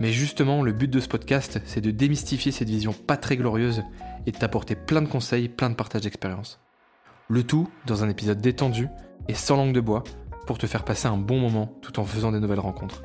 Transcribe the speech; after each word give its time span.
mais 0.00 0.12
justement 0.12 0.62
le 0.62 0.72
but 0.72 0.90
de 0.90 0.98
ce 0.98 1.08
podcast 1.08 1.60
c'est 1.64 1.80
de 1.80 1.90
démystifier 1.90 2.50
cette 2.50 2.68
vision 2.68 2.92
pas 2.92 3.16
très 3.16 3.36
glorieuse 3.36 3.82
et 4.26 4.32
de 4.32 4.36
t'apporter 4.36 4.74
plein 4.74 5.02
de 5.02 5.08
conseils, 5.08 5.48
plein 5.48 5.70
de 5.70 5.74
partages 5.74 6.02
d'expérience. 6.02 6.60
Le 7.28 7.44
tout 7.44 7.68
dans 7.86 8.02
un 8.02 8.08
épisode 8.08 8.40
détendu 8.40 8.88
et 9.28 9.34
sans 9.34 9.56
langue 9.56 9.74
de 9.74 9.80
bois 9.80 10.02
pour 10.46 10.58
te 10.58 10.66
faire 10.66 10.84
passer 10.84 11.06
un 11.06 11.16
bon 11.16 11.38
moment 11.38 11.78
tout 11.82 12.00
en 12.00 12.04
faisant 12.04 12.32
des 12.32 12.40
nouvelles 12.40 12.58
rencontres. 12.58 13.02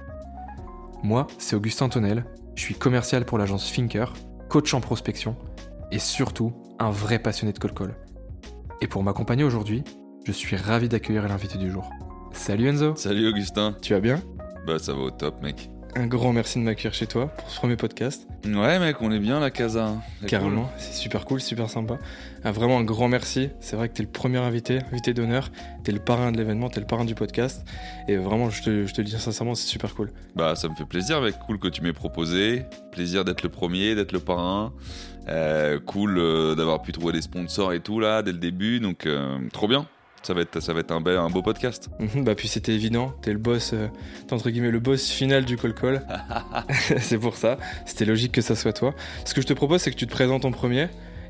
Moi, 1.03 1.27
c'est 1.37 1.55
Augustin 1.55 1.89
Tonnel, 1.89 2.25
je 2.55 2.61
suis 2.61 2.73
commercial 2.73 3.25
pour 3.25 3.37
l'agence 3.37 3.69
Finker, 3.69 4.05
coach 4.49 4.73
en 4.73 4.81
prospection 4.81 5.35
et 5.91 5.99
surtout 5.99 6.53
un 6.79 6.89
vrai 6.89 7.19
passionné 7.19 7.53
de 7.53 7.59
col-col. 7.59 7.95
Et 8.81 8.87
pour 8.87 9.03
m'accompagner 9.03 9.43
aujourd'hui, 9.43 9.83
je 10.25 10.31
suis 10.31 10.55
ravi 10.55 10.89
d'accueillir 10.89 11.27
l'invité 11.27 11.57
du 11.57 11.69
jour. 11.69 11.89
Salut 12.31 12.67
Enzo 12.67 12.95
Salut 12.95 13.27
Augustin. 13.27 13.75
Tu 13.81 13.93
vas 13.93 13.99
bien? 13.99 14.21
Bah 14.65 14.79
ça 14.79 14.93
va 14.93 14.99
au 14.99 15.11
top 15.11 15.41
mec. 15.43 15.69
Un 15.97 16.07
grand 16.07 16.33
merci 16.33 16.59
de 16.59 16.63
m'accueillir 16.65 16.93
chez 16.93 17.07
toi 17.07 17.27
pour 17.27 17.49
ce 17.49 17.57
premier 17.57 17.77
podcast. 17.77 18.27
Ouais 18.45 18.79
mec, 18.79 18.97
on 19.01 19.11
est 19.13 19.19
bien 19.19 19.39
la 19.39 19.49
casa. 19.49 19.93
Carrément, 20.27 20.63
cool. 20.63 20.73
c'est 20.77 20.93
super 20.93 21.23
cool, 21.23 21.39
super 21.39 21.69
sympa. 21.69 21.97
Ah, 22.43 22.51
vraiment 22.51 22.79
un 22.79 22.83
grand 22.83 23.07
merci. 23.07 23.49
C'est 23.61 23.77
vrai 23.77 23.87
que 23.87 23.93
t'es 23.93 24.03
le 24.03 24.09
premier 24.09 24.39
invité, 24.39 24.79
invité 24.91 25.13
d'honneur. 25.13 25.49
T'es 25.85 25.93
le 25.93 25.99
parrain 25.99 26.33
de 26.33 26.37
l'événement, 26.37 26.69
t'es 26.69 26.81
le 26.81 26.85
parrain 26.85 27.05
du 27.05 27.15
podcast. 27.15 27.65
Et 28.09 28.17
vraiment, 28.17 28.49
je 28.49 28.61
te, 28.61 28.85
je 28.85 28.93
te 28.93 28.99
le 28.99 29.05
dis 29.05 29.17
sincèrement, 29.17 29.55
c'est 29.55 29.67
super 29.67 29.95
cool. 29.95 30.11
Bah 30.35 30.55
ça 30.55 30.67
me 30.67 30.75
fait 30.75 30.83
plaisir 30.83 31.21
mec, 31.21 31.35
cool 31.45 31.59
que 31.59 31.69
tu 31.69 31.81
m'aies 31.81 31.93
proposé. 31.93 32.63
Plaisir 32.91 33.23
d'être 33.23 33.41
le 33.41 33.49
premier, 33.49 33.95
d'être 33.95 34.11
le 34.11 34.19
parrain. 34.19 34.73
Euh, 35.29 35.79
cool 35.79 36.17
euh, 36.17 36.55
d'avoir 36.55 36.81
pu 36.81 36.91
trouver 36.91 37.13
des 37.13 37.21
sponsors 37.21 37.71
et 37.71 37.79
tout 37.79 38.01
là 38.01 38.21
dès 38.21 38.33
le 38.33 38.37
début, 38.37 38.81
donc 38.81 39.05
euh, 39.05 39.37
trop 39.53 39.69
bien. 39.69 39.87
Ça 40.25 40.33
va 40.33 40.41
être, 40.41 40.59
ça 40.59 40.73
va 40.73 40.79
être 40.79 40.91
un, 40.91 41.01
bel, 41.01 41.17
un 41.17 41.29
beau 41.29 41.43
podcast. 41.43 41.89
Bah 42.15 42.33
puis 42.33 42.47
c'était 42.47 42.73
évident, 42.73 43.13
t'es 43.21 43.31
le 43.31 43.37
boss, 43.37 43.73
euh, 43.73 43.87
t'es 44.27 44.33
entre 44.33 44.49
guillemets 44.49 44.71
le 44.71 44.79
boss 44.79 45.09
final 45.09 45.45
du 45.45 45.55
call. 45.55 46.05
c'est 46.99 47.19
pour 47.19 47.35
ça, 47.35 47.57
c'était 47.85 48.05
logique 48.05 48.31
que 48.31 48.41
ça 48.41 48.55
soit 48.55 48.73
toi. 48.73 48.95
Ce 49.25 49.33
que 49.33 49.41
je 49.41 49.45
te 49.45 49.53
propose, 49.53 49.81
c'est 49.81 49.91
que 49.91 49.95
tu 49.95 50.07
te 50.07 50.11
présentes 50.11 50.45
en 50.45 50.51
premier. 50.51 50.87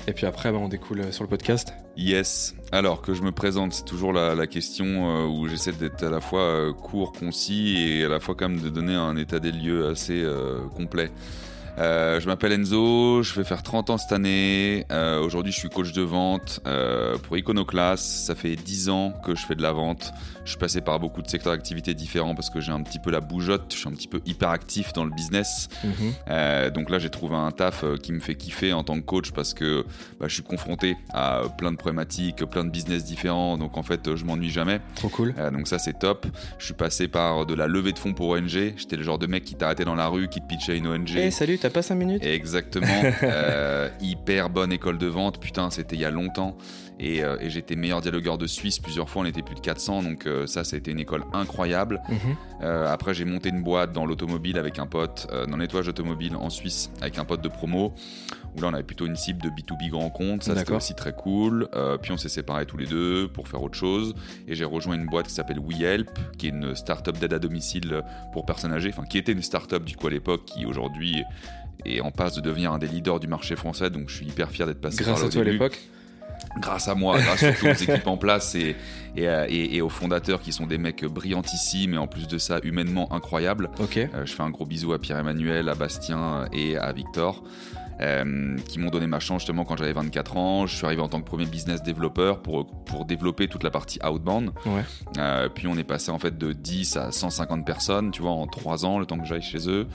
Et 0.08 0.12
puis 0.12 0.26
après, 0.26 0.52
bah, 0.52 0.58
on 0.58 0.68
découle 0.68 1.00
euh, 1.00 1.12
sur 1.12 1.24
le 1.24 1.28
podcast. 1.28 1.72
Yes. 1.96 2.54
Alors 2.70 3.02
que 3.02 3.12
je 3.12 3.22
me 3.22 3.32
présente, 3.32 3.72
c'est 3.72 3.84
toujours 3.84 4.12
la, 4.12 4.34
la 4.34 4.46
question 4.46 4.86
euh, 4.86 5.26
où 5.26 5.48
j'essaie 5.48 5.72
d'être 5.72 6.02
à 6.04 6.10
la 6.10 6.20
fois 6.20 6.42
euh, 6.42 6.72
court, 6.72 7.12
concis 7.12 7.76
et 7.76 8.04
à 8.04 8.08
la 8.08 8.20
fois 8.20 8.34
quand 8.36 8.48
même 8.48 8.60
de 8.60 8.68
donner 8.68 8.94
un 8.94 9.16
état 9.16 9.40
des 9.40 9.52
lieux 9.52 9.88
assez 9.88 10.24
complet. 10.76 11.10
Euh, 11.78 12.20
je 12.20 12.26
m'appelle 12.26 12.52
Enzo, 12.52 13.22
je 13.22 13.34
vais 13.34 13.44
faire 13.44 13.62
30 13.62 13.90
ans 13.90 13.98
cette 13.98 14.12
année. 14.12 14.86
Euh, 14.90 15.20
Aujourd'hui, 15.20 15.52
je 15.52 15.58
suis 15.58 15.68
coach 15.68 15.92
de 15.92 16.02
vente 16.02 16.60
euh, 16.66 17.18
pour 17.18 17.36
Iconoclast. 17.36 18.04
Ça 18.04 18.34
fait 18.34 18.56
10 18.56 18.88
ans 18.88 19.12
que 19.24 19.34
je 19.34 19.44
fais 19.44 19.54
de 19.54 19.62
la 19.62 19.72
vente. 19.72 20.12
Je 20.46 20.52
suis 20.52 20.60
passé 20.60 20.80
par 20.80 21.00
beaucoup 21.00 21.22
de 21.22 21.28
secteurs 21.28 21.54
d'activité 21.54 21.92
différents 21.92 22.36
parce 22.36 22.50
que 22.50 22.60
j'ai 22.60 22.70
un 22.70 22.80
petit 22.80 23.00
peu 23.00 23.10
la 23.10 23.18
bougeotte. 23.18 23.72
Je 23.72 23.78
suis 23.78 23.88
un 23.88 23.92
petit 23.92 24.06
peu 24.06 24.20
hyperactif 24.26 24.92
dans 24.92 25.04
le 25.04 25.10
business. 25.10 25.68
Mhm. 25.82 26.12
Euh, 26.28 26.70
donc 26.70 26.88
là, 26.88 27.00
j'ai 27.00 27.10
trouvé 27.10 27.34
un 27.34 27.50
taf 27.50 27.82
euh, 27.82 27.96
qui 27.96 28.12
me 28.12 28.20
fait 28.20 28.36
kiffer 28.36 28.72
en 28.72 28.84
tant 28.84 28.94
que 28.94 29.04
coach 29.04 29.32
parce 29.32 29.54
que 29.54 29.84
bah, 30.20 30.28
je 30.28 30.34
suis 30.34 30.44
confronté 30.44 30.96
à 31.12 31.42
plein 31.58 31.72
de 31.72 31.76
problématiques, 31.76 32.44
plein 32.44 32.62
de 32.62 32.70
business 32.70 33.04
différents. 33.04 33.58
Donc 33.58 33.76
en 33.76 33.82
fait, 33.82 34.14
je 34.14 34.24
m'ennuie 34.24 34.50
jamais. 34.50 34.80
Trop 34.94 35.08
cool. 35.08 35.34
Euh, 35.36 35.50
donc 35.50 35.66
ça, 35.66 35.80
c'est 35.80 35.98
top. 35.98 36.28
Je 36.60 36.66
suis 36.66 36.74
passé 36.74 37.08
par 37.08 37.44
de 37.44 37.54
la 37.54 37.66
levée 37.66 37.90
de 37.90 37.98
fonds 37.98 38.14
pour 38.14 38.28
ONG. 38.28 38.74
J'étais 38.76 38.96
le 38.96 39.02
genre 39.02 39.18
de 39.18 39.26
mec 39.26 39.42
qui 39.42 39.56
t'arrêtait 39.56 39.84
dans 39.84 39.96
la 39.96 40.06
rue, 40.06 40.28
qui 40.28 40.40
te 40.40 40.46
pitchait 40.46 40.78
une 40.78 40.86
ONG. 40.86 41.10
Eh 41.16 41.32
salut, 41.32 41.58
t'as 41.58 41.70
pas 41.70 41.82
5 41.82 41.96
minutes? 41.96 42.24
Exactement. 42.24 42.86
Euh, 43.22 43.88
hyper 44.00 44.50
bonne 44.50 44.72
école 44.72 44.98
de 44.98 45.06
vente. 45.06 45.40
Putain, 45.40 45.70
c'était 45.70 45.96
il 45.96 46.02
y 46.02 46.04
a 46.04 46.10
longtemps. 46.10 46.56
Et, 47.00 47.18
et 47.18 47.50
j'étais 47.50 47.74
meilleur 47.74 48.00
dialogueur 48.00 48.38
de 48.38 48.46
Suisse 48.46 48.78
plusieurs 48.78 49.08
fois. 49.10 49.22
On 49.22 49.24
était 49.24 49.42
plus 49.42 49.54
de 49.54 49.60
400. 49.60 50.02
Donc 50.02 50.26
euh, 50.36 50.46
ça, 50.46 50.64
ça 50.64 50.76
a 50.76 50.78
été 50.78 50.90
une 50.90 51.00
école 51.00 51.24
incroyable. 51.32 52.00
Mhm. 52.08 52.36
Euh, 52.62 52.92
après, 52.92 53.14
j'ai 53.14 53.24
monté 53.24 53.48
une 53.48 53.62
boîte 53.62 53.92
dans 53.92 54.06
l'automobile 54.06 54.58
avec 54.58 54.78
un 54.78 54.86
pote, 54.86 55.26
euh, 55.32 55.46
dans 55.46 55.56
le 55.56 55.62
nettoyage 55.62 55.88
automobile 55.88 56.36
en 56.36 56.50
Suisse, 56.50 56.90
avec 57.00 57.18
un 57.18 57.24
pote 57.24 57.42
de 57.42 57.48
promo. 57.48 57.94
Où 58.56 58.60
là, 58.60 58.68
on 58.68 58.74
avait 58.74 58.82
plutôt 58.82 59.06
une 59.06 59.16
cible 59.16 59.42
de 59.42 59.50
B2B 59.50 59.90
grand 59.90 60.08
compte. 60.08 60.42
Ça, 60.42 60.56
c'était 60.56 60.72
aussi 60.72 60.94
très 60.94 61.12
cool. 61.12 61.68
Puis 62.00 62.12
on 62.12 62.16
s'est 62.16 62.30
séparés 62.30 62.64
tous 62.64 62.78
les 62.78 62.86
deux 62.86 63.28
pour 63.28 63.48
faire 63.48 63.62
autre 63.62 63.76
chose. 63.76 64.14
Et 64.48 64.54
j'ai 64.54 64.64
rejoint 64.64 64.94
une 64.94 65.04
boîte 65.04 65.26
qui 65.26 65.34
s'appelle 65.34 65.58
WeHelp, 65.58 66.08
qui 66.38 66.46
est 66.46 66.50
une 66.50 66.74
start-up 66.74 67.18
d'aide 67.18 67.34
à 67.34 67.38
domicile 67.38 68.02
pour 68.32 68.46
personnes 68.46 68.72
âgées. 68.72 68.88
Enfin, 68.88 69.04
qui 69.04 69.18
était 69.18 69.32
une 69.32 69.42
start-up 69.42 69.84
du 69.84 69.94
coup 69.94 70.06
à 70.06 70.10
l'époque, 70.10 70.46
qui 70.46 70.64
aujourd'hui 70.64 71.22
est 71.84 72.00
en 72.00 72.10
passe 72.10 72.34
de 72.34 72.40
devenir 72.40 72.72
un 72.72 72.78
des 72.78 72.88
leaders 72.88 73.20
du 73.20 73.26
marché 73.26 73.56
français. 73.56 73.90
Donc, 73.90 74.08
je 74.08 74.16
suis 74.16 74.26
hyper 74.26 74.50
fier 74.50 74.66
d'être 74.66 74.80
passé 74.80 75.04
Grâce 75.04 75.16
par 75.16 75.18
là 75.18 75.24
à 75.24 75.28
au 75.28 75.32
toi 75.32 75.42
à 75.42 75.44
l'époque. 75.44 75.78
Grâce 76.60 76.88
à 76.88 76.94
moi, 76.94 77.18
grâce 77.20 77.42
aux 77.42 77.72
équipes 77.72 78.06
en 78.06 78.16
place 78.16 78.54
et, 78.54 78.76
et, 79.16 79.24
et- 79.24 79.76
et 79.76 79.80
aux 79.82 79.88
fondateurs 79.88 80.40
qui 80.40 80.52
sont 80.52 80.66
des 80.66 80.78
mecs 80.78 81.04
brillantissimes 81.04 81.94
et 81.94 81.98
en 81.98 82.06
plus 82.06 82.28
de 82.28 82.38
ça 82.38 82.58
humainement 82.62 83.12
incroyables. 83.12 83.70
Ok. 83.78 83.98
Euh, 83.98 84.08
je 84.24 84.32
fais 84.32 84.42
un 84.42 84.50
gros 84.50 84.64
bisou 84.66 84.92
à 84.92 84.98
Pierre-Emmanuel, 84.98 85.68
à 85.68 85.74
Bastien 85.74 86.46
et 86.52 86.76
à 86.76 86.92
Victor. 86.92 87.42
euh, 88.02 88.58
qui 88.68 88.78
m'ont 88.78 88.90
donné 88.90 89.06
ma 89.06 89.20
chance 89.20 89.40
justement 89.40 89.64
quand 89.64 89.78
j'avais 89.78 89.94
24 89.94 90.36
ans. 90.36 90.66
Je 90.66 90.76
suis 90.76 90.84
arrivé 90.84 91.00
en 91.00 91.08
tant 91.08 91.18
que 91.18 91.24
premier 91.24 91.46
business 91.46 91.82
développeur 91.82 92.42
pour, 92.42 92.66
pour 92.84 93.06
développer 93.06 93.48
toute 93.48 93.62
la 93.62 93.70
partie 93.70 93.98
outbound. 94.06 94.50
Ouais. 94.66 94.82
Euh, 95.16 95.48
puis 95.48 95.66
on 95.66 95.78
est 95.78 95.82
passé 95.84 96.10
en 96.10 96.18
fait 96.18 96.36
de 96.36 96.52
10 96.52 96.98
à 96.98 97.10
150 97.10 97.64
personnes, 97.64 98.10
tu 98.10 98.20
vois, 98.20 98.32
en 98.32 98.46
3 98.46 98.84
ans, 98.84 98.98
le 98.98 99.06
temps 99.06 99.18
que 99.18 99.24
j'aille 99.24 99.40
chez 99.40 99.66
eux. 99.70 99.86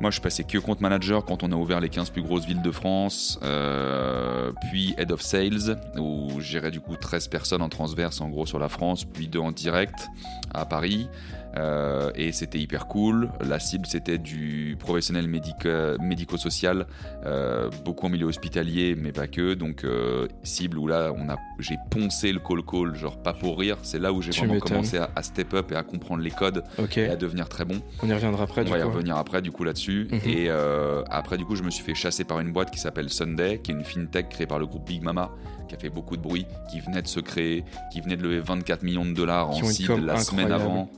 Moi, 0.00 0.10
je 0.10 0.14
suis 0.14 0.22
passé 0.22 0.44
que 0.44 0.56
compte 0.56 0.80
manager 0.80 1.24
quand 1.26 1.42
on 1.42 1.52
a 1.52 1.54
ouvert 1.56 1.78
les 1.78 1.90
15 1.90 2.08
plus 2.08 2.22
grosses 2.22 2.46
villes 2.46 2.62
de 2.62 2.70
France, 2.70 3.38
euh, 3.42 4.50
puis 4.70 4.94
head 4.96 5.12
of 5.12 5.20
sales, 5.20 5.78
où 5.98 6.40
je 6.40 6.46
gérais 6.46 6.70
du 6.70 6.80
coup 6.80 6.96
13 6.96 7.28
personnes 7.28 7.60
en 7.60 7.68
transverse 7.68 8.22
en 8.22 8.30
gros 8.30 8.46
sur 8.46 8.58
la 8.58 8.70
France, 8.70 9.04
puis 9.04 9.28
deux 9.28 9.40
en 9.40 9.52
direct 9.52 10.08
à 10.54 10.64
Paris. 10.64 11.08
Euh, 11.56 12.10
et 12.14 12.32
c'était 12.32 12.58
hyper 12.58 12.86
cool. 12.86 13.30
La 13.40 13.58
cible, 13.58 13.86
c'était 13.86 14.18
du 14.18 14.76
professionnel 14.78 15.26
médica- 15.28 15.98
médico-social, 16.00 16.86
euh, 17.26 17.70
beaucoup 17.84 18.06
en 18.06 18.08
milieu 18.08 18.26
hospitalier, 18.26 18.94
mais 18.96 19.12
pas 19.12 19.26
que. 19.26 19.54
Donc, 19.54 19.84
euh, 19.84 20.28
cible 20.42 20.78
où 20.78 20.86
là, 20.86 21.12
on 21.16 21.28
a, 21.28 21.36
j'ai 21.58 21.76
poncé 21.90 22.32
le 22.32 22.38
call-call, 22.40 22.94
genre 22.96 23.16
pas 23.16 23.32
pour 23.32 23.58
rire. 23.58 23.78
C'est 23.82 23.98
là 23.98 24.12
où 24.12 24.22
j'ai 24.22 24.30
vraiment 24.30 24.54
commencé 24.60 24.98
à, 24.98 25.10
à 25.16 25.22
step 25.22 25.52
up 25.54 25.72
et 25.72 25.76
à 25.76 25.82
comprendre 25.82 26.22
les 26.22 26.30
codes 26.30 26.62
et 27.00 27.08
à 27.10 27.16
devenir 27.16 27.48
très 27.48 27.64
bon. 27.64 27.80
On 28.02 28.08
y 28.08 28.12
reviendra 28.14 28.44
après. 28.44 28.60
On 28.62 28.64
du 28.64 28.70
va 28.70 28.78
y 28.78 28.82
coup. 28.82 28.88
revenir 28.88 29.16
après 29.16 29.42
du 29.42 29.50
coup 29.50 29.64
là-dessus. 29.64 30.08
Mhm. 30.10 30.20
Et 30.24 30.46
euh, 30.48 31.02
après 31.10 31.36
du 31.36 31.44
coup, 31.44 31.56
je 31.56 31.62
me 31.62 31.70
suis 31.70 31.84
fait 31.84 31.94
chasser 31.94 32.24
par 32.24 32.40
une 32.40 32.52
boîte 32.52 32.70
qui 32.70 32.78
s'appelle 32.78 33.08
Sunday, 33.10 33.60
qui 33.62 33.72
est 33.72 33.74
une 33.74 33.84
fintech 33.84 34.28
créée 34.28 34.46
par 34.46 34.58
le 34.58 34.66
groupe 34.66 34.86
Big 34.86 35.02
Mama, 35.02 35.30
qui 35.68 35.74
a 35.74 35.78
fait 35.78 35.90
beaucoup 35.90 36.16
de 36.16 36.22
bruit, 36.22 36.46
qui 36.70 36.80
venait 36.80 37.02
de 37.02 37.08
se 37.08 37.20
créer, 37.20 37.64
qui 37.92 38.00
venait 38.00 38.16
de 38.16 38.22
lever 38.22 38.40
24 38.40 38.82
millions 38.82 39.04
de 39.04 39.12
dollars 39.12 39.50
Qui 39.50 39.62
en 39.62 39.66
seed 39.66 39.90
la 40.04 40.18
semaine 40.18 40.52
avant. 40.52 40.88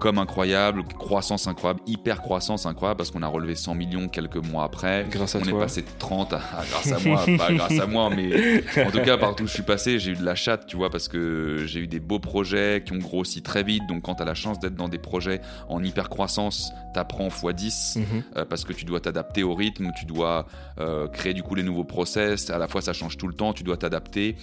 Comme 0.00 0.18
incroyable, 0.18 0.82
croissance 0.84 1.46
incroyable, 1.46 1.80
hyper 1.86 2.20
croissance 2.20 2.66
incroyable 2.66 2.98
parce 2.98 3.10
qu'on 3.10 3.22
a 3.22 3.26
relevé 3.26 3.54
100 3.54 3.74
millions 3.74 4.08
quelques 4.08 4.36
mois 4.36 4.64
après. 4.64 5.06
Grâce 5.10 5.34
à 5.34 5.38
on 5.38 5.42
toi. 5.42 5.58
est 5.58 5.62
passé 5.62 5.82
de 5.82 5.86
30 5.98 6.32
à, 6.34 6.36
à- 6.36 6.64
grâce 6.68 6.92
à 6.92 6.98
moi, 7.08 7.24
pas 7.38 7.52
grâce 7.52 7.78
à 7.80 7.86
moi, 7.86 8.10
mais 8.14 8.62
en 8.84 8.90
tout 8.90 9.00
cas 9.00 9.16
partout 9.16 9.44
où 9.44 9.46
je 9.46 9.52
suis 9.54 9.62
passé, 9.62 9.98
j'ai 9.98 10.10
eu 10.12 10.16
de 10.16 10.24
la 10.24 10.34
chatte, 10.34 10.66
tu 10.66 10.76
vois, 10.76 10.90
parce 10.90 11.08
que 11.08 11.64
j'ai 11.66 11.80
eu 11.80 11.86
des 11.86 12.00
beaux 12.00 12.18
projets 12.18 12.82
qui 12.84 12.92
ont 12.92 12.98
grossi 12.98 13.40
très 13.42 13.62
vite. 13.62 13.82
Donc 13.88 14.02
quand 14.02 14.16
tu 14.16 14.22
as 14.22 14.26
la 14.26 14.34
chance 14.34 14.58
d'être 14.58 14.74
dans 14.74 14.88
des 14.88 14.98
projets 14.98 15.40
en 15.68 15.82
hyper 15.82 16.08
croissance, 16.10 16.70
t'apprends 16.92 17.28
x10 17.28 17.98
Mhm. 17.98 18.22
euh, 18.36 18.44
parce 18.44 18.64
que 18.64 18.72
tu 18.72 18.84
dois 18.84 19.00
t'adapter 19.00 19.42
au 19.42 19.54
rythme, 19.54 19.90
tu 19.98 20.04
dois 20.04 20.46
euh, 20.80 21.08
créer 21.08 21.32
du 21.34 21.42
coup 21.42 21.54
les 21.54 21.62
nouveaux 21.62 21.84
process. 21.84 22.50
À 22.50 22.58
la 22.58 22.68
fois, 22.68 22.82
ça 22.82 22.92
change 22.92 23.16
tout 23.16 23.28
le 23.28 23.34
temps, 23.34 23.52
tu 23.52 23.62
dois 23.62 23.76
t'adapter. 23.76 24.36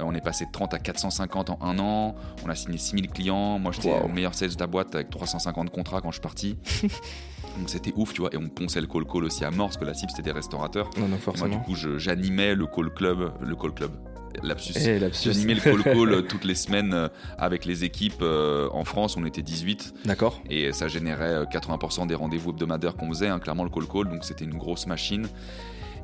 Euh, 0.00 0.04
on 0.04 0.14
est 0.14 0.20
passé 0.20 0.46
de 0.46 0.50
30 0.50 0.74
à 0.74 0.78
450 0.78 1.50
en 1.50 1.58
un 1.62 1.78
an. 1.78 2.14
On 2.44 2.48
a 2.48 2.54
signé 2.54 2.78
6000 2.78 3.08
clients. 3.08 3.58
Moi, 3.58 3.72
j'étais 3.72 3.88
Wow. 3.92 4.06
le 4.08 4.12
meilleur 4.14 4.34
sales 4.34 4.54
de 4.54 4.60
la 4.60 4.66
boîte 4.66 4.94
avec 4.94 5.10
350 5.10 5.70
contrats 5.70 6.00
quand 6.00 6.10
je 6.10 6.14
suis 6.16 6.22
parti. 6.22 6.56
Donc 7.58 7.68
c'était 7.68 7.92
ouf, 7.96 8.14
tu 8.14 8.20
vois. 8.22 8.30
Et 8.32 8.36
on 8.38 8.48
ponçait 8.48 8.80
le 8.80 8.86
call 8.86 9.04
call 9.04 9.24
aussi 9.24 9.44
à 9.44 9.50
mort 9.50 9.66
parce 9.68 9.76
que 9.76 9.84
la 9.84 9.94
cible 9.94 10.10
c'était 10.10 10.22
des 10.22 10.32
restaurateurs. 10.32 10.88
Non, 10.96 11.02
non, 11.02 11.06
Et 11.06 11.08
moi, 11.08 11.16
du 11.18 11.22
forcément. 11.22 11.58
coup, 11.60 11.74
j'animais 11.98 12.54
le 12.54 12.66
call 12.66 12.90
club, 12.94 13.32
le 13.42 13.54
call 13.56 13.72
club. 13.74 13.90
Lapsus. 14.42 14.72
Eh, 14.78 14.98
lapsus. 14.98 15.30
J'animais 15.30 15.52
le 15.54 15.60
call 15.60 15.82
call 15.82 16.26
toutes 16.28 16.44
les 16.46 16.54
semaines 16.54 16.94
euh, 16.94 17.08
avec 17.36 17.66
les 17.66 17.84
équipes 17.84 18.22
euh, 18.22 18.70
en 18.72 18.84
France. 18.84 19.18
On 19.18 19.26
était 19.26 19.42
18 19.42 19.92
D'accord. 20.06 20.40
et 20.48 20.72
ça 20.72 20.88
générait 20.88 21.34
euh, 21.34 21.44
80% 21.44 22.06
des 22.06 22.14
rendez-vous 22.14 22.48
hebdomadaires 22.50 22.96
qu'on 22.96 23.08
faisait, 23.10 23.28
hein, 23.28 23.38
clairement 23.38 23.64
le 23.64 23.68
call 23.68 23.86
call, 23.86 24.08
donc 24.08 24.24
c'était 24.24 24.46
une 24.46 24.56
grosse 24.56 24.86
machine. 24.86 25.28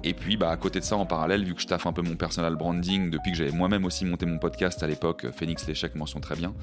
Et 0.04 0.14
puis, 0.14 0.36
bah, 0.36 0.50
à 0.50 0.56
côté 0.56 0.78
de 0.78 0.84
ça, 0.84 0.96
en 0.96 1.06
parallèle, 1.06 1.44
vu 1.44 1.54
que 1.54 1.60
je 1.60 1.66
taffe 1.66 1.86
un 1.86 1.92
peu 1.92 2.02
mon 2.02 2.14
personal 2.14 2.54
branding 2.54 3.10
depuis 3.10 3.32
que 3.32 3.36
j'avais 3.36 3.50
moi-même 3.50 3.84
aussi 3.84 4.04
monté 4.04 4.26
mon 4.26 4.38
podcast 4.38 4.80
à 4.82 4.86
l'époque, 4.86 5.26
Phoenix 5.36 5.66
L'échec 5.66 5.96
mention 5.96 6.20
très 6.20 6.36
bien, 6.36 6.54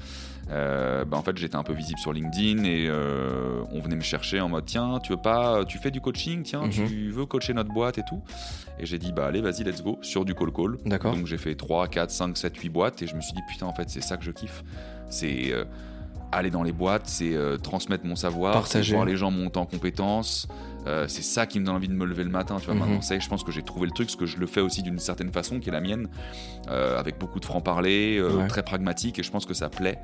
euh, 0.50 1.04
bah, 1.04 1.18
en 1.18 1.22
fait, 1.22 1.36
j'étais 1.36 1.56
un 1.56 1.62
peu 1.62 1.74
visible 1.74 1.98
sur 1.98 2.12
LinkedIn 2.14 2.64
et 2.64 2.86
euh, 2.88 3.62
on 3.72 3.80
venait 3.80 3.96
me 3.96 4.00
chercher 4.02 4.40
en 4.40 4.48
mode 4.48 4.64
tiens, 4.64 5.00
tu 5.02 5.12
veux 5.12 5.20
pas, 5.20 5.64
tu 5.66 5.76
fais 5.78 5.90
du 5.90 6.00
coaching, 6.00 6.42
tiens, 6.44 6.62
Mhm. 6.66 6.70
tu 6.70 7.10
veux 7.10 7.26
coacher 7.26 7.52
notre 7.52 7.72
boîte 7.72 7.98
et 7.98 8.04
tout. 8.08 8.22
Et 8.78 8.86
j'ai 8.86 8.98
dit 8.98 9.12
bah 9.12 9.26
allez, 9.26 9.40
vas-y, 9.42 9.64
let's 9.64 9.82
go 9.82 9.98
sur 10.02 10.24
du 10.24 10.34
call 10.34 10.52
call. 10.52 10.78
D'accord. 10.86 11.14
Donc 11.14 11.26
j'ai 11.26 11.38
fait 11.38 11.54
3, 11.54 11.88
4, 11.88 12.10
5, 12.10 12.36
7, 12.38 12.56
8 12.56 12.68
boîtes 12.70 13.02
et 13.02 13.06
je 13.06 13.14
me 13.16 13.20
suis 13.20 13.32
dit 13.34 13.42
putain, 13.48 13.66
en 13.66 13.74
fait, 13.74 13.88
c'est 13.90 14.00
ça 14.02 14.16
que 14.16 14.24
je 14.24 14.30
kiffe. 14.30 14.64
C'est 15.10 15.52
euh, 15.52 15.64
aller 16.32 16.50
dans 16.50 16.62
les 16.62 16.72
boîtes, 16.72 17.06
c'est 17.06 17.34
euh, 17.34 17.56
transmettre 17.58 18.04
mon 18.06 18.16
savoir, 18.16 18.54
c'est 18.66 18.82
voir 18.94 19.04
les 19.04 19.16
gens 19.16 19.30
monter 19.30 19.58
en 19.58 19.66
compétences. 19.66 20.48
Euh, 20.86 21.08
c'est 21.08 21.22
ça 21.22 21.46
qui 21.46 21.58
me 21.58 21.66
donne 21.66 21.74
envie 21.74 21.88
de 21.88 21.92
me 21.94 22.04
lever 22.04 22.22
le 22.24 22.30
matin. 22.30 22.58
Tu 22.60 22.66
vois, 22.66 22.74
Mhm. 22.74 22.80
maintenant, 22.80 23.00
ça 23.02 23.16
est, 23.16 23.20
je 23.20 23.28
pense 23.28 23.42
que 23.42 23.50
j'ai 23.52 23.62
trouvé 23.62 23.86
le 23.86 23.92
truc, 23.92 24.06
parce 24.06 24.16
que 24.16 24.26
je 24.26 24.36
le 24.38 24.46
fais 24.46 24.60
aussi 24.60 24.82
d'une 24.82 24.98
certaine 25.00 25.32
façon, 25.32 25.58
qui 25.58 25.68
est 25.68 25.72
la 25.72 25.80
mienne, 25.80 26.08
euh, 26.68 26.98
avec 26.98 27.18
beaucoup 27.18 27.40
de 27.40 27.44
franc-parler, 27.44 28.18
euh, 28.18 28.36
Ouais. 28.36 28.46
très 28.46 28.62
pragmatique, 28.62 29.18
et 29.18 29.22
je 29.22 29.30
pense 29.30 29.46
que 29.46 29.54
ça 29.54 29.68
plaît. 29.68 29.98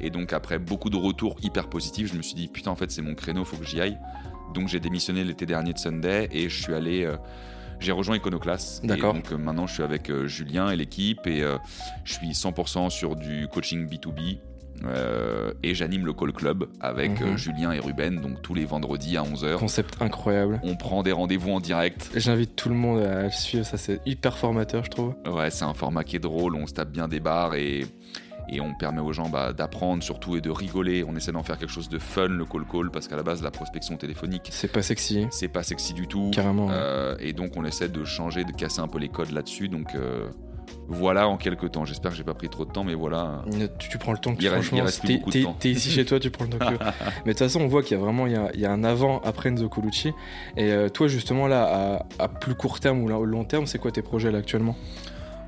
Et 0.00 0.10
donc, 0.10 0.32
après 0.32 0.58
beaucoup 0.60 0.90
de 0.90 0.96
retours 0.96 1.36
hyper 1.42 1.68
positifs, 1.68 2.12
je 2.12 2.16
me 2.16 2.22
suis 2.22 2.34
dit, 2.34 2.46
putain, 2.48 2.70
en 2.70 2.76
fait, 2.76 2.90
c'est 2.90 3.02
mon 3.02 3.14
créneau, 3.14 3.44
faut 3.44 3.56
que 3.56 3.66
j'y 3.66 3.80
aille. 3.80 3.98
Donc, 4.54 4.68
j'ai 4.68 4.80
démissionné 4.80 5.24
l'été 5.24 5.44
dernier 5.44 5.72
de 5.72 5.78
Sunday, 5.78 6.28
et 6.32 6.48
je 6.48 6.62
suis 6.62 6.72
allé. 6.74 7.12
j'ai 7.80 7.92
rejoint 7.92 8.16
Iconoclast. 8.16 8.84
D'accord. 8.84 9.14
donc, 9.14 9.30
maintenant, 9.32 9.66
je 9.68 9.74
suis 9.74 9.82
avec 9.84 10.10
Julien 10.26 10.70
et 10.70 10.76
l'équipe, 10.76 11.26
et 11.28 11.44
je 12.04 12.12
suis 12.12 12.32
100% 12.34 12.90
sur 12.90 13.14
du 13.16 13.46
coaching 13.48 13.88
B2B. 13.88 14.38
Euh, 14.84 15.52
et 15.62 15.74
j'anime 15.74 16.06
le 16.06 16.12
Call 16.12 16.32
Club 16.32 16.66
avec 16.80 17.20
Mhm. 17.20 17.26
euh, 17.28 17.36
Julien 17.36 17.72
et 17.72 17.80
Ruben, 17.80 18.20
donc 18.20 18.42
tous 18.42 18.54
les 18.54 18.64
vendredis 18.64 19.16
à 19.16 19.22
11h. 19.22 19.56
Concept 19.58 20.00
incroyable. 20.00 20.60
On 20.62 20.76
prend 20.76 21.02
des 21.02 21.12
rendez-vous 21.12 21.50
en 21.50 21.60
direct. 21.60 22.10
J'invite 22.14 22.54
tout 22.56 22.68
le 22.68 22.74
monde 22.74 23.00
à 23.02 23.24
le 23.24 23.30
suivre, 23.30 23.64
ça 23.66 23.76
c'est 23.76 24.00
hyper 24.06 24.38
formateur, 24.38 24.84
je 24.84 24.90
trouve. 24.90 25.14
Ouais, 25.30 25.50
c'est 25.50 25.64
un 25.64 25.74
format 25.74 26.04
qui 26.04 26.16
est 26.16 26.20
drôle, 26.20 26.54
on 26.54 26.66
se 26.66 26.74
tape 26.74 26.90
bien 26.90 27.08
des 27.08 27.20
barres 27.20 27.54
et, 27.54 27.84
et 28.50 28.60
on 28.60 28.72
permet 28.74 29.00
aux 29.00 29.12
gens 29.12 29.28
bah, 29.28 29.52
d'apprendre 29.52 30.02
surtout 30.02 30.36
et 30.36 30.40
de 30.40 30.50
rigoler. 30.50 31.04
On 31.06 31.14
essaie 31.16 31.32
d'en 31.32 31.42
faire 31.42 31.58
quelque 31.58 31.72
chose 31.72 31.88
de 31.88 31.98
fun, 31.98 32.28
le 32.28 32.44
call 32.46 32.64
call, 32.70 32.90
parce 32.90 33.06
qu'à 33.08 33.16
la 33.16 33.22
base, 33.22 33.42
la 33.42 33.50
prospection 33.50 33.96
téléphonique, 33.96 34.48
C'est 34.52 34.72
pas 34.72 34.80
sexy, 34.82 35.26
c'est 35.30 35.48
pas 35.48 35.62
sexy 35.62 35.92
du 35.92 36.06
tout. 36.06 36.30
carrément. 36.32 36.66
ouais. 36.68 36.72
Euh, 36.74 37.16
et 37.20 37.32
donc, 37.32 37.56
on 37.56 37.64
essaie 37.64 37.88
de 37.88 38.04
changer, 38.04 38.44
de 38.44 38.52
casser 38.52 38.80
un 38.80 38.88
peu 38.88 38.98
les 38.98 39.08
codes 39.08 39.32
là-dessus. 39.32 39.68
Donc, 39.68 39.94
euh, 39.94 40.28
voilà 40.88 41.28
en 41.28 41.36
quelques 41.36 41.70
temps. 41.72 41.84
J'espère 41.84 42.10
que 42.12 42.16
j'ai 42.16 42.24
pas 42.24 42.34
pris 42.34 42.48
trop 42.48 42.64
de 42.64 42.70
temps, 42.72 42.84
mais 42.84 42.94
voilà. 42.94 43.42
Tu, 43.78 43.88
tu 43.90 43.98
prends 43.98 44.12
le 44.12 44.18
temps 44.18 44.34
que 44.34 44.40
tu 44.40 44.48
franchement, 44.48 44.84
t'es- 45.04 45.20
t'es 45.30 45.44
t'es 45.58 45.70
ici 45.70 45.90
chez 45.90 46.04
toi, 46.04 46.18
tu 46.20 46.30
prends 46.30 46.44
le 46.44 46.50
temps 46.50 46.58
que 46.58 46.64
tu 46.64 46.72
veux. 46.72 46.78
Mais 47.26 47.32
de 47.32 47.38
toute 47.38 47.38
façon, 47.38 47.60
on 47.60 47.66
voit 47.68 47.82
qu'il 47.82 47.96
y 47.96 48.00
a 48.00 48.02
vraiment 48.02 48.26
il 48.26 48.32
y 48.32 48.36
a, 48.36 48.50
il 48.54 48.60
y 48.60 48.66
a 48.66 48.72
un 48.72 48.84
avant 48.84 49.20
après 49.20 49.50
Enzo 49.50 49.68
Colucci. 49.68 50.12
Et 50.56 50.70
euh, 50.72 50.88
toi, 50.88 51.08
justement, 51.08 51.46
là, 51.46 51.98
à, 52.18 52.24
à 52.24 52.28
plus 52.28 52.54
court 52.54 52.80
terme 52.80 53.02
ou 53.02 53.08
là, 53.08 53.18
au 53.18 53.24
long 53.24 53.44
terme, 53.44 53.66
c'est 53.66 53.78
quoi 53.78 53.90
tes 53.90 54.02
projets 54.02 54.30
là 54.30 54.38
actuellement? 54.38 54.76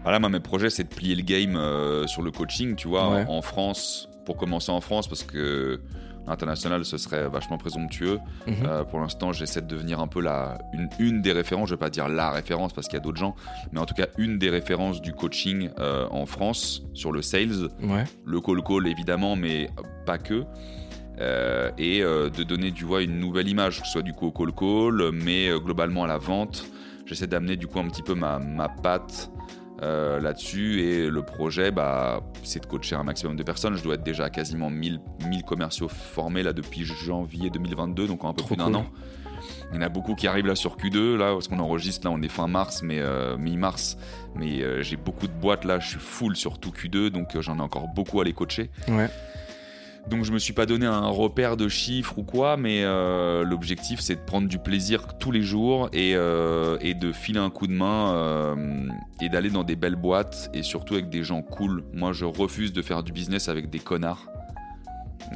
Voilà, 0.02 0.18
moi, 0.18 0.28
mes 0.30 0.40
projets, 0.40 0.70
c'est 0.70 0.84
de 0.84 0.88
plier 0.88 1.14
le 1.14 1.22
game 1.22 1.56
euh, 1.56 2.06
sur 2.06 2.22
le 2.22 2.30
coaching, 2.30 2.74
tu 2.74 2.88
vois, 2.88 3.10
Ouais. 3.10 3.24
en 3.28 3.42
France, 3.42 4.08
pour 4.24 4.36
commencer 4.36 4.70
en 4.72 4.80
France, 4.80 5.08
parce 5.08 5.22
que 5.24 5.80
l'international, 6.26 6.84
ce 6.84 6.98
serait 6.98 7.28
vachement 7.28 7.58
présomptueux. 7.58 8.18
Mhm. 8.46 8.54
Euh, 8.64 8.84
pour 8.84 9.00
l'instant, 9.00 9.32
j'essaie 9.32 9.62
de 9.62 9.66
devenir 9.66 10.00
un 10.00 10.06
peu 10.06 10.20
la, 10.20 10.58
une, 10.72 10.88
une 10.98 11.22
des 11.22 11.32
références, 11.32 11.68
je 11.68 11.74
vais 11.74 11.78
pas 11.78 11.90
dire 11.90 12.08
la 12.08 12.30
référence 12.30 12.72
parce 12.72 12.88
qu'il 12.88 12.96
y 12.98 13.00
a 13.00 13.04
d'autres 13.04 13.18
gens, 13.18 13.34
mais 13.72 13.80
en 13.80 13.86
tout 13.86 13.94
cas 13.94 14.06
une 14.18 14.38
des 14.38 14.50
références 14.50 15.00
du 15.00 15.12
coaching 15.12 15.70
euh, 15.78 16.06
en 16.10 16.26
France 16.26 16.82
sur 16.94 17.12
le 17.12 17.22
sales, 17.22 17.68
Ouais, 17.82 18.04
le 18.24 18.40
call 18.40 18.62
call 18.62 18.86
évidemment, 18.86 19.36
mais 19.36 19.70
pas 20.06 20.18
que. 20.18 20.44
Euh, 21.20 21.70
et 21.76 22.00
de 22.00 22.42
donner 22.44 22.70
du 22.70 22.84
vois 22.84 23.02
une 23.02 23.18
nouvelle 23.18 23.48
image, 23.48 23.80
que 23.80 23.86
ce 23.86 23.92
soit 23.92 24.02
du 24.02 24.12
coup 24.12 24.26
au 24.26 24.32
call 24.32 24.52
call, 24.52 25.10
mais 25.12 25.50
globalement 25.58 26.04
à 26.04 26.06
la 26.06 26.18
vente. 26.18 26.64
J'essaie 27.04 27.26
d'amener 27.26 27.56
du 27.56 27.66
coup 27.66 27.78
un 27.78 27.88
petit 27.88 28.02
peu 28.02 28.14
ma, 28.14 28.38
ma 28.38 28.68
patte 28.68 29.30
euh, 29.82 30.20
là-dessus 30.20 30.80
et 30.80 31.08
le 31.08 31.22
projet, 31.22 31.70
bah, 31.70 32.20
c'est 32.42 32.60
de 32.60 32.66
coacher 32.66 32.96
un 32.96 33.02
maximum 33.02 33.36
de 33.36 33.42
personnes. 33.42 33.76
Je 33.76 33.82
dois 33.82 33.94
être 33.94 34.02
déjà 34.02 34.24
à 34.24 34.30
quasiment 34.30 34.70
1000, 34.70 35.00
1000 35.28 35.42
commerciaux 35.42 35.88
formés 35.88 36.42
là 36.42 36.52
depuis 36.52 36.84
janvier 36.84 37.50
2022, 37.50 38.06
donc 38.06 38.24
en 38.24 38.30
un 38.30 38.32
peu 38.32 38.38
Trop 38.42 38.48
plus 38.48 38.56
d'un 38.56 38.74
an. 38.74 38.86
Il 39.72 39.76
y 39.76 39.78
en 39.78 39.82
a 39.82 39.88
beaucoup 39.88 40.14
qui 40.14 40.26
arrivent 40.26 40.46
là 40.46 40.56
sur 40.56 40.76
Q2, 40.76 41.16
là, 41.16 41.32
parce 41.32 41.48
qu'on 41.48 41.60
enregistre, 41.60 42.06
là, 42.06 42.12
on 42.12 42.20
est 42.22 42.28
fin 42.28 42.48
mars, 42.48 42.82
mais 42.82 42.98
euh, 42.98 43.36
mi-mars. 43.36 43.96
Mais 44.34 44.62
euh, 44.62 44.82
j'ai 44.82 44.96
beaucoup 44.96 45.28
de 45.28 45.32
boîtes 45.32 45.64
là, 45.64 45.78
je 45.78 45.90
suis 45.90 45.98
full 46.00 46.36
sur 46.36 46.58
tout 46.58 46.70
Q2, 46.70 47.08
donc 47.08 47.38
j'en 47.40 47.58
ai 47.58 47.62
encore 47.62 47.88
beaucoup 47.88 48.20
à 48.20 48.24
les 48.24 48.32
coacher. 48.32 48.70
ouais. 48.88 49.08
Donc 50.08 50.24
je 50.24 50.32
me 50.32 50.38
suis 50.38 50.52
pas 50.52 50.66
donné 50.66 50.86
un 50.86 51.08
repère 51.08 51.56
de 51.56 51.68
chiffres 51.68 52.18
ou 52.18 52.22
quoi, 52.22 52.56
mais 52.56 52.82
euh, 52.82 53.44
l'objectif 53.44 54.00
c'est 54.00 54.16
de 54.16 54.20
prendre 54.20 54.48
du 54.48 54.58
plaisir 54.58 55.18
tous 55.18 55.30
les 55.30 55.42
jours 55.42 55.88
et, 55.92 56.14
euh, 56.14 56.78
de 56.78 57.12
filer 57.12 57.38
un 57.38 57.50
coup 57.50 57.66
de 57.66 57.72
main 57.72 58.14
euh, 58.14 58.88
et 59.20 59.28
d'aller 59.28 59.50
dans 59.50 59.64
des 59.64 59.76
belles 59.76 59.96
boîtes 59.96 60.50
et 60.52 60.62
surtout 60.62 60.94
avec 60.94 61.10
des 61.10 61.22
gens 61.22 61.42
cool. 61.42 61.84
Moi 61.92 62.12
je 62.12 62.24
refuse 62.24 62.72
de 62.72 62.82
faire 62.82 63.02
du 63.02 63.12
business 63.12 63.48
avec 63.48 63.70
des 63.70 63.78
connards. 63.78 64.26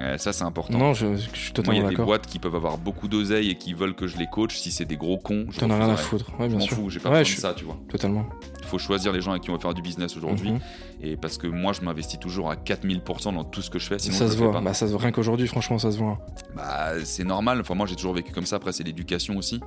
Euh, 0.00 0.18
ça 0.18 0.32
c'est 0.32 0.42
important. 0.44 0.76
Non, 0.76 0.92
je, 0.92 1.14
je 1.14 1.20
suis 1.20 1.28
Moi, 1.28 1.34
il 1.36 1.48
y 1.48 1.52
totalement 1.52 1.78
a 1.78 1.82
des 1.84 1.88
d'accord. 1.90 2.06
boîtes 2.06 2.26
qui 2.26 2.38
peuvent 2.40 2.54
avoir 2.56 2.78
beaucoup 2.78 3.06
d'oseille 3.06 3.50
et 3.50 3.54
qui 3.56 3.74
veulent 3.74 3.94
que 3.94 4.06
je 4.08 4.16
les 4.18 4.26
coach. 4.26 4.56
Si 4.56 4.72
c'est 4.72 4.84
des 4.84 4.96
gros 4.96 5.18
cons, 5.18 5.46
je 5.50 5.58
T'en 5.60 5.70
as 5.70 5.76
rien 5.76 5.88
à 5.90 5.96
foutre. 5.96 6.30
Ouais, 6.38 6.46
Je 6.46 6.48
bien 6.48 6.58
m'en 6.58 6.64
sûr. 6.64 6.76
fous, 6.76 6.90
j'ai 6.90 6.98
pas 6.98 7.10
Ouais, 7.10 7.20
besoin 7.20 7.24
je 7.24 7.28
de 7.28 7.32
suis- 7.34 7.40
ça, 7.40 7.54
tu 7.54 7.64
vois. 7.64 7.76
Totalement. 7.88 8.26
Il 8.60 8.64
faut 8.66 8.78
choisir 8.78 9.12
les 9.12 9.20
gens 9.20 9.30
avec 9.30 9.42
qui 9.44 9.50
on 9.50 9.52
va 9.54 9.58
faire 9.60 9.74
du 9.74 9.82
business 9.82 10.16
aujourd'hui. 10.16 10.52
Mhm. 10.52 10.60
Et 11.02 11.16
parce 11.16 11.38
que 11.38 11.46
moi, 11.46 11.72
je 11.72 11.82
m'investis 11.82 12.18
toujours 12.18 12.50
à 12.50 12.56
4000% 12.56 13.32
dans 13.32 13.44
tout 13.44 13.62
ce 13.62 13.70
que 13.70 13.78
je 13.78 13.86
fais. 13.86 13.98
Sinon, 13.98 14.16
ça 14.16 14.26
je 14.26 14.32
se 14.32 14.36
voit. 14.36 14.50
pas. 14.52 14.60
Bah, 14.60 14.74
ça 14.74 14.86
se 14.86 14.92
voit. 14.92 15.00
Rien 15.02 15.12
qu'aujourd'hui, 15.12 15.46
franchement, 15.46 15.78
ça 15.78 15.92
se 15.92 15.98
voit. 15.98 16.18
Bah, 16.56 16.92
c'est 17.04 17.24
normal. 17.24 17.60
Enfin, 17.60 17.74
moi, 17.74 17.86
j'ai 17.86 17.94
toujours 17.94 18.14
vécu 18.14 18.32
comme 18.32 18.46
ça. 18.46 18.56
Après, 18.56 18.72
c'est 18.72 18.82
l'éducation 18.84 19.36
aussi. 19.36 19.60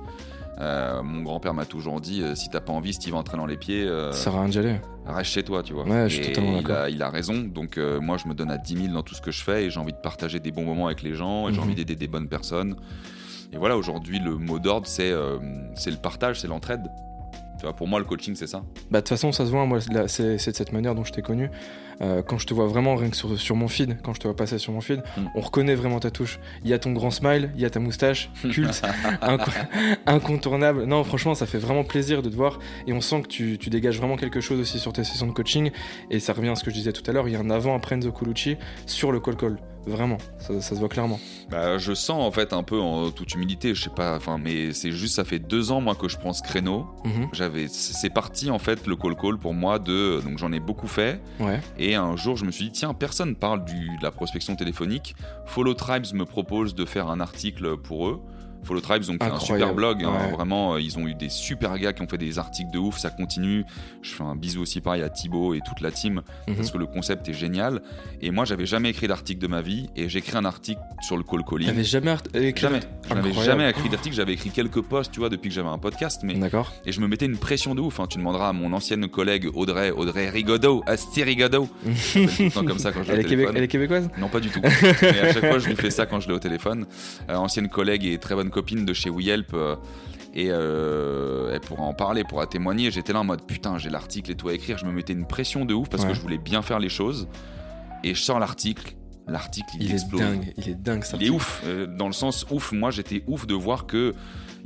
Euh, 0.60 1.02
mon 1.04 1.22
grand-père 1.22 1.54
m'a 1.54 1.64
toujours 1.66 2.00
dit 2.00 2.20
euh, 2.22 2.34
si 2.34 2.48
t'as 2.48 2.60
pas 2.60 2.72
envie, 2.72 2.92
si 2.92 2.98
tu 2.98 3.10
vas 3.10 3.18
entrer 3.18 3.36
dans 3.36 3.46
les 3.46 3.56
pieds, 3.56 3.84
euh, 3.86 4.10
Ça 4.12 4.24
sert 4.24 4.34
à 4.36 4.40
rien 4.40 4.48
d'y 4.48 4.58
aller. 4.58 4.80
reste 5.06 5.30
chez 5.30 5.42
toi, 5.44 5.62
tu 5.62 5.72
vois. 5.72 5.84
Ouais, 5.84 6.08
je 6.08 6.16
suis 6.16 6.24
Et 6.24 6.32
totalement 6.32 6.58
il 6.58 6.62
d'accord. 6.64 6.82
a, 6.84 6.90
il 6.90 7.00
a 7.02 7.10
raison. 7.10 7.38
Donc, 7.42 7.78
euh, 7.78 8.00
moi, 8.00 8.16
je 8.16 8.26
me 8.26 8.34
donne 8.34 8.50
à 8.50 8.58
10 8.58 8.74
000 8.82 8.94
dans 8.94 9.02
tout 9.02 9.14
ce 9.14 9.20
que 9.22 9.30
je 9.30 9.42
fais 9.42 9.64
et 9.66 9.70
j'ai 9.70 9.78
envie 9.78 9.92
de 9.92 9.98
partager 9.98 10.40
des 10.40 10.50
bons 10.50 10.64
moments 10.64 10.86
avec 10.86 11.02
les 11.02 11.14
gens 11.14 11.48
et 11.48 11.52
j'ai 11.52 11.58
Mhm. 11.58 11.64
envie 11.64 11.74
d'aider 11.76 11.94
des 11.96 12.08
bonnes 12.08 12.28
personnes. 12.28 12.74
Et 13.52 13.56
voilà, 13.56 13.76
aujourd'hui, 13.76 14.18
le 14.18 14.36
mot 14.36 14.58
d'ordre, 14.58 14.86
c'est 14.86 15.12
c'est 15.74 15.90
le 15.90 15.96
partage, 15.96 16.40
c'est 16.40 16.48
l'entraide. 16.48 16.82
Tu 17.58 17.62
vois, 17.64 17.72
pour 17.74 17.88
moi, 17.88 17.98
le 17.98 18.04
coaching, 18.04 18.34
c'est 18.36 18.46
ça. 18.46 18.62
Bah, 18.90 18.98
de 18.98 19.02
toute 19.02 19.08
façon, 19.08 19.32
ça 19.32 19.44
se 19.44 19.50
voit. 19.50 19.66
Moi, 19.66 19.78
c'est 20.06 20.32
de 20.32 20.38
cette 20.38 20.72
manière 20.72 20.94
dont 20.94 21.04
je 21.04 21.12
t'ai 21.12 21.22
connu. 21.22 21.50
Euh, 22.00 22.22
quand 22.22 22.38
je 22.38 22.46
te 22.46 22.54
vois 22.54 22.66
vraiment, 22.68 22.94
rien 22.94 23.10
que 23.10 23.16
sur, 23.16 23.36
sur 23.40 23.56
mon 23.56 23.66
feed, 23.66 23.96
quand 24.04 24.14
je 24.14 24.20
te 24.20 24.28
vois 24.28 24.36
passer 24.36 24.58
sur 24.58 24.72
mon 24.72 24.80
feed, 24.80 25.02
Mm. 25.16 25.22
on 25.34 25.40
reconnaît 25.40 25.74
vraiment 25.74 25.98
ta 25.98 26.12
touche. 26.12 26.38
Il 26.62 26.70
y 26.70 26.72
a 26.72 26.78
ton 26.78 26.92
grand 26.92 27.10
smile, 27.10 27.50
il 27.56 27.60
y 27.60 27.64
a 27.64 27.70
ta 27.70 27.80
moustache, 27.80 28.30
culte, 28.52 28.80
inco- 29.20 29.50
incontournable. 30.06 30.84
Non, 30.84 31.02
franchement, 31.04 31.34
ça 31.34 31.46
fait 31.46 31.58
vraiment 31.58 31.84
plaisir 31.84 32.22
de 32.22 32.28
te 32.30 32.34
voir. 32.36 32.58
Et 32.86 32.92
on 32.92 33.00
sent 33.00 33.22
que 33.22 33.26
tu, 33.28 33.58
tu 33.58 33.70
dégages 33.70 33.98
vraiment 33.98 34.16
quelque 34.16 34.40
chose 34.40 34.60
aussi 34.60 34.78
sur 34.78 34.92
tes 34.92 35.04
sessions 35.04 35.26
de 35.26 35.32
coaching. 35.32 35.70
Et 36.10 36.20
ça 36.20 36.32
revient 36.32 36.50
à 36.50 36.54
ce 36.54 36.64
que 36.64 36.70
je 36.70 36.76
disais 36.76 36.92
tout 36.92 37.08
à 37.10 37.12
l'heure. 37.12 37.28
Il 37.28 37.32
y 37.32 37.36
a 37.36 37.40
un 37.40 37.50
avant 37.50 37.74
après 37.74 37.96
Enzo 37.96 38.12
Colucci 38.12 38.56
sur 38.86 39.12
le 39.12 39.20
call 39.20 39.36
call. 39.36 39.56
Vraiment, 39.88 40.18
ça, 40.38 40.60
ça 40.60 40.74
se 40.74 40.80
voit 40.80 40.88
clairement. 40.88 41.18
Bah, 41.50 41.78
je 41.78 41.94
sens 41.94 42.22
en 42.22 42.30
fait 42.30 42.52
un 42.52 42.62
peu 42.62 42.78
en 42.78 43.10
toute 43.10 43.34
humilité, 43.34 43.74
je 43.74 43.84
sais 43.84 43.90
pas, 43.90 44.16
enfin, 44.16 44.38
mais 44.38 44.72
c'est 44.72 44.92
juste, 44.92 45.14
ça 45.14 45.24
fait 45.24 45.38
deux 45.38 45.72
ans 45.72 45.80
moi 45.80 45.94
que 45.94 46.08
je 46.08 46.18
prends 46.18 46.32
ce 46.32 46.42
créneau. 46.42 46.86
Mhm. 47.04 47.28
J'avais, 47.32 47.68
c'est 47.68 48.10
parti 48.10 48.50
en 48.50 48.58
fait 48.58 48.86
le 48.86 48.96
call 48.96 49.16
call 49.16 49.38
pour 49.38 49.54
moi 49.54 49.78
de, 49.78 50.20
donc 50.22 50.38
j'en 50.38 50.52
ai 50.52 50.60
beaucoup 50.60 50.88
fait. 50.88 51.20
Ouais. 51.40 51.60
Et 51.78 51.94
un 51.94 52.16
jour, 52.16 52.36
je 52.36 52.44
me 52.44 52.50
suis 52.50 52.66
dit, 52.66 52.72
tiens, 52.72 52.92
personne 52.94 53.34
parle 53.34 53.64
du, 53.64 53.74
de 53.74 54.02
la 54.02 54.10
prospection 54.10 54.56
téléphonique. 54.56 55.14
Follow 55.46 55.74
Tribes 55.74 56.12
me 56.14 56.24
propose 56.24 56.74
de 56.74 56.84
faire 56.84 57.08
un 57.08 57.20
article 57.20 57.76
pour 57.76 58.08
eux. 58.08 58.20
Follow 58.64 58.80
Tribes, 58.80 59.04
donc 59.04 59.22
un 59.22 59.26
super 59.38 59.54
Incroyable. 59.56 59.74
blog. 59.74 60.04
hein, 60.04 60.10
Ouais. 60.26 60.32
vraiment, 60.32 60.74
euh, 60.74 60.80
ils 60.80 60.98
ont 60.98 61.06
eu 61.06 61.14
des 61.14 61.28
super 61.28 61.78
gars 61.78 61.92
qui 61.92 62.02
ont 62.02 62.08
fait 62.08 62.18
des 62.18 62.38
articles 62.38 62.70
de 62.70 62.78
ouf. 62.78 62.98
Ça 62.98 63.10
continue. 63.10 63.64
Je 64.02 64.10
fais 64.10 64.22
un 64.24 64.36
bisou 64.36 64.60
aussi 64.62 64.80
pareil 64.80 65.02
à 65.02 65.08
Thibaut 65.08 65.54
et 65.54 65.60
toute 65.66 65.80
la 65.80 65.90
team 65.90 66.22
Mhm. 66.48 66.56
parce 66.56 66.70
que 66.70 66.78
le 66.78 66.86
concept 66.86 67.28
est 67.28 67.32
génial. 67.34 67.80
Et 68.20 68.30
moi, 68.30 68.44
j'avais 68.44 68.66
jamais 68.66 68.90
écrit 68.90 69.08
d'article 69.08 69.40
de 69.40 69.46
ma 69.46 69.62
vie 69.62 69.88
et 69.96 70.08
j'ai 70.08 70.18
écrit 70.18 70.36
un 70.36 70.44
article 70.44 70.80
sur 71.00 71.16
le 71.16 71.22
call 71.22 71.44
calling. 71.44 71.68
T'avais 71.68 71.84
jamais 71.84 72.10
art- 72.10 72.22
écrit 72.34 72.60
Jamais. 72.62 72.80
Incroyable. 73.10 73.44
jamais 73.44 73.70
écrit 73.70 73.88
d'article. 73.88 74.14
J'avais 74.16 74.32
écrit 74.34 74.50
quelques 74.50 74.82
posts, 74.82 75.12
tu 75.12 75.20
vois, 75.20 75.28
depuis 75.30 75.48
que 75.48 75.54
j'avais 75.54 75.68
un 75.68 75.78
podcast, 75.78 76.20
mais 76.24 76.34
D'accord. 76.34 76.72
et 76.84 76.92
je 76.92 77.00
me 77.00 77.08
mettais 77.08 77.26
une 77.26 77.38
pression 77.38 77.74
de 77.74 77.80
ouf. 77.80 78.00
hein. 78.00 78.06
Tu 78.08 78.18
demanderas 78.18 78.48
à 78.48 78.52
mon 78.52 78.72
ancienne 78.72 79.08
collègue 79.08 79.48
Audrey, 79.54 79.90
Audrey 79.90 80.28
Rigaudot, 80.28 80.82
Asti 80.86 81.22
Rigaudot. 81.22 81.68
Comme 82.54 82.78
ça 82.78 82.92
quand 82.92 83.02
je 83.02 83.12
Elle 83.12 83.20
est, 83.20 83.24
québé- 83.24 83.48
elle 83.54 83.62
est 83.62 83.68
québécoise? 83.68 84.08
Non, 84.18 84.28
pas 84.28 84.40
du 84.40 84.48
tout. 84.50 84.60
Mais 84.62 85.20
à 85.20 85.32
chaque 85.32 85.46
fois, 85.46 85.58
je 85.58 85.68
lui 85.68 85.76
fais 85.76 85.90
ça 85.90 86.06
quand 86.06 86.20
je 86.20 86.28
l'ai 86.28 86.34
au 86.34 86.38
téléphone. 86.38 86.86
Euh, 87.30 87.36
ancienne 87.36 87.68
collègue 87.68 88.04
et 88.04 88.18
très 88.18 88.34
bonne 88.34 88.47
copine 88.50 88.84
de 88.84 88.92
chez 88.92 89.10
WeHelp. 89.10 89.52
euh, 89.54 89.76
et 90.34 90.48
euh, 90.50 91.50
elle 91.52 91.60
pourra 91.60 91.82
en 91.82 91.94
parler, 91.94 92.22
pourra 92.22 92.46
témoigner. 92.46 92.90
J'étais 92.90 93.12
là 93.12 93.20
en 93.20 93.24
mode 93.24 93.44
putain, 93.46 93.78
j'ai 93.78 93.88
l'article 93.90 94.30
et 94.30 94.34
tout 94.34 94.48
à 94.48 94.52
écrire. 94.54 94.76
Je 94.78 94.84
me 94.84 94.92
mettais 94.92 95.14
une 95.14 95.26
pression 95.26 95.64
de 95.64 95.74
ouf 95.74 95.88
parce 95.88 96.02
Ouais. 96.04 96.10
que 96.10 96.14
je 96.14 96.20
voulais 96.20 96.38
bien 96.38 96.60
faire 96.62 96.78
les 96.78 96.90
choses. 96.90 97.28
Et 98.04 98.14
je 98.14 98.20
sors 98.22 98.38
l'article. 98.38 98.94
L'article, 99.26 99.68
il, 99.80 99.86
Il 99.86 99.94
est 99.94 100.10
dingue, 100.10 100.52
il 100.56 100.68
est 100.68 100.74
dingue 100.74 101.02
ça. 101.04 101.16
Il 101.20 101.26
est 101.26 101.30
ouf, 101.30 101.62
euh, 101.66 101.86
dans 101.86 102.06
le 102.06 102.12
sens 102.12 102.46
ouf. 102.50 102.72
Moi, 102.72 102.90
j'étais 102.90 103.24
ouf 103.26 103.46
de 103.46 103.54
voir 103.54 103.86
que 103.86 104.14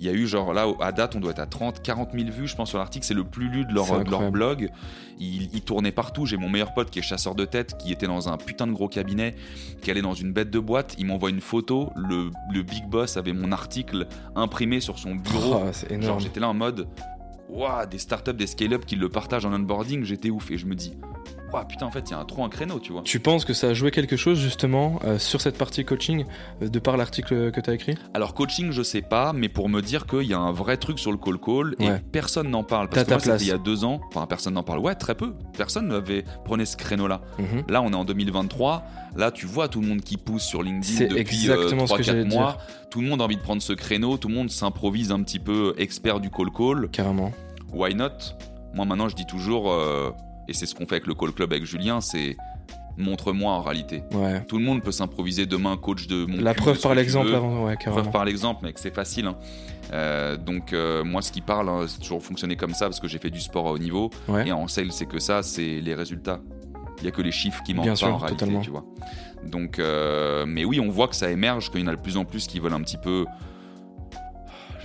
il 0.03 0.07
y 0.07 0.09
a 0.09 0.13
eu 0.15 0.27
genre 0.27 0.53
là 0.53 0.67
à 0.81 0.91
date, 0.91 1.15
on 1.15 1.21
doit 1.21 1.31
être 1.31 1.39
à 1.39 1.47
30, 1.47 1.81
40 1.81 2.11
000 2.13 2.25
vues, 2.33 2.49
je 2.49 2.57
pense 2.57 2.71
sur 2.71 2.79
l'article. 2.79 3.07
C'est 3.07 3.15
le 3.15 3.23
plus 3.23 3.49
lu 3.49 3.65
de 3.65 3.73
leur, 3.73 3.85
de 3.87 3.91
leur 3.91 4.01
incroyable. 4.01 4.31
blog. 4.33 4.71
Il, 5.21 5.49
il 5.55 5.61
tournait 5.61 5.93
partout. 5.93 6.27
J'ai 6.27 6.37
mon 6.37 6.49
meilleur 6.49 6.75
pote 6.75 6.91
qui 6.91 6.99
est 6.99 7.03
chasseur 7.03 7.37
de 7.37 7.45
tête, 7.45 7.77
qui 7.79 7.93
était 7.93 8.09
dans 8.09 8.29
un 8.29 8.37
putain 8.37 8.67
de 8.67 8.73
gros 8.73 8.89
cabinet, 8.89 9.37
qui 9.81 9.93
allait 9.93 10.03
dans 10.03 10.15
une 10.15 10.33
bête 10.33 10.51
de 10.51 10.59
boîte. 10.59 10.97
Il 10.99 11.07
m'envoie 11.07 11.31
une 11.31 11.41
photo. 11.41 11.93
Le, 11.95 12.31
le 12.53 12.63
big 12.65 12.85
boss 12.89 13.17
avait 13.17 13.33
mon 13.33 13.53
article 13.53 14.09
imprimé 14.35 14.81
sur 14.81 14.99
son 14.99 15.15
bureau. 15.15 15.63
Oh, 15.69 16.01
Genre 16.01 16.19
j'étais 16.19 16.41
là 16.41 16.49
en 16.49 16.55
mode 16.55 16.89
des 17.91 17.99
startups, 17.99 18.33
des 18.35 18.47
scale-up 18.47 18.85
qui 18.87 18.97
le 18.97 19.09
partagent 19.09 19.47
en 19.47 19.53
onboarding, 19.53 20.05
j'étais 20.05 20.31
ouf. 20.31 20.51
Et 20.51 20.59
je 20.59 20.67
me 20.67 20.75
dis, 20.75 20.93
putain, 21.69 21.85
en 21.87 21.91
fait, 21.91 22.05
il 22.09 22.13
y 22.13 22.15
a 22.15 22.19
un 22.19 22.25
trop 22.25 22.45
un 22.45 22.49
créneau, 22.49 22.81
tu 22.81 22.93
vois. 22.93 23.03
Tu 23.03 23.21
penses 23.21 23.45
que 23.45 23.53
ça 23.53 23.69
a 23.69 23.75
joué 23.75 23.91
quelque 23.91 24.17
chose 24.17 24.39
justement 24.41 24.99
euh, 25.05 25.19
sur 25.19 25.41
cette 25.43 25.59
partie 25.59 25.85
coaching 25.85 26.25
euh, 26.63 26.69
de 26.69 26.79
par 26.79 26.97
l'article 26.97 27.51
que 27.53 27.61
tu 27.61 27.69
as 27.71 27.75
écrit? 27.75 27.95
Alors, 28.15 28.33
coaching, 28.33 28.71
je 28.73 28.83
sais 28.83 29.03
pas, 29.03 29.33
mais 29.35 29.51
pour 29.51 29.69
me 29.69 29.83
dire 29.83 30.07
qu'il 30.07 30.23
y 30.23 30.33
a 30.33 30.39
un 30.39 30.51
vrai 30.53 30.79
truc 30.79 30.99
sur 30.99 31.13
le 31.13 31.19
call 31.19 31.39
call 31.39 31.75
et 31.79 31.89
Ouais. 31.89 32.03
personne 32.11 32.49
n'en 32.49 32.65
parle. 32.65 32.89
Parce 32.89 33.05
que 33.05 33.29
moi, 33.29 33.37
il 33.39 33.47
y 33.47 33.51
a 33.53 33.59
deux 33.59 33.85
ans, 33.85 34.01
enfin, 34.09 34.27
personne 34.27 34.55
n'en 34.55 34.63
parle. 34.63 34.79
Ouais, 34.79 34.95
très 34.95 35.15
peu. 35.15 35.35
Personne 35.57 35.89
n'avait 35.89 36.25
prenait 36.47 36.65
ce 36.65 36.77
créneau-là. 36.79 37.21
Mhm. 37.39 37.65
Là, 37.69 37.83
on 37.83 37.91
est 37.93 37.97
en 37.97 38.05
2023. 38.07 38.83
Là, 39.15 39.31
tu 39.31 39.45
vois 39.45 39.69
tout 39.69 39.83
le 39.83 39.87
monde 39.87 40.01
qui 40.01 40.17
pousse 40.17 40.43
sur 40.45 40.63
LinkedIn 40.63 41.05
depuis 41.15 41.21
exactement 41.51 41.87
ce 41.87 41.93
que 41.93 41.99
3-4 42.03 42.03
j'allais 42.03 42.25
te 42.25 42.35
mois. 42.35 42.53
dire. 42.53 42.67
Tout 42.91 43.03
le 43.03 43.09
monde 43.09 43.21
a 43.21 43.25
envie 43.25 43.37
de 43.37 43.43
prendre 43.43 43.61
ce 43.61 43.75
créneau. 43.75 44.17
Tout 44.17 44.29
le 44.29 44.35
monde 44.35 44.51
s'improvise 44.51 45.13
un 45.13 45.23
petit 45.23 45.39
peu 45.39 45.75
expert 45.77 46.19
du 46.19 46.31
call 46.31 46.51
call. 46.51 46.89
Carrément. 46.93 47.31
Why 47.73 47.95
not? 47.95 48.09
Moi, 48.75 48.85
maintenant, 48.85 49.09
je 49.09 49.17
dis 49.17 49.27
toujours, 49.27 49.71
euh, 49.73 50.11
et 50.49 50.53
c'est 50.55 50.67
ce 50.67 50.75
qu'on 50.75 50.87
fait 50.87 50.97
avec 50.97 51.07
le 51.07 51.15
call 51.15 51.33
club 51.33 51.53
avec 51.53 51.65
Julien, 51.65 52.01
c'est 52.01 52.37
montre-moi 52.99 53.53
en 53.53 53.63
réalité. 53.63 54.03
Ouais. 54.13 54.45
Tout 54.45 54.59
le 54.59 54.65
monde 54.65 54.83
peut 54.83 54.93
s'improviser 54.93 55.47
demain 55.47 55.77
coach 55.79 56.07
de 56.07 56.27
mon 56.27 56.39
La 56.43 56.53
preuve 56.55 56.79
par 56.81 56.95
l'exemple 56.95 57.35
avant, 57.35 57.65
ouais, 57.65 57.77
carrément. 57.77 58.03
Preuve 58.03 58.13
par 58.13 58.25
l'exemple, 58.27 58.65
mec, 58.65 58.79
c'est 58.79 58.95
facile. 58.95 59.27
hein. 59.27 59.37
Euh, 59.93 60.37
donc, 60.37 60.73
euh, 60.73 61.03
moi, 61.05 61.23
ce 61.23 61.33
qui 61.33 61.41
parle, 61.41 61.69
hein, 61.69 61.85
c'est 61.87 62.01
toujours 62.01 62.23
fonctionné 62.23 62.57
comme 62.57 62.75
ça 62.75 62.87
parce 62.87 63.01
que 63.01 63.09
j'ai 63.09 63.19
fait 63.19 63.31
du 63.31 63.41
sport 63.41 63.67
à 63.69 63.73
haut 63.73 63.79
niveau. 63.79 64.11
Ouais. 64.29 64.49
Et 64.49 64.53
en 64.53 64.69
sales, 64.69 64.93
c'est 64.93 65.07
que 65.07 65.19
ça, 65.19 65.43
c'est 65.43 65.81
les 65.81 65.95
résultats. 65.95 66.41
Il 66.99 67.03
n'y 67.05 67.09
a 67.09 67.13
que 67.13 67.23
les 67.23 67.33
chiffres 67.33 67.63
qui 67.65 67.73
mentent 67.75 67.85
Bien 67.85 67.93
pas 67.93 67.97
sûr, 67.97 68.09
en 68.09 68.19
réalité, 68.19 68.39
totalement. 68.41 68.61
tu 68.61 68.71
vois. 68.71 68.85
Donc, 69.45 69.79
euh, 69.79 70.45
mais 70.47 70.65
oui, 70.65 70.79
on 70.79 70.89
voit 70.91 71.09
que 71.09 71.17
ça 71.17 71.31
émerge, 71.31 71.71
qu'il 71.71 71.81
y 71.81 71.85
en 71.85 71.89
a 71.89 71.97
de 71.97 72.01
plus 72.01 72.17
en 72.17 72.25
plus 72.25 72.47
qui 72.47 72.61
veulent 72.61 72.75
un 72.75 72.81
petit 72.83 72.99
peu, 72.99 73.25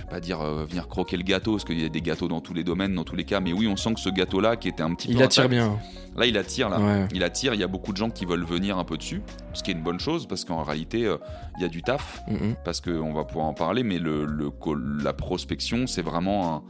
pas 0.08 0.20
dire 0.20 0.40
euh, 0.40 0.64
venir 0.64 0.88
croquer 0.88 1.16
le 1.16 1.22
gâteau, 1.22 1.52
parce 1.52 1.64
qu'il 1.64 1.80
y 1.80 1.84
a 1.84 1.88
des 1.88 2.00
gâteaux 2.00 2.28
dans 2.28 2.40
tous 2.40 2.54
les 2.54 2.64
domaines, 2.64 2.94
dans 2.94 3.04
tous 3.04 3.16
les 3.16 3.24
cas. 3.24 3.40
Mais 3.40 3.52
oui, 3.52 3.66
on 3.68 3.76
sent 3.76 3.94
que 3.94 4.00
ce 4.00 4.08
gâteau-là, 4.08 4.56
qui 4.56 4.68
était 4.68 4.82
un 4.82 4.94
petit 4.94 5.08
peu 5.08 5.14
Il 5.14 5.22
attire 5.22 5.44
intact, 5.44 5.54
bien. 5.54 5.78
Là, 6.16 6.26
il 6.26 6.36
attire, 6.38 6.68
là. 6.68 6.80
Ouais. 6.80 7.08
Il 7.14 7.22
attire. 7.22 7.54
Il 7.54 7.60
y 7.60 7.64
a 7.64 7.68
beaucoup 7.68 7.92
de 7.92 7.96
gens 7.98 8.10
qui 8.10 8.24
veulent 8.24 8.44
venir 8.44 8.78
un 8.78 8.84
peu 8.84 8.96
dessus, 8.96 9.22
ce 9.54 9.62
qui 9.62 9.70
est 9.70 9.74
une 9.74 9.82
bonne 9.82 10.00
chose, 10.00 10.26
parce 10.26 10.44
qu'en 10.44 10.62
réalité, 10.62 11.04
euh, 11.06 11.16
il 11.58 11.62
y 11.62 11.64
a 11.64 11.68
du 11.68 11.82
taf 11.82 12.22
Mhm. 12.28 12.56
parce 12.64 12.80
qu'on 12.80 13.12
va 13.12 13.24
pouvoir 13.24 13.46
en 13.46 13.54
parler, 13.54 13.82
mais 13.82 13.98
le, 13.98 14.24
le 14.24 14.50
call- 14.50 15.02
la 15.02 15.12
prospection, 15.12 15.86
c'est 15.86 16.02
vraiment 16.02 16.54
un, 16.56 16.62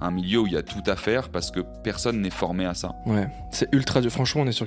un 0.00 0.10
milieu 0.10 0.40
où 0.40 0.46
il 0.46 0.52
y 0.52 0.56
a 0.56 0.62
tout 0.62 0.82
à 0.86 0.96
faire 0.96 1.28
parce 1.28 1.50
que 1.50 1.60
personne 1.82 2.20
n'est 2.20 2.30
formé 2.30 2.64
à 2.64 2.74
ça. 2.74 2.94
Ouais, 3.06 3.28
c'est 3.50 3.68
ultra 3.72 4.00
dur. 4.00 4.10
Franchement, 4.10 4.42
on 4.42 4.46
est 4.46 4.52
sur, 4.52 4.66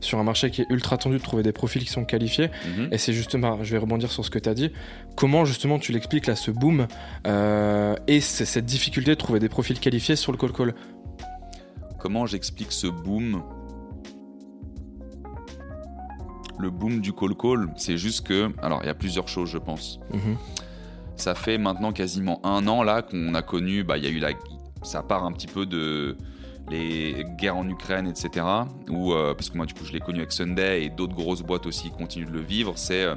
sur 0.00 0.18
un 0.18 0.24
marché 0.24 0.50
qui 0.50 0.62
est 0.62 0.66
ultra 0.70 0.96
tendu 0.96 1.18
de 1.18 1.22
trouver 1.22 1.42
des 1.42 1.52
profils 1.52 1.82
qui 1.82 1.90
sont 1.90 2.04
qualifiés. 2.04 2.50
Mhm. 2.76 2.88
Et 2.92 2.98
c'est 2.98 3.12
justement, 3.12 3.62
je 3.62 3.72
vais 3.72 3.78
rebondir 3.78 4.10
sur 4.10 4.24
ce 4.24 4.30
que 4.30 4.38
tu 4.38 4.48
as 4.48 4.54
dit. 4.54 4.72
Comment 5.16 5.44
justement 5.44 5.78
tu 5.78 5.92
l'expliques 5.92 6.26
là, 6.26 6.36
ce 6.36 6.50
boom 6.50 6.86
euh, 7.26 7.94
et 8.06 8.20
cette 8.20 8.64
difficulté 8.64 9.10
de 9.10 9.16
trouver 9.16 9.38
des 9.38 9.48
profils 9.48 9.78
qualifiés 9.78 10.16
sur 10.16 10.32
le 10.32 10.38
call 10.38 10.52
call? 10.52 10.74
Comment 11.98 12.26
j'explique 12.26 12.72
ce 12.72 12.86
boom? 12.86 13.42
Le 16.58 16.70
boom 16.70 17.00
du 17.00 17.12
call 17.12 17.34
call, 17.34 17.68
c'est 17.76 17.96
juste 17.96 18.26
que. 18.26 18.50
Alors, 18.62 18.80
il 18.82 18.86
y 18.86 18.90
a 18.90 18.94
plusieurs 18.94 19.28
choses, 19.28 19.50
je 19.50 19.58
pense. 19.58 20.00
Mhm. 20.12 20.36
Ça 21.16 21.34
fait 21.34 21.58
maintenant 21.58 21.92
quasiment 21.92 22.40
un 22.44 22.66
an 22.66 22.82
là 22.82 23.02
qu'on 23.02 23.34
a 23.34 23.42
connu. 23.42 23.84
Bah, 23.84 23.98
il 23.98 24.04
y 24.04 24.06
a 24.06 24.10
eu 24.10 24.18
la. 24.18 24.30
Ça 24.82 25.02
part 25.02 25.24
un 25.24 25.32
petit 25.32 25.46
peu 25.46 25.66
de 25.66 26.16
les 26.70 27.24
guerres 27.36 27.56
en 27.56 27.68
Ukraine, 27.68 28.06
etc. 28.06 28.46
Où, 28.88 29.12
euh, 29.12 29.34
parce 29.34 29.50
que 29.50 29.56
moi, 29.56 29.66
du 29.66 29.74
coup, 29.74 29.84
je 29.84 29.92
l'ai 29.92 30.00
connu 30.00 30.18
avec 30.18 30.32
Sunday 30.32 30.84
et 30.84 30.88
d'autres 30.88 31.14
grosses 31.14 31.42
boîtes 31.42 31.66
aussi 31.66 31.90
continuent 31.90 32.26
de 32.26 32.32
le 32.32 32.40
vivre. 32.40 32.74
C'est 32.76 33.02
euh, 33.02 33.14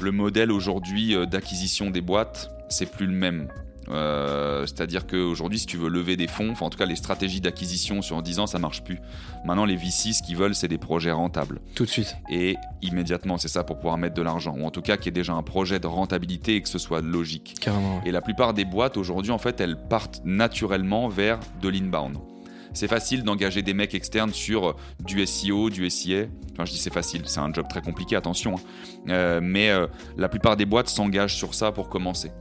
le 0.00 0.12
modèle 0.12 0.50
aujourd'hui 0.50 1.14
euh, 1.14 1.26
d'acquisition 1.26 1.90
des 1.90 2.00
boîtes, 2.00 2.50
c'est 2.68 2.90
plus 2.90 3.06
le 3.06 3.12
même. 3.12 3.48
Euh, 3.88 4.66
C'est-à-dire 4.66 5.06
qu'aujourd'hui, 5.06 5.58
si 5.58 5.66
tu 5.66 5.76
veux 5.76 5.88
lever 5.88 6.16
des 6.16 6.26
fonds, 6.26 6.50
enfin 6.50 6.66
en 6.66 6.70
tout 6.70 6.78
cas 6.78 6.86
les 6.86 6.96
stratégies 6.96 7.40
d'acquisition 7.40 8.00
sur 8.02 8.22
10 8.22 8.38
ans, 8.40 8.46
ça 8.46 8.58
marche 8.58 8.82
plus. 8.82 8.98
Maintenant, 9.44 9.64
les 9.64 9.76
VC, 9.76 10.12
ce 10.12 10.22
qu'ils 10.22 10.36
veulent, 10.36 10.54
c'est 10.54 10.68
des 10.68 10.78
projets 10.78 11.12
rentables. 11.12 11.60
Tout 11.74 11.84
de 11.84 11.90
suite. 11.90 12.16
Et 12.30 12.56
immédiatement, 12.82 13.36
c'est 13.38 13.48
ça 13.48 13.62
pour 13.64 13.76
pouvoir 13.76 13.98
mettre 13.98 14.14
de 14.14 14.22
l'argent. 14.22 14.54
Ou 14.58 14.64
en 14.64 14.70
tout 14.70 14.82
cas, 14.82 14.96
qu'il 14.96 15.06
y 15.06 15.08
ait 15.08 15.12
déjà 15.12 15.34
un 15.34 15.42
projet 15.42 15.78
de 15.78 15.86
rentabilité 15.86 16.56
et 16.56 16.62
que 16.62 16.68
ce 16.68 16.78
soit 16.78 17.00
logique. 17.02 17.56
Carrément. 17.60 18.00
Et 18.06 18.10
la 18.12 18.20
plupart 18.22 18.54
des 18.54 18.64
boîtes 18.64 18.96
aujourd'hui, 18.96 19.32
en 19.32 19.38
fait, 19.38 19.60
elles 19.60 19.76
partent 19.76 20.22
naturellement 20.24 21.08
vers 21.08 21.38
de 21.60 21.68
l'inbound. 21.68 22.16
C'est 22.72 22.88
facile 22.88 23.22
d'engager 23.22 23.62
des 23.62 23.72
mecs 23.72 23.94
externes 23.94 24.32
sur 24.32 24.70
euh, 24.70 24.76
du 25.04 25.24
SEO, 25.26 25.70
du 25.70 25.88
SIA. 25.88 26.24
Enfin, 26.52 26.64
je 26.64 26.72
dis 26.72 26.78
c'est 26.78 26.92
facile, 26.92 27.22
c'est 27.26 27.38
un 27.38 27.52
job 27.52 27.66
très 27.68 27.80
compliqué, 27.80 28.16
attention. 28.16 28.56
hein. 28.56 29.10
Euh, 29.10 29.40
mais 29.40 29.70
euh, 29.70 29.86
la 30.16 30.28
plupart 30.28 30.56
des 30.56 30.66
boîtes 30.66 30.88
s'engagent 30.88 31.36
sur 31.36 31.54
ça 31.54 31.70
pour 31.70 31.88
commencer. 31.88 32.32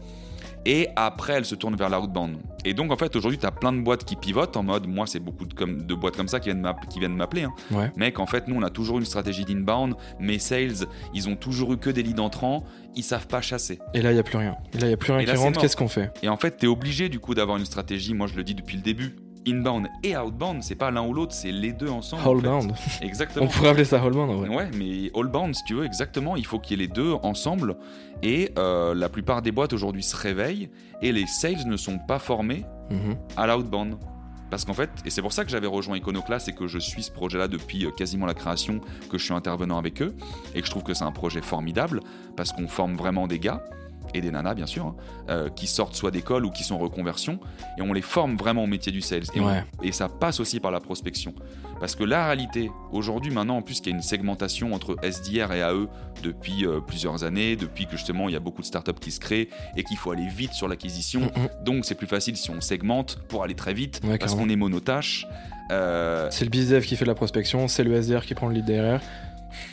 Et 0.65 0.88
après, 0.96 1.34
elles 1.34 1.46
se 1.46 1.55
tournent 1.55 1.75
vers 1.75 1.89
l'outbound. 1.89 2.38
Et 2.65 2.74
donc, 2.74 2.91
en 2.91 2.96
fait, 2.96 3.13
aujourd'hui, 3.17 3.38
tu 3.38 3.46
as 3.46 3.51
plein 3.51 3.74
de 3.74 3.82
boîtes 3.82 4.05
qui 4.05 4.15
pivotent 4.15 4.55
en 4.55 4.63
mode, 4.63 4.88
moi, 4.88 5.05
c'est 5.05 5.20
beaucoup 5.20 5.46
de, 5.46 5.53
comme, 5.53 5.82
de 5.82 5.93
boîtes 5.96 6.15
comme 6.15 6.29
ça 6.29 6.39
qui 6.39 6.48
viennent 6.50 6.62
m'app- 6.62 6.88
qui 6.88 7.00
viennent 7.00 7.15
m'appeler. 7.15 7.43
hein. 7.43 7.53
Ouais. 7.72 7.91
Mec, 7.98 8.20
en 8.20 8.25
fait, 8.25 8.48
nous, 8.48 8.55
on 8.55 8.62
a 8.63 8.70
toujours 8.70 8.98
une 9.00 9.05
stratégie 9.05 9.43
d'inbound. 9.43 9.96
Mes 10.20 10.39
sales, 10.39 10.88
ils 11.13 11.27
ont 11.27 11.36
toujours 11.36 11.74
eu 11.74 11.77
que 11.77 11.89
des 11.89 12.01
leads 12.03 12.22
entrants. 12.22 12.63
Ils 12.96 13.03
savent 13.03 13.27
pas 13.27 13.41
chasser. 13.41 13.79
Et 13.93 14.01
là, 14.01 14.12
il 14.12 14.13
n'y 14.13 14.20
a 14.20 14.24
plus 14.24 14.38
rien. 14.38 14.55
Et 14.74 14.77
là, 14.77 14.86
il 14.86 14.88
n'y 14.89 14.93
a 14.93 14.98
plus 14.98 15.12
rien 15.12 15.22
Et 15.22 15.25
là, 15.25 15.34
qui 15.34 15.38
c'est 15.39 15.43
rentre. 15.43 15.60
Qu'est-ce 15.60 15.75
qu'on 15.75 15.88
fait? 15.89 16.12
Et 16.24 16.29
en 16.29 16.38
fait, 16.38 16.58
tu 16.58 16.65
es 16.65 16.70
obligé 16.70 17.10
du 17.10 17.20
coup 17.20 17.34
d'avoir 17.36 17.58
une 17.58 17.65
stratégie, 17.65 18.13
moi 18.13 18.27
je 18.27 18.36
le 18.36 18.43
dis 18.43 18.55
depuis 18.55 18.77
le 18.77 18.84
début, 18.84 19.15
inbound 19.47 19.88
et 20.03 20.15
outbound, 20.17 20.63
c'est 20.63 20.75
pas 20.75 20.91
l'un 20.91 21.05
ou 21.05 21.13
l'autre, 21.13 21.33
c'est 21.33 21.51
les 21.51 21.73
deux 21.73 21.89
ensemble. 21.89 22.21
en 22.21 22.25
fait. 22.25 22.47
Allbound. 22.47 22.73
On 23.01 23.05
Exactement. 23.05 23.47
pourrait 23.47 23.69
appeler 23.69 23.85
ça 23.85 24.01
Allbound 24.01 24.29
en 24.31 24.35
vrai. 24.35 24.50
Ouais, 24.50 24.69
mais 24.77 25.12
allbound, 25.15 25.55
si 25.55 25.63
tu 25.65 25.73
veux, 25.75 25.85
exactement, 25.85 26.35
il 26.35 26.45
faut 26.45 26.59
qu'il 26.59 26.79
y 26.79 26.83
ait 26.83 26.88
les 26.88 26.93
deux 26.93 27.13
ensemble. 27.23 27.75
Et 28.21 28.51
euh, 28.57 28.93
la 28.95 29.09
plupart 29.09 29.41
des 29.41 29.51
boîtes 29.51 29.73
aujourd'hui 29.73 30.03
se 30.03 30.15
réveillent 30.15 30.69
et 31.01 31.12
les 31.12 31.27
sales 31.27 31.65
ne 31.67 31.77
sont 31.77 31.97
pas 32.00 32.19
formés 32.19 32.65
Mhm. 32.89 33.15
à 33.38 33.47
l'outbound. 33.47 33.95
Parce 34.50 34.65
qu'en 34.65 34.73
fait, 34.73 34.89
et 35.03 35.09
c'est 35.09 35.21
pour 35.23 35.33
ça 35.33 35.43
que 35.45 35.50
j'avais 35.50 35.65
rejoint 35.67 35.97
Iconoclast 35.97 36.47
et 36.47 36.53
que 36.53 36.67
je 36.67 36.77
suis 36.77 37.01
ce 37.01 37.12
projet-là 37.12 37.47
depuis 37.47 37.85
euh, 37.85 37.91
quasiment 37.91 38.27
la 38.27 38.35
création, 38.35 38.81
que 39.09 39.17
je 39.17 39.23
suis 39.23 39.33
intervenant 39.33 39.77
avec 39.79 40.01
eux, 40.01 40.13
et 40.53 40.59
que 40.62 40.65
je 40.67 40.71
trouve 40.71 40.83
que 40.83 40.93
c'est 40.93 41.05
un 41.05 41.12
projet 41.12 41.41
formidable, 41.41 42.01
parce 42.38 42.51
qu'on 42.51 42.67
forme 42.67 42.93
vraiment 42.95 43.25
des 43.25 43.39
gars, 43.39 43.63
et 44.13 44.22
des 44.22 44.31
nanas 44.31 44.53
bien 44.53 44.65
sûr, 44.65 44.86
hein, 44.86 44.95
euh, 45.29 45.50
qui 45.50 45.67
sortent 45.67 45.95
soit 45.95 46.12
d'école 46.12 46.45
ou 46.45 46.51
qui 46.51 46.63
sont 46.63 46.75
en 46.75 46.79
reconversion, 46.79 47.39
et 47.77 47.81
on 47.81 47.93
les 47.93 48.01
forme 48.01 48.36
vraiment 48.38 48.63
au 48.63 48.67
métier 48.67 48.91
du 48.91 49.01
sales. 49.01 49.24
Et, 49.36 49.39
on- 49.39 49.48
et 49.81 49.91
ça 49.91 50.10
passe 50.10 50.39
aussi 50.39 50.60
par 50.60 50.72
la 50.72 50.79
prospection. 50.79 51.33
Parce 51.79 51.95
que 51.95 52.03
la 52.03 52.25
réalité, 52.27 52.72
aujourd'hui 52.91 53.31
maintenant, 53.31 53.57
en 53.57 53.62
plus 53.62 53.81
qu'il 53.81 53.91
y 53.91 53.93
a 53.93 53.98
une 53.98 54.03
segmentation 54.03 54.74
entre 54.74 54.95
SDR 55.03 55.51
et 55.53 55.62
AE 55.62 55.88
depuis 56.22 56.65
euh, 56.65 56.79
plusieurs 56.79 57.24
années, 57.24 57.55
depuis 57.55 57.86
que 57.86 57.91
justement 57.91 58.29
il 58.29 58.33
y 58.33 58.38
a 58.38 58.39
beaucoup 58.39 58.62
de 58.62 58.67
startups 58.67 58.93
qui 59.01 59.12
se 59.12 59.19
créent, 59.19 59.50
et 59.75 59.83
qu'il 59.83 59.98
faut 59.98 60.12
aller 60.12 60.27
vite 60.27 60.53
sur 60.53 60.67
l'acquisition, 60.67 61.22
Mhm. 61.22 61.50
donc 61.65 61.86
c'est 61.86 61.95
plus 61.95 62.07
facile 62.07 62.38
si 62.38 62.50
on 62.51 62.62
segmente 62.62 63.17
pour 63.27 63.43
aller 63.43 63.55
très 63.55 63.74
vite, 63.74 64.00
Ouais, 64.03 64.17
parce 64.17 64.36
qu'on 64.36 64.50
est 64.50 64.55
monotache. 64.55 65.27
Euh, 65.72 66.27
C'est 66.31 66.45
le 66.45 66.51
bizdev 66.51 66.86
qui 66.86 66.95
fait 66.95 67.05
la 67.05 67.15
prospection, 67.15 67.67
c'est 67.67 67.83
le 67.83 67.93
SDR 67.95 68.25
qui 68.25 68.33
prend 68.36 68.48
le 68.48 68.55
lead 68.55 68.65
derrière. 68.65 69.01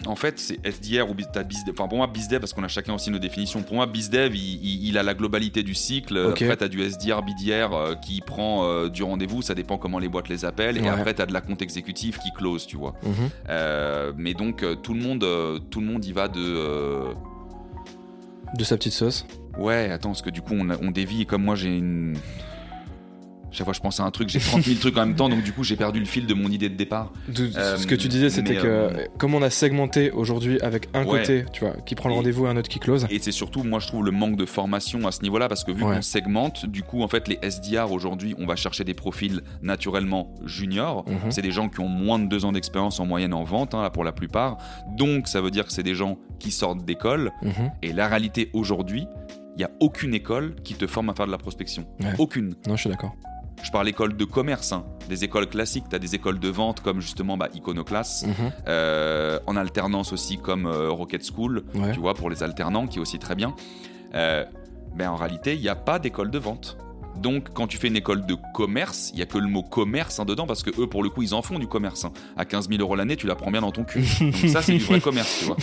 En 0.06 0.16
fait, 0.16 0.38
c'est 0.38 0.58
SDR 0.66 1.08
ou 1.10 1.14
t'as 1.32 1.42
bizdev. 1.42 1.75
Enfin, 1.78 1.88
pour 1.88 1.99
moi, 1.99 2.06
bizdev, 2.06 2.40
parce 2.40 2.52
qu'on 2.52 2.62
a 2.64 2.68
chacun 2.68 2.94
aussi 2.94 3.10
nos 3.10 3.18
définitions. 3.18 3.62
Pour 3.62 3.76
moi, 3.76 3.87
bizdev, 3.87 4.34
il, 4.34 4.40
il- 4.64 4.88
il 4.88 4.99
a 4.99 5.02
la 5.02 5.14
globalité 5.14 5.62
du 5.62 5.75
cycle. 5.75 6.16
Ok. 6.18 6.42
Après, 6.42 6.56
t'as 6.56 6.68
du 6.68 6.80
SDR, 6.82 7.22
BDR 7.22 7.72
euh, 7.75 7.94
qui 7.94 8.20
prend 8.20 8.64
euh, 8.66 8.88
du 8.88 9.02
rendez-vous. 9.02 9.42
Ça 9.42 9.54
dépend 9.54 9.78
comment 9.78 9.99
les 9.99 10.08
boîtes 10.08 10.28
les 10.28 10.44
appellent. 10.44 10.76
Et 10.78 10.80
après, 10.88 11.14
t'as 11.14 11.26
de 11.26 11.32
la 11.32 11.40
compte 11.40 11.62
exécutif 11.62 12.18
qui 12.18 12.30
close, 12.32 12.66
tu 12.66 12.76
vois. 12.76 12.94
Mhm. 13.02 13.12
Euh, 13.49 14.12
mais 14.16 14.34
donc, 14.34 14.62
euh, 14.62 14.75
tout 14.75 14.94
le 14.94 15.00
monde, 15.00 15.25
tout 15.70 15.80
le 15.80 15.87
monde 15.87 16.04
y 16.04 16.12
va 16.12 16.28
de. 16.28 17.04
De 18.56 18.64
sa 18.64 18.76
petite 18.76 18.92
sauce. 18.94 19.26
Ouais, 19.58 19.90
attends, 19.90 20.08
parce 20.10 20.22
que 20.22 20.30
du 20.30 20.42
coup, 20.42 20.54
on, 20.54 20.68
on 20.70 20.90
dévie. 20.90 21.22
Et 21.22 21.25
comme 21.26 21.44
moi, 21.44 21.54
j'ai 21.54 21.68
une. 21.76 22.16
Chaque 23.52 23.64
fois, 23.64 23.73
je 23.75 23.80
pense 23.80 23.99
à 24.00 24.04
un 24.04 24.11
truc, 24.11 24.28
j'ai 24.28 24.38
30 24.38 24.62
000 24.62 24.78
trucs 24.78 24.97
en 24.97 25.07
même 25.07 25.16
temps, 25.16 25.28
donc 25.28 25.42
du 25.42 25.52
coup, 25.52 25.64
j'ai 25.64 25.76
perdu 25.76 25.99
le 25.99 26.07
fil 26.07 26.26
de 26.26 26.35
mon 26.35 26.49
idée 26.50 26.69
de 26.69 26.76
départ. 26.76 27.12
Euh, 27.38 27.76
ce 27.76 27.87
que 27.87 27.95
tu 27.97 28.07
disais, 28.09 28.30
c'était 28.30 28.54
que 28.54 28.66
euh, 28.66 29.07
comme 29.19 29.35
on 29.35 29.42
a 29.42 29.50
segmenté 29.50 30.11
aujourd'hui 30.12 30.61
avec 30.61 30.88
un 30.95 31.00
Ouais. 31.04 31.21
côté, 31.21 31.45
tu 31.52 31.64
vois, 31.64 31.75
qui 31.85 31.95
prend 31.95 32.09
le 32.09 32.14
rendez-vous 32.14 32.47
et 32.47 32.49
un 32.49 32.57
autre 32.57 32.69
qui 32.69 32.78
close. 32.78 33.07
Et 33.11 33.19
c'est 33.19 33.33
surtout, 33.33 33.64
moi, 33.64 33.80
je 33.80 33.88
trouve 33.88 34.04
le 34.04 34.12
manque 34.12 34.37
de 34.37 34.47
formation 34.47 35.07
à 35.07 35.12
ce 35.12 35.23
niveau-là, 35.23 35.49
parce 35.49 35.64
que 35.64 35.73
vu 35.73 35.83
Ouais. 35.83 35.97
qu'on 35.97 36.02
segmente, 36.02 36.66
du 36.66 36.83
coup, 36.83 37.02
en 37.02 37.09
fait, 37.09 37.26
les 37.28 37.38
SDR 37.42 37.90
aujourd'hui, 37.90 38.35
on 38.38 38.47
va 38.47 38.54
chercher 38.57 38.85
des 38.85 38.95
profils 38.95 39.40
naturellement 39.62 40.33
juniors. 40.45 41.04
Mhm. 41.09 41.30
C'est 41.30 41.42
des 41.42 41.50
gens 41.50 41.69
qui 41.69 41.80
ont 41.80 41.88
moins 41.88 42.19
de 42.19 42.26
deux 42.28 42.45
ans 42.45 42.52
d'expérience 42.52 43.00
en 43.00 43.07
moyenne 43.07 43.35
en 43.35 43.42
vente, 43.45 43.75
hein, 43.75 43.83
là, 43.83 43.90
pour 43.90 44.04
la 44.04 44.12
plupart. 44.12 44.59
Donc, 44.97 45.26
ça 45.26 45.40
veut 45.40 45.50
dire 45.50 45.66
que 45.66 45.73
c'est 45.73 45.83
des 45.83 45.95
gens 45.95 46.19
qui 46.38 46.50
sortent 46.50 46.85
d'école. 46.85 47.33
Mhm. 47.42 47.73
Et 47.83 47.92
la 47.92 48.07
réalité 48.09 48.50
aujourd'hui, 48.52 49.07
il 49.57 49.59
n'y 49.59 49.64
a 49.64 49.71
aucune 49.80 50.14
école 50.14 50.54
qui 50.62 50.75
te 50.75 50.87
forme 50.87 51.11
à 51.11 51.14
faire 51.14 51.26
de 51.26 51.33
la 51.33 51.38
prospection. 51.38 51.85
Ouais. 52.00 52.12
Aucune. 52.19 52.54
Non, 52.69 52.76
je 52.76 52.83
suis 52.83 52.90
d'accord. 52.90 53.14
Je 53.62 53.71
parle 53.71 53.88
école 53.88 54.17
de 54.17 54.25
commerce, 54.25 54.73
hein. 54.73 54.85
des 55.09 55.23
écoles 55.25 55.47
classiques. 55.49 55.85
Tu 55.88 55.97
as 55.97 55.99
des 55.99 56.14
écoles 56.14 56.38
de 56.38 56.49
vente 56.49 56.81
comme 56.81 57.00
justement 57.00 57.37
bah, 57.37 57.49
Iconoclast, 57.55 58.26
Mhm. 58.26 58.35
euh, 58.69 59.38
en 59.47 59.57
alternance 59.57 60.12
aussi 60.12 60.38
comme 60.38 60.67
euh, 60.67 60.90
Rocket 60.90 61.23
School, 61.25 61.64
Ouais. 61.75 61.93
tu 61.93 62.00
vois, 62.00 62.14
pour 62.14 62.31
les 62.31 62.43
alternants, 62.43 62.87
qui 62.87 62.99
est 62.99 63.02
aussi 63.02 63.19
très 63.19 63.35
bien. 63.35 63.55
Euh, 64.14 64.45
ben, 64.97 65.11
en 65.11 65.17
réalité, 65.17 65.55
il 65.55 65.61
n'y 65.61 65.69
a 65.69 65.76
pas 65.76 65.99
d'école 65.99 66.31
de 66.31 66.38
vente. 66.38 66.76
Donc, 67.17 67.50
quand 67.52 67.67
tu 67.67 67.76
fais 67.76 67.88
une 67.88 67.97
école 67.97 68.25
de 68.25 68.35
commerce, 68.55 69.11
il 69.12 69.17
n'y 69.17 69.23
a 69.23 69.26
que 69.26 69.37
le 69.37 69.47
mot 69.47 69.62
commerce 69.62 70.19
hein, 70.21 70.25
dedans, 70.25 70.47
parce 70.47 70.62
que 70.62 70.71
eux, 70.81 70.87
pour 70.87 71.02
le 71.02 71.11
coup, 71.11 71.23
ils 71.23 71.35
en 71.35 71.43
font 71.43 71.59
du 71.59 71.67
commerce. 71.67 72.05
hein. 72.05 72.12
À 72.37 72.45
15 72.47 72.69
000 72.69 72.81
euros 72.81 72.97
l'année, 72.97 73.17
tu 73.17 73.26
la 73.26 73.35
prends 73.35 73.50
bien 73.50 73.61
dans 73.61 73.73
ton 73.73 73.85
cul. 73.85 74.00
Donc, 74.21 74.35
ça, 74.50 74.62
c'est 74.62 74.73
du 74.73 74.79
vrai 74.79 75.00
commerce, 75.02 75.38
tu 75.40 75.45
vois. 75.45 75.57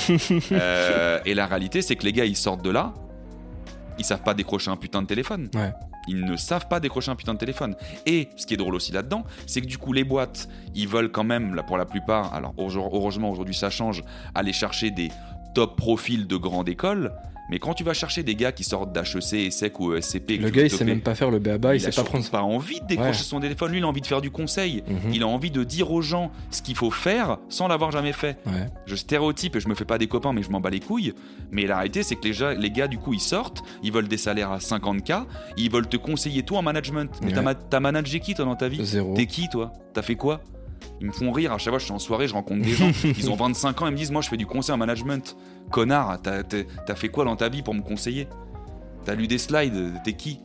Euh, 0.52 1.20
et 1.26 1.34
la 1.34 1.48
réalité, 1.48 1.82
c'est 1.82 1.96
que 1.96 2.04
les 2.04 2.14
gars, 2.14 2.26
ils 2.26 2.36
sortent 2.36 2.62
de 2.64 2.70
là, 2.70 2.94
ils 3.98 4.06
savent 4.06 4.22
pas 4.24 4.34
décrocher 4.36 4.70
un 4.70 4.76
putain 4.76 5.02
de 5.02 5.08
téléphone. 5.08 5.50
Ouais. 5.56 5.72
Ils 6.08 6.26
ne 6.26 6.36
savent 6.36 6.68
pas 6.68 6.80
décrocher 6.80 7.12
un 7.12 7.16
putain 7.16 7.34
de 7.34 7.40
téléphone. 7.40 7.76
Et 8.06 8.30
ce 8.36 8.46
qui 8.46 8.54
est 8.54 8.58
drôle 8.58 8.76
aussi 8.76 8.92
là-dedans, 8.92 9.24
c'est 9.46 9.62
que 9.62 9.68
du 9.68 9.78
coup, 9.78 9.94
les 9.94 10.04
boîtes, 10.04 10.48
ils 10.76 10.88
veulent 10.88 11.12
quand 11.12 11.24
même, 11.24 11.56
là, 11.56 11.64
pour 11.64 11.78
la 11.78 11.86
plupart, 11.86 12.34
alors 12.34 12.54
heureusement 12.58 13.30
aujourd'hui 13.30 13.56
ça 13.56 13.70
change, 13.70 14.04
aller 14.36 14.54
chercher 14.54 14.92
des 14.92 15.10
top 15.54 15.78
profils 15.78 16.28
de 16.28 16.36
grande 16.36 16.70
école. 16.70 17.14
Mais 17.50 17.60
quand 17.60 17.74
tu 17.74 17.84
vas 17.84 17.94
chercher 17.94 18.24
des 18.24 18.36
gars 18.36 18.52
qui 18.52 18.64
sortent 18.64 18.92
d'HEC, 18.92 19.34
ESSEC 19.34 19.80
ou 19.80 19.94
ESCP, 19.96 20.38
le 20.38 20.50
gars 20.50 20.64
il 20.64 20.70
sait 20.70 20.84
même 20.84 21.02
pas 21.02 21.16
faire 21.16 21.32
le 21.32 21.40
BABA, 21.40 21.76
il, 21.76 21.78
il 21.78 21.82
sait 21.82 21.92
pas 21.92 22.04
prendre. 22.04 22.30
pas 22.30 22.42
envie 22.42 22.82
de 22.82 22.86
décrocher 22.88 23.24
son 23.24 23.40
téléphone, 23.40 23.72
lui 23.72 23.78
il 23.80 23.84
a 23.84 23.88
envie 23.88 24.02
de 24.02 24.08
faire 24.08 24.22
du 24.22 24.32
conseil, 24.32 24.84
Mhm. 24.88 25.14
il 25.14 25.24
a 25.24 25.28
envie 25.28 25.52
de 25.52 25.64
dire 25.64 25.92
aux 25.92 26.02
gens 26.02 26.32
ce 26.52 26.62
qu'il 26.62 26.76
faut 26.76 26.92
faire 26.92 27.38
sans 27.50 27.68
l'avoir 27.68 27.92
jamais 27.92 28.12
fait. 28.14 28.38
Ouais. 28.46 28.68
Je 28.86 28.96
stéréotype 28.96 29.56
et 29.56 29.60
je 29.60 29.68
me 29.70 29.76
fais 29.76 29.86
pas 29.86 29.98
des 29.98 30.08
copains, 30.08 30.34
mais 30.34 30.44
je 30.44 30.50
m'en 30.50 30.60
bats 30.60 30.70
les 30.70 30.80
couilles. 30.82 31.14
Mais 31.52 31.66
la 31.66 31.76
réalité, 31.78 32.04
c'est 32.04 32.16
que 32.16 32.28
les, 32.60 32.72
gars, 32.72 32.88
du 32.88 32.98
coup, 32.98 33.14
ils 33.14 33.20
sortent, 33.20 33.64
ils 33.84 33.92
veulent 33.92 34.08
des 34.10 34.18
salaires 34.18 34.52
à 34.52 34.60
50K, 34.60 35.26
ils 35.58 35.72
veulent 35.72 35.88
te 35.88 35.98
conseiller 35.98 36.44
toi 36.44 36.60
en 36.60 36.62
management. 36.64 37.10
Mais 37.22 37.32
t'as 37.32 37.38
Ouais. 37.38 37.44
ma- 37.44 37.56
t'as 37.56 37.80
managé 37.80 38.20
qui 38.20 38.34
toi 38.34 38.46
dans 38.46 38.56
ta 38.56 38.68
vie? 38.68 38.84
Zéro. 38.86 39.14
T'es 39.16 39.26
qui 39.26 39.48
toi? 39.50 39.72
T'as 39.94 40.02
fait 40.02 40.16
quoi? 40.16 40.42
Ils 41.00 41.08
me 41.08 41.12
font 41.12 41.32
rire 41.32 41.54
à 41.54 41.58
chaque 41.58 41.72
fois, 41.72 41.80
je 41.80 41.86
suis 41.86 41.94
en 41.94 42.00
soirée, 42.00 42.28
je 42.28 42.34
rencontre 42.34 42.64
des 42.64 42.72
gens, 42.74 42.92
ils 43.04 43.30
ont 43.30 43.36
25 43.36 43.82
ans, 43.82 43.88
ils 43.88 43.92
me 43.92 43.98
disent 43.98 44.12
Moi, 44.12 44.22
je 44.22 44.30
fais 44.30 44.38
du 44.38 44.46
conseil 44.46 44.74
en 44.74 44.78
management. 44.78 45.36
Connard, 45.72 46.20
t'as 46.22 46.96
fait 46.96 47.10
quoi 47.10 47.26
dans 47.26 47.36
ta 47.36 47.50
vie 47.50 47.62
pour 47.62 47.74
me 47.74 47.82
conseiller? 47.82 48.28
T'as 49.06 49.16
lu 49.16 49.28
des 49.28 49.38
slides, 49.38 49.94
t'es 50.04 50.14
qui? 50.14 50.40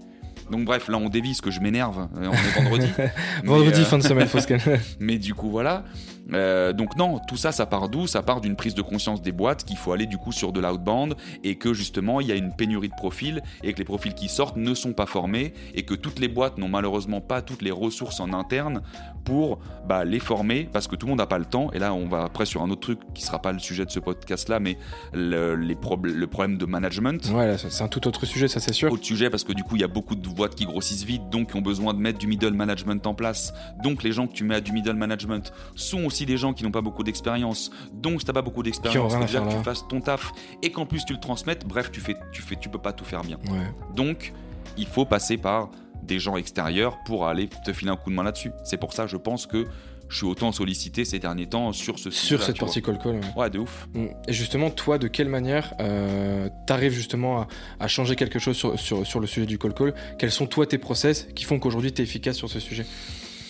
Donc 0.50 0.64
bref, 0.64 0.88
là 0.88 0.98
on 0.98 1.08
dévie, 1.08 1.34
ce 1.34 1.40
que 1.42 1.50
je 1.50 1.60
m'énerve, 1.60 2.08
euh, 2.16 2.28
on 2.28 2.32
est 2.32 2.62
vendredi. 2.62 2.88
Vendredi, 3.44 3.80
euh, 3.80 3.84
fin 3.84 3.96
de 3.98 4.02
semaine, 4.02 4.28
faut 4.28 4.40
se 4.40 4.46
calmer. 4.48 4.78
mais 5.00 5.16
du 5.18 5.34
coup, 5.34 5.50
voilà. 5.50 5.84
Euh, 6.34 6.72
donc 6.72 6.96
non, 6.96 7.18
tout 7.28 7.36
ça, 7.36 7.52
ça 7.52 7.66
part 7.66 7.88
d'où? 7.88 8.06
Ça 8.06 8.22
part 8.22 8.40
d'une 8.40 8.56
prise 8.56 8.74
de 8.74 8.82
conscience 8.82 9.22
des 9.22 9.32
boîtes 9.32 9.64
qu'il 9.64 9.76
faut 9.76 9.92
aller 9.92 10.06
du 10.06 10.18
coup 10.18 10.32
sur 10.32 10.52
de 10.52 10.60
l'outbound 10.60 11.14
et 11.44 11.56
que 11.56 11.72
justement, 11.74 12.20
il 12.20 12.26
y 12.28 12.32
a 12.32 12.34
une 12.36 12.52
pénurie 12.54 12.88
de 12.88 12.94
profils 12.94 13.42
et 13.62 13.72
que 13.72 13.78
les 13.78 13.84
profils 13.84 14.14
qui 14.14 14.28
sortent 14.28 14.56
ne 14.56 14.74
sont 14.74 14.92
pas 14.92 15.06
formés 15.06 15.52
et 15.74 15.82
que 15.82 15.94
toutes 15.94 16.18
les 16.18 16.28
boîtes 16.28 16.58
n'ont 16.58 16.68
malheureusement 16.68 17.20
pas 17.20 17.42
toutes 17.42 17.62
les 17.62 17.70
ressources 17.70 18.20
en 18.20 18.32
interne 18.32 18.82
pour 19.24 19.58
bah, 19.86 20.04
les 20.04 20.18
former 20.18 20.68
parce 20.72 20.88
que 20.88 20.96
tout 20.96 21.06
le 21.06 21.10
monde 21.10 21.18
n'a 21.18 21.26
pas 21.26 21.38
le 21.38 21.44
temps. 21.44 21.70
Et 21.72 21.78
là, 21.78 21.94
on 21.94 22.06
va 22.08 22.24
après 22.24 22.46
sur 22.46 22.62
un 22.62 22.70
autre 22.70 22.80
truc 22.80 22.98
qui 23.14 23.22
sera 23.22 23.40
pas 23.40 23.52
le 23.52 23.58
sujet 23.58 23.84
de 23.84 23.90
ce 23.90 24.00
podcast-là, 24.00 24.58
mais 24.60 24.76
le, 25.12 25.54
les 25.56 25.74
prob- 25.74 26.06
le 26.06 26.26
problème 26.26 26.58
de 26.58 26.66
management 26.66 27.30
Ouais, 27.32 27.56
c'est 27.58 27.82
un 27.84 27.88
tout 27.88 28.06
autre 28.08 28.26
sujet, 28.26 28.48
ça 28.48 28.60
c'est 28.60 28.72
sûr. 28.72 28.90
autre 28.92 29.04
sujet 29.04 29.30
parce 29.30 29.44
que 29.44 29.52
du 29.52 29.62
coup 29.62 29.76
il 29.76 29.80
y 29.80 29.84
a 29.84 29.88
beaucoup 29.88 30.14
de 30.14 30.28
boîtes 30.28 30.54
qui 30.54 30.64
grossissent 30.64 31.04
vite 31.04 31.28
donc 31.30 31.50
qui 31.50 31.56
ont 31.56 31.60
besoin 31.62 31.94
de 31.94 31.98
mettre 31.98 32.18
du 32.18 32.26
middle 32.26 32.52
management 32.52 33.06
en 33.06 33.14
place 33.14 33.52
donc 33.82 34.02
les 34.02 34.12
gens 34.12 34.26
que 34.26 34.32
tu 34.32 34.44
mets 34.44 34.56
à 34.56 34.60
du 34.60 34.72
middle 34.72 34.94
management 34.94 35.52
sont 35.74 36.04
aussi 36.04 36.21
des 36.26 36.36
gens 36.36 36.52
qui 36.52 36.64
n'ont 36.64 36.70
pas 36.70 36.80
beaucoup 36.80 37.02
d'expérience 37.04 37.70
donc 37.92 38.20
si 38.20 38.26
t'as 38.26 38.32
pas 38.32 38.42
beaucoup 38.42 38.62
d'expérience 38.62 39.12
rien 39.12 39.22
à 39.22 39.26
déjà 39.26 39.40
que 39.40 39.46
là. 39.48 39.54
tu 39.56 39.62
fasses 39.64 39.86
ton 39.88 40.00
taf 40.00 40.32
et 40.62 40.70
qu'en 40.70 40.86
plus 40.86 41.04
tu 41.04 41.12
le 41.12 41.20
transmettes 41.20 41.66
bref 41.66 41.90
tu 41.92 42.00
fais 42.00 42.16
tu 42.32 42.42
fais 42.42 42.56
tu 42.56 42.68
peux 42.68 42.78
pas 42.78 42.92
tout 42.92 43.04
faire 43.04 43.22
bien 43.22 43.38
Ouais. 43.50 43.58
donc 43.94 44.32
il 44.76 44.86
faut 44.86 45.04
passer 45.04 45.36
par 45.36 45.70
des 46.02 46.18
gens 46.18 46.36
extérieurs 46.36 46.98
pour 47.04 47.26
aller 47.26 47.48
te 47.64 47.72
filer 47.72 47.90
un 47.90 47.96
coup 47.96 48.10
de 48.10 48.14
main 48.14 48.22
là-dessus 48.24 48.50
c'est 48.64 48.76
pour 48.78 48.92
ça 48.92 49.06
je 49.06 49.16
pense 49.16 49.46
que 49.46 49.66
je 50.08 50.18
suis 50.18 50.26
autant 50.26 50.52
sollicité 50.52 51.06
ces 51.06 51.18
derniers 51.18 51.46
temps 51.46 51.72
sur 51.72 51.98
ce 51.98 52.10
Sur 52.10 52.42
cette 52.42 52.58
partie 52.58 52.82
call 52.82 52.98
call. 52.98 53.14
ouais. 53.14 53.20
ouais 53.36 53.48
de 53.50 53.58
ouf 53.60 53.88
Mm. 53.94 54.06
Et 54.28 54.32
justement, 54.34 54.68
toi, 54.68 54.98
de 54.98 55.08
quelle 55.08 55.28
manière 55.28 55.72
euh, 55.80 56.50
t'arrives 56.66 56.92
justement 56.92 57.42
à, 57.42 57.48
à 57.80 57.88
changer 57.88 58.14
quelque 58.14 58.38
chose 58.38 58.54
sur, 58.56 58.78
sur, 58.78 59.06
sur 59.06 59.20
le 59.20 59.26
sujet 59.26 59.46
du 59.46 59.56
call 59.58 59.72
call 59.72 59.94
Quels 60.18 60.30
sont 60.30 60.46
toi 60.46 60.66
tes 60.66 60.76
process 60.76 61.28
qui 61.34 61.44
font 61.44 61.58
qu'aujourd'hui 61.58 61.92
t'es 61.92 62.02
efficace 62.02 62.36
sur 62.36 62.50
ce 62.50 62.60
sujet? 62.60 62.84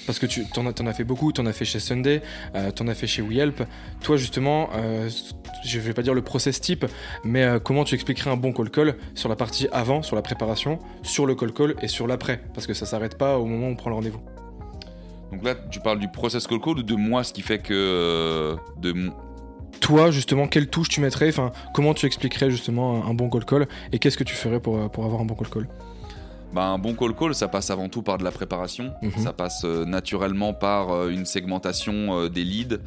Parce 0.07 0.19
que 0.19 0.27
tu 0.27 0.45
t'en 0.47 0.67
as, 0.67 0.93
fait 0.93 1.05
beaucoup, 1.05 1.33
t'en 1.33 1.47
as 1.47 1.53
fait 1.53 1.65
chez 1.65 1.81
Sunday, 1.81 2.23
euh, 2.55 2.71
t'en 2.71 2.89
as 2.89 2.95
fait 2.95 3.07
chez 3.07 3.23
WeHelp. 3.23 3.63
Toi 4.03 4.17
justement, 4.17 4.69
euh, 4.75 5.09
je 5.65 5.79
vais 5.81 5.93
pas 5.93 6.03
dire 6.03 6.15
le 6.15 6.23
process 6.23 6.61
type, 6.61 6.85
mais 7.25 7.43
euh, 7.45 7.59
comment 7.59 7.85
tu 7.85 7.95
expliquerais 7.95 8.31
un 8.31 8.37
bon 8.37 8.53
call 8.53 8.71
call 8.71 8.97
sur 9.15 9.29
la 9.29 9.37
partie 9.37 9.69
avant, 9.73 10.03
sur 10.03 10.17
la 10.17 10.23
préparation, 10.23 10.79
sur 11.03 11.27
le 11.27 11.35
call 11.35 11.53
call 11.53 11.75
et 11.83 11.89
sur 11.89 12.07
l'après? 12.07 12.43
Parce 12.55 12.67
que 12.67 12.75
ça 12.75 12.87
s'arrête 12.87 13.17
pas 13.17 13.39
au 13.39 13.47
moment 13.47 13.69
où 13.69 13.71
on 13.71 13.77
prend 13.77 13.91
le 13.91 13.97
rendez-vous. 13.97 14.21
donc 15.31 15.45
là 15.45 15.55
tu 15.71 15.81
parles 15.81 15.99
du 15.99 16.09
process 16.09 16.47
call 16.47 16.61
call 16.61 16.79
ou 16.79 16.83
de 16.83 16.95
moi 16.95 17.25
ce 17.25 17.33
qui 17.33 17.43
fait 17.43 17.59
que 17.59 17.73
euh, 17.73 18.57
de 18.79 18.93
mon- 18.93 19.13
Toi 19.81 20.11
justement, 20.11 20.47
quelle 20.49 20.69
touche 20.69 20.89
tu 20.89 21.01
mettrais? 21.01 21.29
Enfin, 21.29 21.53
comment 21.75 21.95
tu 21.95 22.07
expliquerais 22.07 22.51
justement 22.51 23.05
un, 23.07 23.15
bon 23.15 23.31
call 23.31 23.45
call 23.45 23.69
et 23.93 23.99
qu'est-ce 23.99 24.17
que 24.17 24.25
tu 24.25 24.35
ferais 24.35 24.61
pour, 24.61 24.79
euh, 24.79 24.89
pour 24.89 25.05
avoir 25.05 25.21
un 25.21 25.25
bon 25.25 25.35
call 25.35 25.49
call? 25.49 25.69
Bah, 26.53 26.67
un 26.67 26.79
bon 26.79 26.95
call 26.95 27.15
call, 27.15 27.35
ça 27.35 27.49
passe 27.49 27.71
avant 27.71 27.89
tout 27.89 28.03
par 28.03 28.19
de 28.19 28.25
la 28.25 28.31
préparation. 28.31 28.93
Mhm. 29.03 29.13
Ça 29.17 29.33
passe 29.33 29.63
euh, 29.65 29.85
naturellement 29.85 30.53
par 30.53 30.91
euh, 30.91 31.09
une 31.11 31.25
segmentation 31.25 32.19
euh, 32.19 32.29
des 32.29 32.45
leads. 32.45 32.79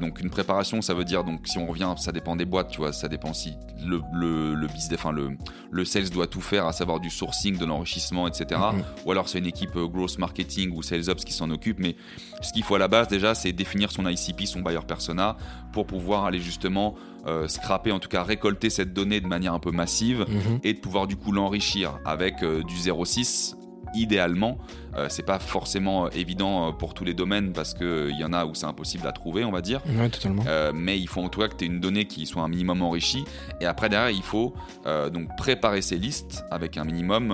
Donc 0.00 0.20
une 0.20 0.30
préparation, 0.30 0.80
ça 0.80 0.94
veut 0.94 1.04
dire 1.04 1.22
donc 1.22 1.46
si 1.46 1.58
on 1.58 1.66
revient, 1.66 1.92
ça 1.98 2.12
dépend 2.12 2.34
des 2.34 2.46
boîtes, 2.46 2.70
tu 2.70 2.78
vois, 2.78 2.92
ça 2.94 3.08
dépend 3.08 3.34
si 3.34 3.52
le 3.84 4.00
le 4.14 4.54
le 4.54 4.66
business, 4.68 4.94
enfin 4.98 5.12
le 5.12 5.36
le 5.70 5.84
sales 5.84 6.08
doit 6.08 6.26
tout 6.26 6.40
faire, 6.40 6.64
à 6.66 6.72
savoir 6.72 6.98
du 6.98 7.10
sourcing, 7.10 7.58
de 7.58 7.66
l'enrichissement, 7.66 8.26
etc. 8.26 8.58
Mhm. 8.72 8.82
Ou 9.04 9.12
alors 9.12 9.28
c'est 9.28 9.38
une 9.38 9.46
équipe 9.46 9.74
growth 9.76 10.18
marketing 10.18 10.72
ou 10.74 10.82
sales 10.82 11.10
ops 11.10 11.24
qui 11.26 11.32
s'en 11.34 11.50
occupe. 11.50 11.78
Mais 11.78 11.94
ce 12.40 12.52
qu'il 12.54 12.62
faut 12.62 12.76
à 12.76 12.78
la 12.78 12.88
base 12.88 13.08
déjà, 13.08 13.34
c'est 13.34 13.52
définir 13.52 13.92
son 13.92 14.08
ICP, 14.08 14.46
son 14.46 14.60
buyer 14.60 14.80
persona, 14.86 15.36
pour 15.74 15.86
pouvoir 15.86 16.24
aller 16.24 16.40
justement 16.40 16.94
euh, 17.26 17.46
scraper, 17.46 17.92
en 17.92 17.98
tout 17.98 18.08
cas 18.08 18.22
récolter 18.22 18.70
cette 18.70 18.94
donnée 18.94 19.20
de 19.20 19.26
manière 19.26 19.52
un 19.52 19.58
peu 19.58 19.72
massive 19.72 20.24
Mhm. 20.26 20.60
et 20.64 20.72
de 20.72 20.78
pouvoir 20.78 21.06
du 21.06 21.16
coup 21.16 21.32
l'enrichir 21.32 21.98
avec 22.06 22.42
euh, 22.42 22.62
du 22.62 22.74
0,6 22.80 23.54
idéalement. 23.94 24.58
Euh, 24.96 25.06
c'est 25.08 25.24
pas 25.24 25.38
forcément 25.40 26.06
euh, 26.06 26.08
évident 26.14 26.68
euh, 26.68 26.72
pour 26.72 26.94
tous 26.94 27.04
les 27.04 27.14
domaines 27.14 27.52
parce 27.52 27.74
qu'il 27.74 28.16
y 28.16 28.24
en 28.24 28.32
a 28.32 28.44
où 28.44 28.54
c'est 28.54 28.66
impossible 28.66 29.06
à 29.06 29.12
trouver, 29.12 29.44
on 29.44 29.50
va 29.50 29.60
dire. 29.62 29.80
Ouais, 29.98 30.08
totalement. 30.08 30.44
Euh, 30.46 30.70
mais 30.74 30.98
il 30.98 31.08
faut 31.08 31.20
en 31.22 31.28
tout 31.28 31.40
cas 31.40 31.48
que 31.48 31.56
tu 31.56 31.64
aies 31.64 31.68
une 31.68 31.80
donnée 31.80 32.04
qui 32.04 32.24
soit 32.26 32.42
un 32.42 32.48
minimum 32.48 32.82
enrichie. 32.82 33.24
Et 33.60 33.66
après, 33.66 33.88
derrière, 33.88 34.10
il 34.10 34.22
faut 34.22 34.54
euh, 34.86 35.10
donc 35.10 35.28
préparer 35.36 35.82
ces 35.82 35.96
listes 35.96 36.44
avec 36.52 36.76
un 36.76 36.84
minimum 36.84 37.30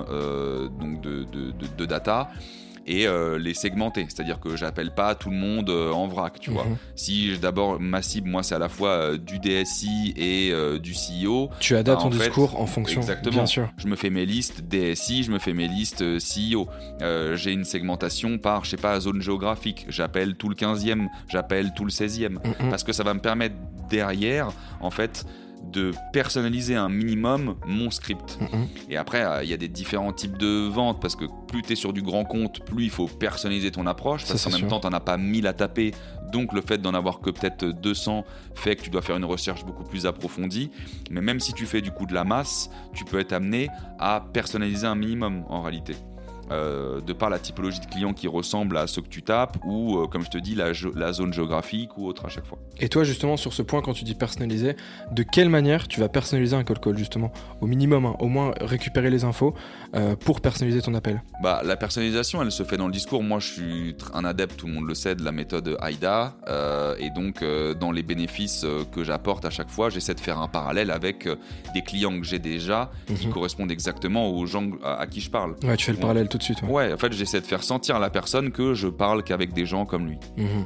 donc 0.80 1.00
de, 1.02 1.24
de- 1.24 1.50
de- 1.52 1.76
de 1.76 1.84
data 1.86 2.30
et 2.86 3.06
euh, 3.06 3.38
les 3.38 3.54
segmenter. 3.54 4.06
C'est-à-dire 4.08 4.40
que 4.40 4.56
j'appelle 4.56 4.92
pas 4.94 5.14
tout 5.14 5.30
le 5.30 5.36
monde 5.36 5.70
euh, 5.70 5.90
en 5.92 6.06
vrac, 6.06 6.38
tu 6.40 6.50
vois. 6.50 6.64
Mhm. 6.64 6.76
Si 6.94 7.38
d'abord 7.38 7.80
ma 7.80 8.02
cible, 8.02 8.28
moi, 8.28 8.42
c'est 8.42 8.54
à 8.54 8.58
la 8.58 8.68
fois 8.68 8.90
euh, 8.90 9.18
du 9.18 9.38
DSI 9.38 10.14
et 10.16 10.52
du 10.80 10.92
CEO. 10.92 11.50
Tu 11.60 11.76
adaptes 11.76 12.02
Bah, 12.04 12.10
ton 12.10 12.16
fait, 12.16 12.26
discours 12.26 12.60
en 12.60 12.66
fonction. 12.66 13.00
exactement. 13.00 13.34
Bien 13.36 13.46
sûr. 13.46 13.68
Je 13.76 13.88
me 13.88 13.96
fais 13.96 14.10
mes 14.10 14.26
listes 14.26 14.62
DSI, 14.62 15.24
je 15.24 15.30
me 15.32 15.38
fais 15.38 15.52
mes 15.52 15.68
listes 15.68 16.02
CEO. 16.18 16.68
J'ai 17.34 17.52
une 17.52 17.64
segmentation 17.64 18.38
par, 18.38 18.64
je 18.64 18.70
sais 18.70 18.76
pas, 18.76 18.98
zone 19.00 19.20
géographique. 19.20 19.86
J'appelle 19.88 20.34
tout 20.36 20.48
le 20.48 20.54
15e, 20.54 21.06
j'appelle 21.28 21.72
tout 21.74 21.84
le 21.84 21.90
16e. 21.90 22.34
Mhm. 22.60 22.70
Parce 22.70 22.84
que 22.84 22.92
ça 22.92 23.02
va 23.02 23.14
me 23.14 23.20
permettre 23.20 23.56
derrière, 23.90 24.48
en 24.80 24.90
fait, 24.90 25.24
de 25.62 25.92
personnaliser 26.12 26.74
un 26.74 26.88
minimum 26.88 27.56
mon 27.66 27.90
script. 27.90 28.38
Mhm. 28.40 28.68
Et 28.88 28.96
après, 28.96 29.22
euh, 29.24 29.42
il 29.42 29.50
y 29.50 29.52
a 29.52 29.56
des 29.56 29.68
différents 29.68 30.12
types 30.12 30.36
de 30.38 30.68
ventes 30.68 31.00
parce 31.00 31.16
que 31.16 31.24
plus 31.48 31.62
tu 31.62 31.72
es 31.72 31.76
sur 31.76 31.92
du 31.92 32.02
grand 32.02 32.24
compte, 32.24 32.64
plus 32.64 32.84
il 32.84 32.90
faut 32.90 33.06
personnaliser 33.06 33.70
ton 33.70 33.86
approche 33.86 34.26
parce 34.26 34.44
qu'en 34.44 34.50
même 34.50 34.60
sûr. 34.60 34.68
temps, 34.68 34.80
tu 34.80 34.86
n'en 34.86 34.92
as 34.92 35.00
pas 35.00 35.16
1000 35.16 35.46
à 35.46 35.52
taper. 35.52 35.92
Donc, 36.32 36.52
le 36.52 36.60
fait 36.60 36.78
d'en 36.78 36.94
avoir 36.94 37.20
que 37.20 37.30
peut-être 37.30 37.64
200 37.64 38.24
fait 38.54 38.76
que 38.76 38.82
tu 38.82 38.90
dois 38.90 39.02
faire 39.02 39.16
une 39.16 39.24
recherche 39.24 39.64
beaucoup 39.64 39.84
plus 39.84 40.06
approfondie. 40.06 40.70
Mais 41.10 41.20
même 41.20 41.40
si 41.40 41.52
tu 41.52 41.66
fais 41.66 41.80
du 41.80 41.90
coup 41.90 42.06
de 42.06 42.14
la 42.14 42.24
masse, 42.24 42.70
tu 42.94 43.04
peux 43.04 43.18
être 43.18 43.32
amené 43.32 43.68
à 43.98 44.24
personnaliser 44.32 44.86
un 44.86 44.96
minimum 44.96 45.44
en 45.48 45.62
réalité. 45.62 45.94
Euh, 46.52 47.00
de 47.00 47.12
par 47.12 47.28
la 47.28 47.40
typologie 47.40 47.80
de 47.80 47.86
client 47.86 48.12
qui 48.12 48.28
ressemble 48.28 48.76
à 48.76 48.86
ceux 48.86 49.02
que 49.02 49.08
tu 49.08 49.22
tapes 49.22 49.56
ou, 49.64 49.98
euh, 49.98 50.06
comme 50.06 50.22
je 50.22 50.30
te 50.30 50.38
dis, 50.38 50.54
la, 50.54 50.72
zone 51.12 51.32
géographique 51.32 51.98
ou 51.98 52.06
autre 52.06 52.24
à 52.26 52.28
chaque 52.28 52.46
fois. 52.46 52.58
Et 52.78 52.88
toi, 52.88 53.02
justement, 53.02 53.36
sur 53.36 53.52
ce 53.52 53.62
point, 53.62 53.82
quand 53.82 53.94
tu 53.94 54.04
dis 54.04 54.14
personnaliser, 54.14 54.76
de 55.10 55.22
quelle 55.24 55.48
manière 55.48 55.88
tu 55.88 55.98
vas 55.98 56.08
personnaliser 56.08 56.54
un 56.54 56.62
call 56.62 56.78
call, 56.78 56.96
justement? 56.96 57.32
Au 57.60 57.66
minimum, 57.66 58.06
hein, 58.06 58.14
au 58.20 58.28
moins 58.28 58.52
récupérer 58.60 59.10
les 59.10 59.24
infos 59.24 59.54
euh, 59.96 60.14
pour 60.14 60.40
personnaliser 60.40 60.82
ton 60.82 60.94
appel. 60.94 61.20
Bah, 61.42 61.62
la 61.64 61.76
personnalisation, 61.76 62.40
elle 62.42 62.52
se 62.52 62.62
fait 62.62 62.76
dans 62.76 62.86
le 62.86 62.92
discours. 62.92 63.24
Moi, 63.24 63.40
je 63.40 63.46
suis 63.48 63.96
un 64.14 64.24
adepte, 64.24 64.56
tout 64.56 64.66
le 64.68 64.72
monde 64.72 64.86
le 64.86 64.94
sait, 64.94 65.16
de 65.16 65.24
la 65.24 65.32
méthode 65.32 65.76
AIDA. 65.82 66.34
et 67.00 67.10
donc, 67.10 67.42
dans 67.80 67.90
les 67.90 68.02
bénéfices 68.04 68.64
que 68.92 69.02
j'apporte 69.02 69.44
à 69.44 69.50
chaque 69.50 69.70
fois, 69.70 69.90
j'essaie 69.90 70.14
de 70.14 70.20
faire 70.20 70.38
un 70.38 70.48
parallèle 70.48 70.90
avec 70.92 71.28
des 71.74 71.82
clients 71.82 72.18
que 72.20 72.26
j'ai 72.26 72.38
déjà 72.38 72.90
qui 73.06 73.26
Mhm. 73.26 73.32
correspondent 73.32 73.70
exactement 73.72 74.28
aux 74.30 74.46
gens 74.46 74.70
à, 74.84 75.00
à 75.00 75.06
qui 75.06 75.20
je 75.20 75.30
parle. 75.30 75.56
Ouais, 75.64 75.76
tu 75.76 75.86
fais 75.86 75.92
le 75.92 75.98
parallèle 75.98 76.28
tout 76.36 76.52
de 76.52 76.54
suite. 76.54 76.62
ouais. 76.62 76.68
Ouais, 76.70 76.92
en 76.92 76.96
fait, 76.98 77.12
j'essaie 77.12 77.40
de 77.40 77.46
faire 77.46 77.62
sentir 77.62 77.96
à 77.96 77.98
la 77.98 78.10
personne 78.10 78.50
que 78.52 78.74
je 78.74 78.88
parle 78.88 79.22
qu'avec 79.22 79.52
des 79.52 79.66
gens 79.66 79.86
comme 79.86 80.06
lui. 80.08 80.18
Mhm. 80.36 80.64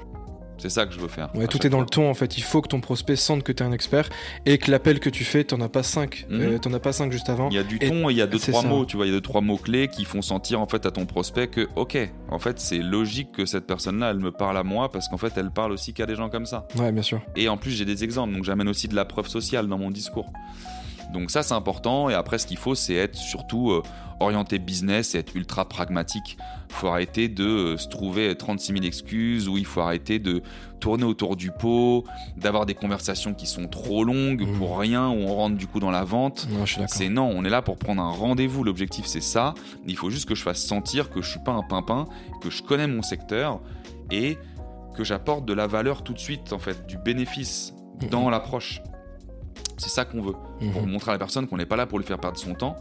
C'est 0.58 0.68
ça 0.68 0.84
que 0.84 0.92
je 0.92 1.00
veux 1.00 1.08
faire. 1.08 1.30
Ouais, 1.34 1.46
tout 1.46 1.66
est 1.66 1.70
dans 1.70 1.78
fois. 1.78 1.84
le 1.84 1.88
ton 1.90 2.10
en 2.10 2.12
fait. 2.12 2.36
Il 2.36 2.42
faut 2.42 2.60
que 2.60 2.68
ton 2.68 2.82
prospect 2.82 3.16
sente 3.16 3.42
que 3.42 3.50
tu 3.50 3.62
es 3.62 3.66
un 3.66 3.72
expert 3.72 4.10
et 4.44 4.58
que 4.58 4.70
l'appel 4.70 5.00
que 5.00 5.08
tu 5.08 5.24
fais, 5.24 5.42
t'en 5.42 5.58
as 5.62 5.70
pas 5.70 5.82
5. 5.82 6.26
Mhm. 6.28 6.58
t'en 6.58 6.70
as 6.74 6.80
pas 6.80 6.92
5 6.92 7.10
juste 7.10 7.30
avant. 7.30 7.48
Il 7.48 7.54
y 7.54 7.58
a 7.58 7.62
du 7.62 7.78
ton 7.78 8.10
et 8.10 8.12
il 8.12 8.18
y 8.18 8.20
a 8.20 8.26
deux 8.26 8.38
trois 8.38 8.60
ça. 8.60 8.68
mots, 8.68 8.84
tu 8.84 8.98
vois, 8.98 9.06
il 9.06 9.08
y 9.08 9.12
a 9.12 9.14
deux 9.16 9.22
trois 9.22 9.40
mots 9.40 9.56
clés 9.56 9.88
qui 9.88 10.04
font 10.04 10.20
sentir 10.20 10.60
en 10.60 10.66
fait 10.66 10.84
à 10.84 10.90
ton 10.90 11.06
prospect 11.06 11.48
que 11.48 11.66
OK, 11.76 11.96
en 12.28 12.38
fait, 12.38 12.60
c'est 12.60 12.80
logique 12.80 13.32
que 13.32 13.46
cette 13.46 13.66
personne-là, 13.66 14.10
elle 14.10 14.18
me 14.18 14.32
parle 14.32 14.58
à 14.58 14.62
moi 14.62 14.90
parce 14.92 15.08
qu'en 15.08 15.16
fait, 15.16 15.32
elle 15.38 15.50
parle 15.50 15.72
aussi 15.72 15.94
qu'à 15.94 16.04
des 16.04 16.14
gens 16.14 16.28
comme 16.28 16.44
ça. 16.44 16.68
Ouais, 16.78 16.92
bien 16.92 17.00
sûr. 17.02 17.22
Et 17.36 17.48
en 17.48 17.56
plus, 17.56 17.70
j'ai 17.70 17.86
des 17.86 18.04
exemples, 18.04 18.34
donc 18.34 18.44
j'amène 18.44 18.68
aussi 18.68 18.86
de 18.86 18.94
la 18.94 19.06
preuve 19.06 19.28
sociale 19.28 19.66
dans 19.66 19.78
mon 19.78 19.90
discours. 19.90 20.30
Donc 21.12 21.30
ça 21.30 21.42
c'est 21.42 21.54
important 21.54 22.08
et 22.10 22.14
après 22.14 22.38
ce 22.38 22.46
qu'il 22.46 22.56
faut 22.58 22.74
c'est 22.74 22.94
être 22.94 23.16
surtout 23.16 23.70
euh, 23.72 23.82
orienté 24.20 24.58
business 24.58 25.14
et 25.14 25.18
être 25.18 25.34
ultra 25.34 25.68
pragmatique. 25.68 26.36
Il 26.68 26.74
faut 26.74 26.88
arrêter 26.88 27.28
de 27.28 27.44
euh, 27.44 27.76
se 27.78 27.88
trouver 27.88 28.34
36 28.36 28.72
000 28.74 28.84
excuses 28.84 29.48
ou 29.48 29.56
il 29.58 29.64
faut 29.64 29.80
arrêter 29.80 30.18
de 30.18 30.42
tourner 30.78 31.04
autour 31.04 31.36
du 31.36 31.50
pot, 31.50 32.04
d'avoir 32.36 32.64
des 32.66 32.74
conversations 32.74 33.34
qui 33.34 33.46
sont 33.46 33.66
trop 33.66 34.04
longues 34.04 34.46
Mmh. 34.46 34.58
pour 34.58 34.78
rien 34.78 35.08
où 35.08 35.14
on 35.14 35.34
rentre 35.34 35.56
du 35.56 35.66
coup 35.66 35.80
dans 35.80 35.90
la 35.90 36.04
vente. 36.04 36.46
C'est 36.88 37.08
non, 37.08 37.30
on 37.34 37.44
est 37.44 37.50
là 37.50 37.60
pour 37.62 37.76
prendre 37.76 38.00
un 38.02 38.10
rendez-vous. 38.10 38.62
L'objectif, 38.64 39.06
c'est 39.06 39.20
ça. 39.22 39.54
Il 39.86 39.96
faut 39.96 40.10
juste 40.10 40.28
que 40.28 40.34
je 40.34 40.42
fasse 40.42 40.62
sentir 40.64 41.10
que 41.10 41.20
je 41.22 41.28
suis 41.30 41.40
pas 41.40 41.52
un 41.52 41.62
pimpin, 41.62 42.06
que 42.40 42.50
je 42.50 42.62
connais 42.62 42.86
mon 42.86 43.02
secteur 43.02 43.60
et 44.10 44.38
que 44.94 45.04
j'apporte 45.04 45.44
de 45.44 45.52
la 45.52 45.66
valeur 45.66 46.02
tout 46.02 46.12
de 46.12 46.18
suite, 46.18 46.52
en 46.52 46.58
fait, 46.58 46.86
du 46.86 46.96
bénéfice 46.98 47.74
dans 48.10 48.24
Mhm. 48.26 48.30
l'approche. 48.30 48.80
C'est 49.80 49.88
ça 49.88 50.04
qu'on 50.04 50.20
veut. 50.20 50.34
Pour 50.72 50.82
Mhm. 50.82 50.90
montrer 50.90 51.10
à 51.10 51.14
la 51.14 51.18
personne 51.18 51.46
qu'on 51.46 51.56
n'est 51.56 51.64
pas 51.66 51.76
là 51.76 51.86
pour 51.86 51.98
lui 51.98 52.04
faire 52.06 52.18
perdre 52.18 52.38
son 52.38 52.54
temps. 52.54 52.76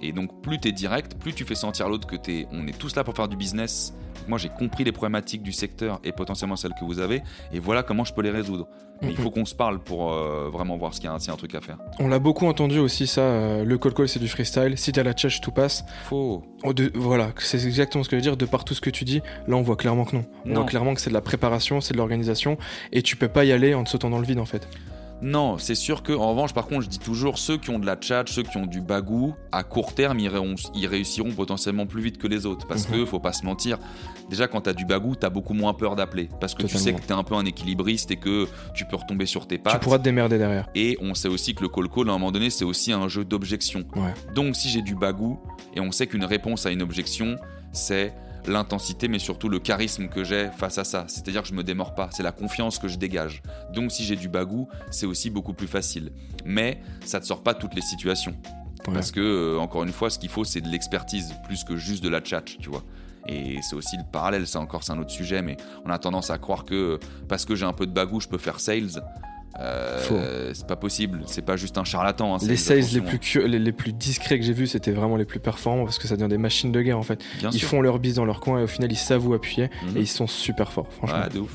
Et 0.00 0.12
donc, 0.12 0.42
plus 0.42 0.58
tu 0.58 0.68
es 0.68 0.72
direct, 0.72 1.14
plus 1.18 1.32
tu 1.32 1.44
fais 1.44 1.54
sentir 1.54 1.86
à 1.86 1.88
l'autre 1.88 2.06
que 2.08 2.16
t'es, 2.16 2.46
on 2.52 2.66
est 2.66 2.76
tous 2.76 2.94
là 2.96 3.04
pour 3.04 3.14
faire 3.14 3.28
du 3.28 3.36
business. 3.36 3.94
Moi, 4.28 4.38
j'ai 4.38 4.48
compris 4.48 4.84
les 4.84 4.92
problématiques 4.92 5.42
du 5.42 5.52
secteur 5.52 6.00
et 6.04 6.12
potentiellement 6.12 6.56
celles 6.56 6.74
que 6.78 6.84
vous 6.84 6.98
avez. 7.00 7.22
Et 7.52 7.58
voilà 7.60 7.82
comment 7.82 8.04
je 8.04 8.12
peux 8.12 8.22
les 8.22 8.30
résoudre. 8.30 8.68
Mais 9.00 9.08
il 9.10 9.16
Mhm. 9.18 9.22
faut 9.24 9.30
qu'on 9.30 9.44
se 9.44 9.54
parle 9.54 9.80
pour 9.80 10.12
euh, 10.12 10.48
vraiment 10.52 10.76
voir 10.76 10.94
ce 10.94 11.00
qu'il 11.00 11.10
y 11.10 11.12
a, 11.12 11.18
s'il 11.18 11.28
y 11.28 11.30
a 11.30 11.34
un 11.34 11.36
truc 11.36 11.54
à 11.56 11.60
faire. 11.60 11.78
On 11.98 12.06
l'a 12.08 12.20
beaucoup 12.20 12.46
entendu 12.46 12.78
aussi, 12.78 13.06
ça. 13.08 13.20
euh, 13.22 13.64
le 13.64 13.78
call 13.78 13.94
call, 13.94 14.08
c'est 14.08 14.20
du 14.20 14.28
freestyle. 14.28 14.76
Si 14.78 14.92
t'as 14.92 15.02
la 15.02 15.12
tchatch, 15.12 15.40
tout 15.40 15.50
passe. 15.50 15.84
Faux. 16.04 16.44
Oh, 16.64 16.72
de- 16.72 16.92
voilà, 16.94 17.30
c'est 17.38 17.64
exactement 17.64 18.04
ce 18.04 18.08
que 18.08 18.14
je 18.16 18.18
veux 18.18 18.22
dire. 18.22 18.36
De 18.36 18.44
par 18.46 18.64
tout 18.64 18.74
ce 18.74 18.80
que 18.80 18.90
tu 18.90 19.04
dis, 19.04 19.20
là, 19.48 19.56
on 19.56 19.62
voit 19.62 19.76
clairement 19.76 20.04
que 20.04 20.14
non. 20.16 20.24
On 20.44 20.48
Non. 20.50 20.54
voit 20.60 20.64
clairement 20.64 20.94
que 20.94 21.00
c'est 21.00 21.10
de 21.10 21.14
la 21.14 21.20
préparation, 21.20 21.80
c'est 21.80 21.92
de 21.94 21.98
l'organisation. 21.98 22.58
Et 22.92 23.02
tu 23.02 23.16
peux 23.16 23.28
pas 23.28 23.44
y 23.44 23.50
aller 23.52 23.74
en 23.74 23.82
te 23.84 23.90
sautant 23.90 24.10
dans 24.10 24.18
le 24.20 24.26
vide, 24.26 24.38
en 24.38 24.46
fait. 24.46 24.68
Non, 25.22 25.56
c'est 25.56 25.76
sûr 25.76 26.02
que 26.02 26.12
en 26.12 26.30
revanche, 26.30 26.52
par 26.52 26.66
contre, 26.66 26.82
je 26.82 26.88
dis 26.88 26.98
toujours 26.98 27.38
ceux 27.38 27.56
qui 27.56 27.70
ont 27.70 27.78
de 27.78 27.86
la 27.86 27.96
chat, 28.00 28.24
ceux 28.26 28.42
qui 28.42 28.56
ont 28.56 28.66
du 28.66 28.80
bagou, 28.80 29.34
à 29.52 29.62
court 29.62 29.94
terme, 29.94 30.18
ils, 30.18 30.86
réussiront 30.86 31.30
potentiellement 31.30 31.86
plus 31.86 32.02
vite 32.02 32.18
que 32.18 32.26
les 32.26 32.44
autres. 32.44 32.66
Parce 32.66 32.88
Mhm. 32.88 32.94
que 32.96 33.04
faut 33.06 33.20
pas 33.20 33.32
se 33.32 33.44
mentir, 33.44 33.78
déjà 34.28 34.48
quand 34.48 34.62
t'as 34.62 34.72
du 34.72 34.84
bagou, 34.84 35.14
t'as 35.14 35.30
beaucoup 35.30 35.54
moins 35.54 35.74
peur 35.74 35.94
d'appeler. 35.94 36.28
Parce 36.40 36.54
que 36.54 36.64
tu 36.64 36.76
sais 36.76 36.92
que 36.92 37.00
t'es 37.00 37.12
un 37.12 37.22
peu 37.22 37.36
un 37.36 37.44
équilibriste 37.44 38.10
et 38.10 38.16
que 38.16 38.48
tu 38.74 38.84
peux 38.84 38.96
retomber 38.96 39.26
sur 39.26 39.46
tes 39.46 39.58
pattes. 39.58 39.74
Tu 39.74 39.80
pourras 39.80 39.98
te 39.98 40.04
démerder 40.04 40.38
derrière. 40.38 40.68
Et 40.74 40.98
on 41.00 41.14
sait 41.14 41.28
aussi 41.28 41.54
que 41.54 41.62
le 41.62 41.68
call 41.68 41.88
call, 41.88 42.08
à 42.08 42.12
un 42.12 42.18
moment 42.18 42.32
donné, 42.32 42.50
c'est 42.50 42.64
aussi 42.64 42.92
un 42.92 43.06
jeu 43.06 43.24
d'objection. 43.24 43.84
Ouais. 43.94 44.12
Donc 44.34 44.56
si 44.56 44.68
j'ai 44.68 44.82
du 44.82 44.96
bagou, 44.96 45.38
et 45.74 45.80
on 45.80 45.92
sait 45.92 46.08
qu'une 46.08 46.24
réponse 46.24 46.66
à 46.66 46.72
une 46.72 46.82
objection, 46.82 47.36
c'est 47.72 48.12
l'intensité, 48.46 49.08
mais 49.08 49.18
surtout 49.18 49.48
le 49.48 49.58
charisme 49.58 50.08
que 50.08 50.24
j'ai 50.24 50.50
face 50.56 50.78
à 50.78 50.84
ça. 50.84 51.04
C'est-à-dire 51.08 51.42
que 51.42 51.48
je 51.48 51.54
me 51.54 51.62
démords 51.62 51.94
pas, 51.94 52.08
c'est 52.12 52.22
la 52.22 52.32
confiance 52.32 52.78
que 52.78 52.88
je 52.88 52.96
dégage. 52.96 53.42
Donc 53.72 53.92
si 53.92 54.04
j'ai 54.04 54.16
du 54.16 54.28
bagou, 54.28 54.68
c'est 54.90 55.06
aussi 55.06 55.30
beaucoup 55.30 55.54
plus 55.54 55.66
facile. 55.66 56.12
Mais 56.44 56.80
ça 57.04 57.20
ne 57.20 57.24
sort 57.24 57.42
pas 57.42 57.54
toutes 57.54 57.74
les 57.74 57.82
situations. 57.82 58.34
Ouais. 58.86 58.94
Parce 58.94 59.12
que, 59.12 59.20
euh, 59.20 59.58
encore 59.60 59.84
une 59.84 59.92
fois, 59.92 60.10
ce 60.10 60.18
qu'il 60.18 60.28
faut, 60.28 60.44
c'est 60.44 60.60
de 60.60 60.68
l'expertise, 60.68 61.34
plus 61.44 61.62
que 61.62 61.76
juste 61.76 62.02
de 62.02 62.08
la 62.08 62.20
tchatch, 62.20 62.58
tu 62.58 62.68
vois. 62.68 62.82
Et 63.28 63.60
c'est 63.62 63.76
aussi 63.76 63.96
le 63.96 64.02
parallèle, 64.10 64.46
ça 64.48 64.58
encore, 64.58 64.82
c'est 64.82 64.92
un 64.92 64.98
autre 64.98 65.12
sujet, 65.12 65.42
mais 65.42 65.56
on 65.84 65.90
a 65.90 65.98
tendance 65.98 66.30
à 66.30 66.38
croire 66.38 66.64
que 66.64 66.74
euh, 66.74 66.98
parce 67.28 67.44
que 67.44 67.54
j'ai 67.54 67.64
un 67.64 67.72
peu 67.72 67.86
de 67.86 67.92
bagou, 67.92 68.20
je 68.20 68.26
peux 68.26 68.38
faire 68.38 68.58
sales. 68.58 69.00
Euh, 69.60 70.50
c'est 70.54 70.66
pas 70.66 70.76
possible, 70.76 71.22
c'est 71.26 71.42
pas 71.42 71.56
juste 71.56 71.76
un 71.78 71.84
charlatan. 71.84 72.34
hein, 72.34 72.38
Les 72.46 72.56
sales, 72.56 72.82
les 72.92 73.00
plus, 73.00 73.18
cu- 73.18 73.46
les, 73.46 73.58
les 73.58 73.72
plus 73.72 73.92
discrets 73.92 74.38
que 74.38 74.44
j'ai 74.44 74.52
vus, 74.52 74.66
c'était 74.66 74.92
vraiment 74.92 75.16
les 75.16 75.24
plus 75.26 75.40
performants 75.40 75.84
parce 75.84 75.98
que 75.98 76.08
ça 76.08 76.16
devient 76.16 76.28
des 76.28 76.38
machines 76.38 76.72
de 76.72 76.80
guerre 76.80 76.98
en 76.98 77.02
fait. 77.02 77.22
Bien 77.38 77.50
ils 77.52 77.58
sûr. 77.58 77.68
font 77.68 77.80
leur 77.82 77.98
bise 77.98 78.14
dans 78.14 78.24
leur 78.24 78.40
coin 78.40 78.60
et 78.60 78.62
au 78.62 78.66
final 78.66 78.90
ils 78.90 78.96
savent 78.96 79.26
où 79.26 79.34
appuyer 79.34 79.68
Mhm. 79.82 79.96
et 79.96 80.00
ils 80.00 80.06
sont 80.08 80.26
super 80.26 80.72
forts, 80.72 80.86
franchement. 80.92 81.18
Ouais, 81.20 81.28
de 81.28 81.40
ouf. 81.40 81.54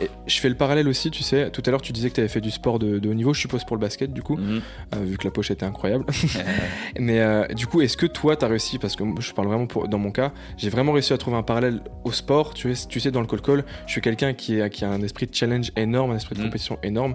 Et 0.00 0.10
je 0.26 0.38
fais 0.40 0.48
le 0.48 0.54
parallèle 0.54 0.88
aussi, 0.88 1.10
tu 1.10 1.22
sais, 1.22 1.50
tout 1.50 1.62
à 1.66 1.70
l'heure 1.70 1.82
tu 1.82 1.92
disais 1.92 2.10
que 2.10 2.14
tu 2.14 2.20
avais 2.20 2.28
fait 2.28 2.40
du 2.40 2.50
sport 2.50 2.78
de, 2.78 2.98
de 2.98 3.08
haut 3.08 3.14
niveau, 3.14 3.32
je 3.34 3.40
suppose 3.40 3.64
pour 3.64 3.76
le 3.76 3.80
basket 3.80 4.12
du 4.12 4.22
coup, 4.22 4.36
Mhm. 4.36 4.60
euh, 4.94 5.04
vu 5.04 5.16
que 5.18 5.24
la 5.24 5.30
poche 5.30 5.50
était 5.50 5.64
incroyable. 5.66 6.04
Mais 6.98 7.20
euh, 7.20 7.46
du 7.48 7.66
coup, 7.66 7.80
est-ce 7.80 7.96
que 7.96 8.06
toi 8.06 8.36
t'as 8.36 8.48
réussi, 8.48 8.78
parce 8.78 8.96
que 8.96 9.04
je 9.20 9.32
parle 9.32 9.48
vraiment 9.48 9.66
pour, 9.66 9.88
dans 9.88 9.98
mon 9.98 10.10
cas, 10.10 10.32
j'ai 10.56 10.70
vraiment 10.70 10.92
réussi 10.92 11.12
à 11.12 11.18
trouver 11.18 11.36
un 11.36 11.42
parallèle 11.42 11.80
au 12.04 12.12
sport, 12.12 12.54
tu 12.54 12.74
sais, 12.74 12.86
tu 12.88 13.00
sais 13.00 13.10
dans 13.10 13.20
le 13.20 13.26
call-call, 13.26 13.64
je 13.86 13.92
suis 13.92 14.00
quelqu'un 14.00 14.32
qui, 14.34 14.58
est- 14.58 14.70
qui 14.70 14.84
a 14.84 14.90
un 14.90 15.02
esprit 15.02 15.26
de 15.26 15.34
challenge 15.34 15.72
énorme, 15.76 16.10
un 16.12 16.16
esprit 16.16 16.34
de 16.34 16.40
Mhm. 16.40 16.46
compétition 16.46 16.78
énorme. 16.82 17.14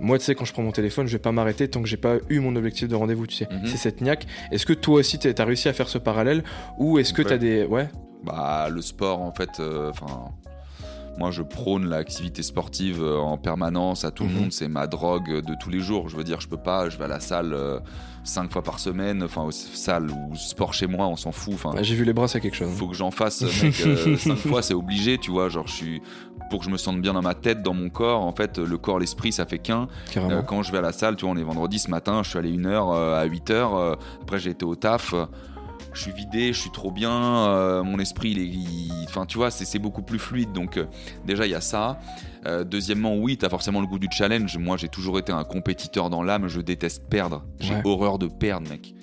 Moi, 0.00 0.18
tu 0.18 0.24
sais, 0.24 0.34
quand 0.34 0.44
je 0.44 0.52
prends 0.52 0.62
mon 0.62 0.72
téléphone, 0.72 1.06
je 1.06 1.12
vais 1.12 1.18
pas 1.22 1.32
m'arrêter 1.32 1.68
tant 1.68 1.80
que 1.82 1.88
j'ai 1.88 1.96
pas 1.96 2.16
eu 2.28 2.40
mon 2.40 2.56
objectif 2.56 2.88
de 2.88 2.94
rendez-vous, 2.94 3.26
tu 3.26 3.36
sais. 3.36 3.46
Mhm. 3.50 3.66
C'est 3.66 3.76
cette 3.76 4.00
niaque. 4.00 4.26
Est-ce 4.50 4.66
que 4.66 4.72
toi 4.72 4.96
aussi 5.00 5.18
t'as 5.18 5.44
réussi 5.44 5.68
à 5.68 5.72
faire 5.72 5.88
ce 5.88 5.98
parallèle 5.98 6.42
ou 6.78 6.98
est-ce 6.98 7.12
que 7.12 7.22
Ouais. 7.22 7.28
t'as 7.28 7.38
des. 7.38 7.64
Ouais, 7.64 7.88
Bah, 8.24 8.68
le 8.70 8.80
sport, 8.82 9.20
en 9.20 9.32
fait, 9.32 9.50
euh, 9.60 9.90
enfin. 9.90 10.30
Moi, 11.18 11.30
je 11.30 11.42
prône 11.42 11.86
l'activité 11.88 12.42
sportive 12.42 13.02
euh, 13.02 13.18
en 13.18 13.36
permanence 13.36 14.04
à 14.04 14.10
tout 14.10 14.24
le 14.24 14.30
Mhm. 14.30 14.36
monde. 14.40 14.52
C'est 14.52 14.68
ma 14.68 14.86
drogue 14.86 15.40
de 15.44 15.54
tous 15.60 15.70
les 15.70 15.80
jours. 15.80 16.08
Je 16.08 16.16
veux 16.16 16.24
dire, 16.24 16.40
je 16.40 16.48
peux 16.48 16.56
pas. 16.56 16.88
Je 16.88 16.96
vais 16.98 17.04
à 17.04 17.08
la 17.08 17.20
salle 17.20 17.52
euh, 17.52 17.78
cinq 18.24 18.50
fois 18.52 18.62
par 18.62 18.78
semaine. 18.78 19.22
Enfin, 19.22 19.46
salle 19.50 20.10
ou 20.10 20.34
sport 20.36 20.72
chez 20.74 20.86
moi, 20.86 21.06
on 21.08 21.16
s'en 21.16 21.32
fout. 21.32 21.54
Enfin, 21.54 21.72
j'ai 21.82 21.94
vu 21.94 22.04
les 22.04 22.12
bras, 22.12 22.28
c'est 22.28 22.40
quelque 22.40 22.56
chose. 22.56 22.70
faut 22.74 22.88
que 22.88 22.94
j'en 22.96 23.10
fasse 23.10 23.42
mec, 23.62 23.74
euh, 23.86 24.16
cinq 24.16 24.36
fois, 24.38 24.62
c'est 24.62 24.74
obligé, 24.74 25.18
tu 25.18 25.30
vois. 25.30 25.48
Genre, 25.48 25.66
je 25.66 25.72
suis 25.74 26.02
pour 26.50 26.58
que 26.60 26.64
je 26.66 26.70
me 26.70 26.76
sente 26.76 27.00
bien 27.00 27.12
dans 27.14 27.22
ma 27.22 27.34
tête, 27.34 27.62
dans 27.62 27.74
mon 27.74 27.88
corps. 27.90 28.22
En 28.22 28.32
fait, 28.32 28.58
le 28.58 28.78
corps, 28.78 28.98
l'esprit, 28.98 29.32
ça 29.32 29.44
fait 29.46 29.58
qu'un. 29.58 29.88
Euh, 30.16 30.42
quand 30.42 30.62
je 30.62 30.72
vais 30.72 30.78
à 30.78 30.82
la 30.82 30.92
salle, 30.92 31.16
tu 31.16 31.24
vois, 31.24 31.34
on 31.34 31.38
est 31.38 31.42
vendredi 31.44 31.78
ce 31.78 31.90
matin, 31.90 32.22
je 32.22 32.30
suis 32.30 32.38
allé 32.38 32.50
une 32.50 32.66
heure 32.66 32.90
euh, 32.92 33.20
à 33.20 33.24
8 33.24 33.50
heures. 33.50 33.74
euh, 33.76 33.94
après, 34.22 34.38
j'ai 34.38 34.50
été 34.50 34.64
au 34.64 34.74
taf. 34.74 35.14
Je 35.94 36.00
suis 36.00 36.12
vidé, 36.12 36.52
je 36.52 36.58
suis 36.60 36.70
trop 36.70 36.90
bien. 36.90 37.10
euh, 37.48 37.82
mon 37.82 37.98
esprit, 37.98 38.30
il 38.30 38.38
est. 38.38 38.46
il- 38.46 38.90
Enfin, 39.08 39.26
tu 39.26 39.36
vois, 39.36 39.50
c'est 39.50 39.78
beaucoup 39.78 40.00
plus 40.02 40.18
fluide. 40.18 40.52
Donc, 40.52 40.78
euh, 40.78 40.86
déjà, 41.26 41.44
il 41.46 41.50
y 41.50 41.54
a 41.54 41.60
ça. 41.60 41.98
Euh, 42.46 42.64
deuxièmement, 42.64 43.14
oui, 43.16 43.36
tu 43.36 43.44
as 43.44 43.50
forcément 43.50 43.80
le 43.82 43.86
goût 43.86 43.98
du 43.98 44.08
challenge. 44.10 44.56
Moi, 44.56 44.78
j'ai 44.78 44.88
toujours 44.88 45.18
été 45.18 45.32
un 45.32 45.44
compétiteur 45.44 46.08
dans 46.08 46.22
l'âme. 46.22 46.48
Je 46.48 46.60
déteste 46.62 47.08
perdre. 47.10 47.44
J'ai 47.60 47.74
Ouais. 47.74 47.82
horreur 47.84 48.18
de 48.18 48.26
perdre, 48.26 48.70
mec. 48.70 48.94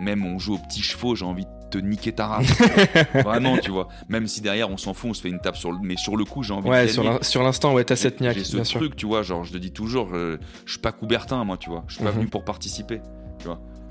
Même 0.00 0.24
on 0.24 0.38
joue 0.38 0.54
aux 0.54 0.58
petits 0.58 0.80
chevaux, 0.82 1.16
j'ai 1.16 1.24
envie 1.24 1.44
de 1.44 1.50
te 1.70 1.78
niquer 1.78 2.12
ta 2.12 2.28
race. 2.28 2.46
Vraiment, 3.24 3.58
tu 3.58 3.72
vois. 3.72 3.88
Même 4.08 4.28
si 4.28 4.40
derrière, 4.40 4.70
on 4.70 4.76
s'en 4.76 4.94
fout, 4.94 5.10
on 5.10 5.14
se 5.14 5.20
fait 5.20 5.28
une 5.28 5.40
tape 5.40 5.56
sur 5.56 5.72
le. 5.72 5.78
Mais 5.82 5.96
sur 5.96 6.16
le 6.16 6.24
coup, 6.24 6.44
j'ai 6.44 6.54
envie 6.54 6.68
Ouais, 6.68 6.86
de 6.86 6.90
sur 7.22 7.42
l'instant, 7.42 7.74
ouais, 7.74 7.82
t'as 7.82 7.96
cette 7.96 8.20
niaque, 8.20 8.38
J'ai 8.38 8.44
ce 8.44 8.54
bien 8.54 8.64
sûr. 8.64 8.78
truc, 8.78 8.94
tu 8.94 9.06
vois, 9.06 9.22
genre 9.22 9.42
je 9.42 9.52
te 9.52 9.58
dis 9.58 9.72
toujours, 9.72 10.10
je 10.14 10.38
suis 10.66 10.78
pas 10.80 10.92
Coubertin, 10.92 11.42
moi, 11.44 11.56
tu 11.56 11.68
vois. 11.68 11.82
Je 11.88 11.94
suis 11.96 12.04
pas 12.04 12.10
Mhm. 12.10 12.16
venu 12.18 12.26
pour 12.28 12.44
participer. 12.44 13.00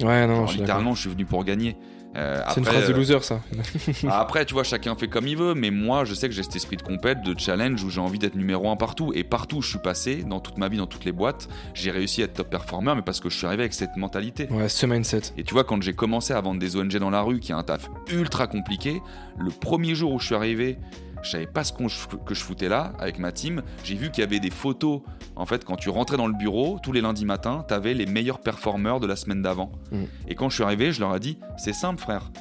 Ouais, 0.01 0.27
non, 0.27 0.36
Genre, 0.36 0.47
je 0.47 0.57
littéralement, 0.60 0.93
je 0.95 1.01
suis 1.01 1.10
venu 1.10 1.25
pour 1.25 1.43
gagner. 1.43 1.75
Euh, 2.15 2.41
C'est 2.49 2.59
une 2.59 2.65
phrase 2.65 2.87
de 2.87 2.93
euh, 2.93 2.97
loser, 2.97 3.19
ça. 3.21 3.41
après, 4.09 4.45
tu 4.45 4.53
vois, 4.53 4.63
chacun 4.63 4.95
fait 4.95 5.07
comme 5.07 5.27
il 5.27 5.37
veut, 5.37 5.53
mais 5.53 5.69
moi, 5.69 6.05
je 6.05 6.13
sais 6.13 6.27
que 6.27 6.33
j'ai 6.33 6.43
cet 6.43 6.55
esprit 6.55 6.77
de 6.77 6.81
compète, 6.81 7.21
de 7.21 7.37
challenge 7.37 7.83
où 7.83 7.89
j'ai 7.89 8.01
envie 8.01 8.17
d'être 8.17 8.35
numéro 8.35 8.69
un 8.69 8.75
partout. 8.75 9.11
Et 9.13 9.23
partout 9.23 9.57
où 9.57 9.61
je 9.61 9.69
suis 9.69 9.79
passé, 9.79 10.23
dans 10.23 10.39
toute 10.39 10.57
ma 10.57 10.67
vie, 10.67 10.77
dans 10.77 10.87
toutes 10.87 11.05
les 11.05 11.11
boîtes, 11.11 11.47
j'ai 11.73 11.91
réussi 11.91 12.21
à 12.21 12.25
être 12.25 12.33
top 12.33 12.49
performer, 12.49 12.93
mais 12.95 13.01
parce 13.03 13.19
que 13.19 13.29
je 13.29 13.37
suis 13.37 13.45
arrivé 13.45 13.63
avec 13.63 13.73
cette 13.73 13.95
mentalité. 13.97 14.47
Ouais, 14.49 14.69
ce 14.69 14.85
mindset. 14.85 15.21
Et 15.37 15.43
tu 15.43 15.53
vois, 15.53 15.63
quand 15.63 15.81
j'ai 15.81 15.93
commencé 15.93 16.33
à 16.33 16.41
vendre 16.41 16.59
des 16.59 16.75
ONG 16.75 16.97
dans 16.97 17.11
la 17.11 17.21
rue, 17.21 17.39
qui 17.39 17.51
est 17.51 17.55
un 17.55 17.63
taf 17.63 17.89
ultra 18.11 18.47
compliqué, 18.47 19.01
le 19.37 19.51
premier 19.51 19.93
jour 19.93 20.13
où 20.13 20.19
je 20.19 20.25
suis 20.25 20.35
arrivé, 20.35 20.79
je 21.21 21.32
savais 21.32 21.47
pas 21.47 21.63
ce 21.63 21.73
que 21.73 22.34
je 22.34 22.41
foutais 22.41 22.69
là 22.69 22.93
avec 22.99 23.19
ma 23.19 23.32
team. 23.32 23.63
J'ai 23.84 23.95
vu 23.95 24.12
qu'il 24.12 24.21
y 24.21 24.23
avait 24.23 24.39
des 24.39 24.49
photos. 24.49 25.01
En 25.36 25.45
fait, 25.45 25.65
quand 25.65 25.75
tu 25.75 25.89
rentrais 25.89 26.17
dans 26.17 26.27
le 26.27 26.34
bureau, 26.34 26.80
tous 26.82 26.91
les 26.91 27.01
lundis 27.01 27.25
matins, 27.25 27.65
tu 27.67 27.73
avais 27.73 27.93
les 27.93 28.06
meilleurs 28.06 28.39
performeurs 28.39 28.99
de 28.99 29.08
la 29.08 29.15
semaine 29.15 29.41
d'avant. 29.41 29.71
Mm. 29.91 30.03
Et 30.27 30.36
quand 30.36 30.49
je 30.49 30.56
suis 30.56 30.63
arrivé, 30.63 30.91
je 30.91 30.99
leur 30.99 31.15
ai 31.15 31.19
dit 31.19 31.38
c'est 31.58 31.73
simple, 31.73 32.01
frère. 32.01 32.32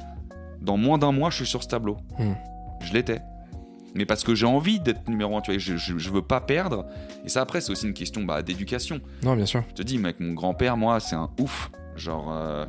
Dans 0.61 0.77
moins 0.77 0.97
d'un 0.97 1.11
mois, 1.11 1.29
je 1.29 1.37
suis 1.37 1.45
sur 1.45 1.63
ce 1.63 1.67
tableau. 1.67 1.97
Mm. 2.19 2.33
Je 2.81 2.93
l'étais. 2.93 3.21
Mais 3.95 4.05
parce 4.05 4.23
que 4.23 4.35
j'ai 4.35 4.45
envie 4.45 4.79
d'être 4.79 5.07
numéro 5.09 5.35
un, 5.35 5.41
tu 5.41 5.51
vois, 5.51 5.59
je, 5.59 5.75
je, 5.75 5.97
je 5.97 6.09
veux 6.11 6.21
pas 6.21 6.39
perdre. 6.39 6.85
Et 7.25 7.29
ça, 7.29 7.41
après, 7.41 7.61
c'est 7.61 7.71
aussi 7.71 7.87
une 7.87 7.93
question 7.93 8.23
bah, 8.23 8.43
d'éducation. 8.43 9.01
Non, 9.23 9.35
bien 9.35 9.45
sûr. 9.45 9.63
Je 9.69 9.73
te 9.73 9.81
dis, 9.81 9.97
mec, 9.97 10.19
mon 10.19 10.33
grand-père, 10.33 10.77
moi, 10.77 10.99
c'est 10.99 11.15
un 11.15 11.31
ouf. 11.39 11.71
Genre, 11.95 12.31
euh, 12.31 12.65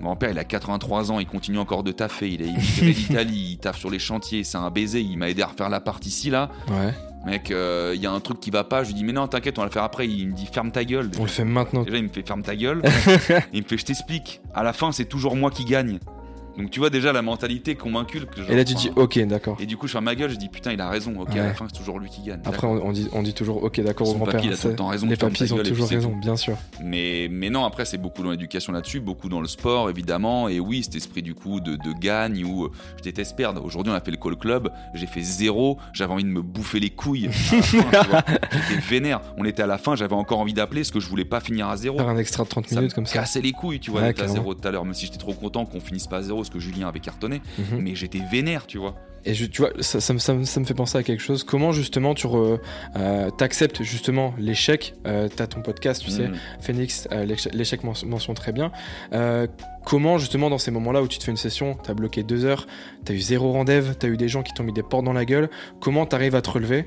mon 0.00 0.06
grand-père, 0.06 0.30
il 0.30 0.38
a 0.38 0.44
83 0.44 1.12
ans, 1.12 1.18
il 1.18 1.26
continue 1.26 1.58
encore 1.58 1.82
de 1.82 1.92
taffer. 1.92 2.28
Il 2.28 2.42
est 2.42 2.48
immigré 2.48 2.92
d'Italie, 2.92 3.48
il 3.52 3.58
taffe 3.58 3.78
sur 3.78 3.90
les 3.90 3.98
chantiers, 3.98 4.44
c'est 4.44 4.58
un 4.58 4.70
baiser. 4.70 5.00
Il 5.00 5.16
m'a 5.16 5.30
aidé 5.30 5.42
à 5.42 5.46
refaire 5.46 5.68
l'appart 5.68 6.04
ici, 6.06 6.30
là. 6.30 6.50
Ouais. 6.68 6.92
Mec, 7.26 7.50
euh, 7.50 7.92
il 7.94 8.02
y 8.02 8.06
a 8.06 8.12
un 8.12 8.20
truc 8.20 8.38
qui 8.40 8.50
va 8.50 8.64
pas. 8.64 8.82
Je 8.82 8.88
lui 8.88 8.94
dis, 8.94 9.04
mais 9.04 9.12
non, 9.12 9.26
t'inquiète, 9.26 9.58
on 9.58 9.62
va 9.62 9.66
le 9.66 9.72
faire 9.72 9.82
après. 9.82 10.06
Il 10.06 10.28
me 10.28 10.34
dit, 10.34 10.46
ferme 10.46 10.70
ta 10.70 10.84
gueule. 10.84 11.10
On 11.18 11.22
le 11.22 11.28
fait 11.28 11.44
maintenant. 11.44 11.82
Déjà, 11.82 11.96
il 11.96 12.04
me 12.04 12.08
fait, 12.08 12.26
ferme 12.26 12.42
ta 12.42 12.54
gueule. 12.54 12.82
il 13.52 13.62
me 13.62 13.66
fait, 13.66 13.78
je 13.78 13.84
t'explique. 13.84 14.40
À 14.52 14.62
la 14.62 14.72
fin, 14.72 14.92
c'est 14.92 15.06
toujours 15.06 15.34
moi 15.36 15.50
qui 15.50 15.64
gagne. 15.64 15.98
Donc, 16.56 16.70
tu 16.70 16.78
vois 16.80 16.90
déjà 16.90 17.12
la 17.12 17.22
mentalité 17.22 17.74
qu'on 17.74 17.90
m'inculque. 17.90 18.36
genre, 18.36 18.50
Et 18.50 18.56
là, 18.56 18.64
tu 18.64 18.74
dis, 18.74 18.90
ok, 18.94 19.18
d'accord. 19.26 19.56
Et 19.60 19.66
du 19.66 19.76
coup, 19.76 19.86
je 19.86 19.92
ferme 19.92 20.04
ma 20.04 20.14
gueule, 20.14 20.30
je 20.30 20.36
dis, 20.36 20.48
putain, 20.48 20.72
il 20.72 20.80
a 20.80 20.88
raison. 20.88 21.14
Ok, 21.20 21.30
à 21.30 21.32
Ouais. 21.34 21.38
la 21.40 21.54
fin, 21.54 21.66
c'est 21.70 21.76
toujours 21.78 21.98
lui 21.98 22.08
qui 22.08 22.22
gagne. 22.22 22.40
Après, 22.44 22.66
on, 22.66 22.86
on 22.86 22.92
dit, 22.92 23.08
on 23.12 23.22
dit 23.22 23.34
toujours, 23.34 23.62
ok, 23.64 23.80
d'accord, 23.80 24.08
au 24.08 24.14
grand-père. 24.14 24.40
raison, 24.40 25.06
Les 25.08 25.16
papis 25.16 25.52
ont 25.52 25.56
toujours 25.58 25.88
raison, 25.88 26.14
bien 26.16 26.36
sûr. 26.36 26.56
Mais, 26.82 27.28
mais 27.30 27.50
non, 27.50 27.64
après, 27.64 27.84
c'est 27.84 27.98
beaucoup 27.98 28.22
dans 28.22 28.30
l'éducation 28.30 28.72
là-dessus, 28.72 29.00
beaucoup 29.00 29.28
dans 29.28 29.40
le 29.40 29.48
sport, 29.48 29.90
évidemment. 29.90 30.48
Et 30.48 30.60
oui, 30.60 30.82
cet 30.84 30.94
esprit 30.96 31.22
du 31.22 31.34
coup 31.34 31.60
de, 31.60 31.76
de 31.76 31.92
gagne 32.00 32.44
où 32.44 32.64
euh, 32.64 32.70
je 32.98 33.02
déteste 33.02 33.36
perdre. 33.36 33.64
Aujourd'hui, 33.64 33.92
on 33.92 33.96
a 33.96 34.00
fait 34.00 34.10
le 34.10 34.16
call 34.16 34.36
club, 34.36 34.70
j'ai 34.94 35.06
fait 35.06 35.22
zéro, 35.22 35.78
j'avais 35.92 36.12
envie 36.12 36.24
de 36.24 36.28
me 36.28 36.42
bouffer 36.42 36.80
les 36.80 36.90
couilles. 36.90 37.28
à. 37.92 38.24
J'étais 38.52 38.80
vénère. 38.80 39.20
On 39.36 39.44
était 39.44 39.62
à 39.62 39.66
la 39.66 39.78
fin, 39.78 39.96
j'avais 39.96 40.14
encore 40.14 40.38
envie 40.38 40.52
d'appeler 40.54 40.82
parce 40.82 40.90
que 40.90 41.00
je 41.00 41.08
voulais 41.08 41.24
pas 41.24 41.40
finir 41.40 41.68
à 41.68 41.76
zéro. 41.76 41.96
Faire 41.98 42.08
un 42.08 42.16
extra 42.18 42.44
de 42.44 42.48
30 42.48 42.68
Ça 42.68 42.76
minutes 42.76 42.92
me 42.92 42.94
comme 42.94 43.06
ça. 43.06 43.14
cassait 43.20 43.40
les 43.40 43.52
couilles, 43.52 43.80
tu 43.80 43.90
vois, 43.90 44.00
Ouais, 44.02 44.08
d'être 44.08 44.22
à 44.22 44.28
zéro 44.28 44.54
tout 44.54 44.66
à 44.66 44.70
l'heure. 44.70 44.84
Même 44.84 44.94
si 44.94 45.06
j'étais 45.06 45.18
trop 45.18 45.32
content 45.34 45.64
qu'on 45.64 45.80
finisse 45.80 46.06
pas 46.06 46.18
à 46.18 46.22
zéro, 46.22 46.43
parce 46.44 46.52
que 46.54 46.60
Julien 46.60 46.88
avait 46.88 47.00
cartonné. 47.00 47.40
Mhm. 47.58 47.78
Mais 47.80 47.94
j'étais 47.94 48.20
vénère, 48.30 48.66
tu 48.66 48.78
vois. 48.78 48.94
Et 49.26 49.32
je, 49.34 49.46
tu 49.46 49.62
vois, 49.62 49.70
ça, 49.80 50.00
ça, 50.00 50.12
me- 50.12 50.18
ça 50.18 50.34
me- 50.34 50.44
ça 50.44 50.60
me 50.60 50.64
fait 50.66 50.74
penser 50.74 50.98
à 50.98 51.02
quelque 51.02 51.22
chose. 51.22 51.44
Comment 51.44 51.72
justement 51.72 52.14
tu 52.14 52.26
re- 52.26 52.58
euh, 52.96 53.30
t'acceptes 53.30 53.82
justement 53.82 54.34
l'échec 54.38 54.94
euh, 55.06 55.28
T'as 55.34 55.46
ton 55.46 55.62
podcast, 55.62 56.02
tu 56.02 56.10
sais, 56.10 56.28
Mm. 56.28 56.34
Phoenix, 56.60 57.08
euh, 57.12 57.24
l'échec 57.24 57.54
l'échec 57.54 57.84
men- 57.84 57.94
mentionne 58.06 58.34
très 58.34 58.52
bien. 58.52 58.70
Euh, 59.14 59.46
comment 59.86 60.18
justement 60.18 60.50
dans 60.50 60.58
ces 60.58 60.70
moments-là 60.70 61.02
où 61.02 61.08
tu 61.08 61.18
te 61.18 61.24
fais 61.24 61.30
une 61.30 61.36
session, 61.38 61.76
t'as 61.82 61.94
bloqué 61.94 62.22
deux 62.22 62.44
heures, 62.44 62.66
t'as 63.04 63.14
eu 63.14 63.18
zéro 63.20 63.52
rendez-vous, 63.52 63.94
t'as 63.94 64.08
eu 64.08 64.16
des 64.16 64.28
gens 64.28 64.42
qui 64.42 64.52
t'ont 64.52 64.62
mis 64.64 64.72
des 64.72 64.82
portes 64.82 65.04
dans 65.04 65.12
la 65.12 65.24
gueule, 65.24 65.48
comment 65.80 66.04
t'arrives 66.06 66.34
à 66.34 66.42
te 66.42 66.50
relever 66.50 66.86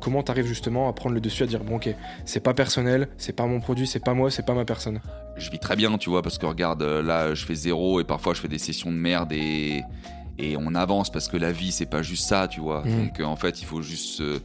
Comment 0.00 0.22
t'arrives 0.22 0.46
justement 0.46 0.88
à 0.88 0.92
prendre 0.92 1.14
le 1.14 1.20
dessus, 1.20 1.42
à 1.42 1.46
dire 1.46 1.62
bon 1.64 1.76
ok, 1.76 1.88
c'est 2.24 2.40
pas 2.40 2.54
personnel, 2.54 3.08
c'est 3.18 3.34
pas 3.34 3.46
mon 3.46 3.60
produit, 3.60 3.86
c'est 3.86 4.02
pas 4.04 4.14
moi, 4.14 4.30
c'est 4.30 4.44
pas 4.46 4.54
ma 4.54 4.64
personne. 4.64 5.00
je 5.36 5.50
vis 5.50 5.58
très 5.58 5.76
bien, 5.76 5.96
tu 5.98 6.10
vois, 6.10 6.22
parce 6.22 6.38
que 6.38 6.46
regarde, 6.46 6.82
là, 6.82 7.34
je 7.34 7.44
fais 7.44 7.54
zéro 7.54 8.00
et 8.00 8.04
parfois 8.04 8.34
je 8.34 8.40
fais 8.40 8.48
des 8.48 8.58
sessions 8.58 8.90
de 8.90 8.96
merde 8.96 9.32
et, 9.32 9.82
et 10.38 10.56
on 10.58 10.74
avance 10.74 11.10
parce 11.10 11.28
que 11.28 11.36
la 11.36 11.52
vie, 11.52 11.72
c'est 11.72 11.86
pas 11.86 12.02
juste 12.02 12.24
ça, 12.28 12.48
tu 12.48 12.60
vois. 12.60 12.82
Mhm. 12.84 13.04
Donc, 13.06 13.20
euh, 13.20 13.24
en 13.24 13.36
fait, 13.36 13.60
il 13.60 13.64
faut 13.66 13.82
juste 13.82 14.20
euh, 14.20 14.38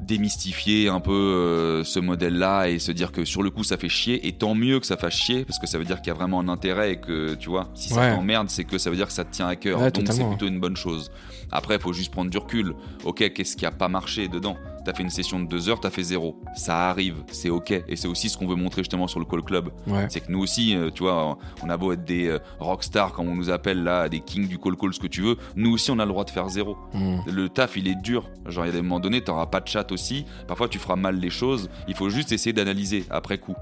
démystifier 0.00 0.88
un 0.88 1.00
peu 1.00 1.12
euh, 1.12 1.84
ce 1.84 2.00
modèle-là 2.00 2.68
et 2.68 2.78
se 2.78 2.90
dire 2.92 3.12
que 3.12 3.24
sur 3.24 3.42
le 3.42 3.50
coup, 3.50 3.64
ça 3.64 3.76
fait 3.76 3.88
chier. 3.88 4.26
Et 4.26 4.32
tant 4.32 4.54
mieux 4.54 4.80
que 4.80 4.86
ça 4.86 4.96
fasse 4.96 5.14
chier, 5.14 5.44
parce 5.44 5.58
que 5.58 5.66
ça 5.66 5.78
veut 5.78 5.84
dire 5.84 5.98
qu'il 6.00 6.08
y 6.08 6.10
a 6.10 6.14
vraiment 6.14 6.40
un 6.40 6.48
intérêt 6.48 6.92
et 6.92 6.96
que, 6.96 7.34
tu 7.34 7.50
vois, 7.50 7.68
si 7.74 7.90
ça 7.90 8.00
Ouais. 8.00 8.14
t'emmerde, 8.14 8.48
c'est 8.48 8.64
que 8.64 8.78
ça 8.78 8.88
veut 8.90 8.96
dire 8.96 9.06
que 9.08 9.12
ça 9.12 9.24
te 9.24 9.32
tient 9.32 9.46
à 9.48 9.56
cœur. 9.56 9.80
Ouais, 9.80 9.90
Donc, 9.90 10.06
c'est 10.10 10.26
plutôt 10.26 10.46
une 10.46 10.60
bonne 10.60 10.76
chose. 10.76 11.10
Après, 11.52 11.74
il 11.76 11.80
faut 11.80 11.92
juste 11.92 12.12
prendre 12.12 12.30
du 12.30 12.38
recul. 12.38 12.74
Ok, 13.04 13.30
qu'est-ce 13.34 13.56
qui 13.56 13.66
a 13.66 13.70
pas 13.70 13.88
marché 13.88 14.28
dedans? 14.28 14.56
T'as 14.90 14.96
fait 14.96 15.04
une 15.04 15.10
session 15.10 15.38
de 15.38 15.46
deux 15.46 15.68
heures, 15.68 15.78
t'as 15.78 15.90
fait 15.90 16.02
zéro. 16.02 16.42
Ça 16.56 16.90
arrive, 16.90 17.22
c'est 17.30 17.48
ok. 17.48 17.70
Et 17.70 17.94
c'est 17.94 18.08
aussi 18.08 18.28
ce 18.28 18.36
qu'on 18.36 18.48
veut 18.48 18.56
montrer 18.56 18.82
justement 18.82 19.06
sur 19.06 19.20
le 19.20 19.24
Call 19.24 19.42
Club. 19.44 19.70
Ouais. 19.86 20.06
C'est 20.08 20.18
que 20.18 20.32
nous 20.32 20.40
aussi, 20.40 20.74
euh, 20.74 20.90
tu 20.90 21.04
vois, 21.04 21.38
on 21.62 21.70
a 21.70 21.76
beau 21.76 21.92
être 21.92 22.04
des 22.04 22.26
euh, 22.26 22.40
rockstars, 22.58 23.12
comme 23.12 23.28
on 23.28 23.36
nous 23.36 23.50
appelle 23.50 23.84
là, 23.84 24.08
des 24.08 24.18
kings 24.18 24.48
du 24.48 24.58
call 24.58 24.74
call, 24.74 24.92
ce 24.92 24.98
que 24.98 25.06
tu 25.06 25.20
veux, 25.22 25.36
nous 25.54 25.70
aussi 25.70 25.92
on 25.92 26.00
a 26.00 26.04
le 26.04 26.10
droit 26.10 26.24
de 26.24 26.30
faire 26.30 26.48
zéro. 26.48 26.76
Mm. 26.92 27.20
Le 27.30 27.48
taf, 27.48 27.76
il 27.76 27.86
est 27.86 27.94
dur. 28.02 28.28
Genre, 28.46 28.64
il 28.64 28.66
y 28.66 28.70
a 28.70 28.74
des 28.74 28.82
moments 28.82 28.98
donnés, 28.98 29.22
t'auras 29.22 29.46
pas 29.46 29.60
de 29.60 29.68
chat 29.68 29.92
aussi. 29.92 30.26
Parfois, 30.48 30.68
tu 30.68 30.80
feras 30.80 30.96
mal 30.96 31.20
les 31.20 31.30
choses. 31.30 31.70
Il 31.86 31.94
faut 31.94 32.10
juste 32.10 32.32
essayer 32.32 32.52
d'analyser 32.52 33.04
après 33.10 33.38
coup. 33.38 33.54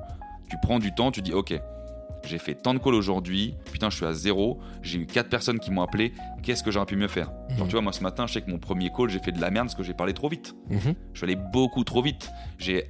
Tu 0.49 0.57
prends 0.63 0.79
du 0.79 0.95
temps, 0.95 1.11
tu 1.11 1.21
dis, 1.21 1.35
ok, 1.35 1.61
j'ai 2.25 2.39
fait 2.39 2.55
tant 2.55 2.75
de 2.75 2.79
calls 2.79 2.95
aujourd'hui, 2.95 3.55
putain, 3.73 3.91
je 3.91 3.97
suis 3.97 4.05
à 4.07 4.13
zéro. 4.13 4.59
J'ai 4.83 4.99
eu 4.99 5.07
quatre 5.07 5.29
personnes 5.31 5.59
qui 5.61 5.71
m'ont 5.71 5.83
appelé. 5.83 6.13
Qu'est-ce 6.43 6.63
que 6.63 6.71
j'aurais 6.71 6.87
pu 6.87 6.97
mieux 6.97 7.09
faire 7.09 7.31
Genre, 7.51 7.61
Mhm. 7.61 7.67
tu 7.69 7.73
vois, 7.73 7.81
moi 7.83 7.93
ce 7.93 8.03
matin, 8.03 8.27
je 8.27 8.35
sais 8.35 8.43
que 8.43 8.51
mon 8.51 8.59
premier 8.59 8.91
call, 8.95 9.09
j'ai 9.11 9.19
fait 9.19 9.33
de 9.33 9.41
la 9.41 9.51
merde 9.51 9.67
parce 9.69 9.75
que 9.77 9.83
j'ai 9.83 9.95
parlé 9.95 10.13
trop 10.15 10.29
vite. 10.29 10.55
Mhm. 10.71 10.95
Je 11.15 11.19
suis 11.19 11.25
allé 11.25 11.37
beaucoup 11.37 11.85
trop 11.85 12.03
vite. 12.03 12.31
J'ai 12.59 12.87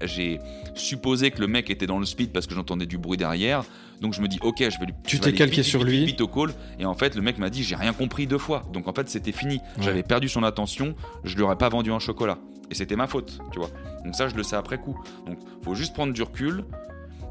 supposé 0.74 1.30
que 1.30 1.40
le 1.40 1.46
mec 1.46 1.70
était 1.70 1.86
dans 1.86 1.98
le 1.98 2.06
speed 2.06 2.32
parce 2.32 2.46
que 2.46 2.54
j'entendais 2.54 2.86
du 2.86 2.98
bruit 2.98 3.16
derrière. 3.16 3.64
Donc 4.00 4.14
je 4.14 4.20
me 4.20 4.28
dis, 4.28 4.38
ok, 4.42 4.58
je 4.58 4.78
vais 4.78 4.86
lui. 4.86 4.94
Tu 5.06 5.18
t'es 5.18 5.32
calqué 5.32 5.56
vite, 5.56 5.64
sur 5.64 5.80
vite, 5.80 5.88
lui. 5.88 6.04
Vite, 6.04 6.20
au 6.20 6.28
call. 6.28 6.50
Et 6.78 6.84
en 6.84 6.94
fait, 6.94 7.14
le 7.16 7.22
mec 7.22 7.38
m'a 7.38 7.50
dit, 7.50 7.64
j'ai 7.64 7.74
rien 7.74 7.92
compris 7.92 8.26
deux 8.26 8.38
fois. 8.38 8.62
Donc 8.72 8.86
en 8.88 8.92
fait, 8.92 9.08
c'était 9.08 9.32
fini. 9.32 9.60
J'avais 9.80 10.02
perdu 10.02 10.28
son 10.28 10.42
attention. 10.44 10.94
Je 11.24 11.34
lui 11.36 11.42
aurais 11.42 11.56
pas 11.58 11.68
vendu 11.68 11.90
un 11.92 11.98
chocolat. 11.98 12.38
Et 12.70 12.74
c'était 12.74 12.96
ma 12.96 13.06
faute, 13.06 13.38
tu 13.50 13.58
vois. 13.58 13.70
Donc 14.04 14.14
ça, 14.14 14.28
je 14.28 14.34
le 14.36 14.42
sais 14.42 14.54
après 14.56 14.78
coup. 14.78 14.96
Donc 15.26 15.38
faut 15.62 15.74
juste 15.74 15.94
prendre 15.94 16.12
du 16.12 16.22
recul. 16.22 16.64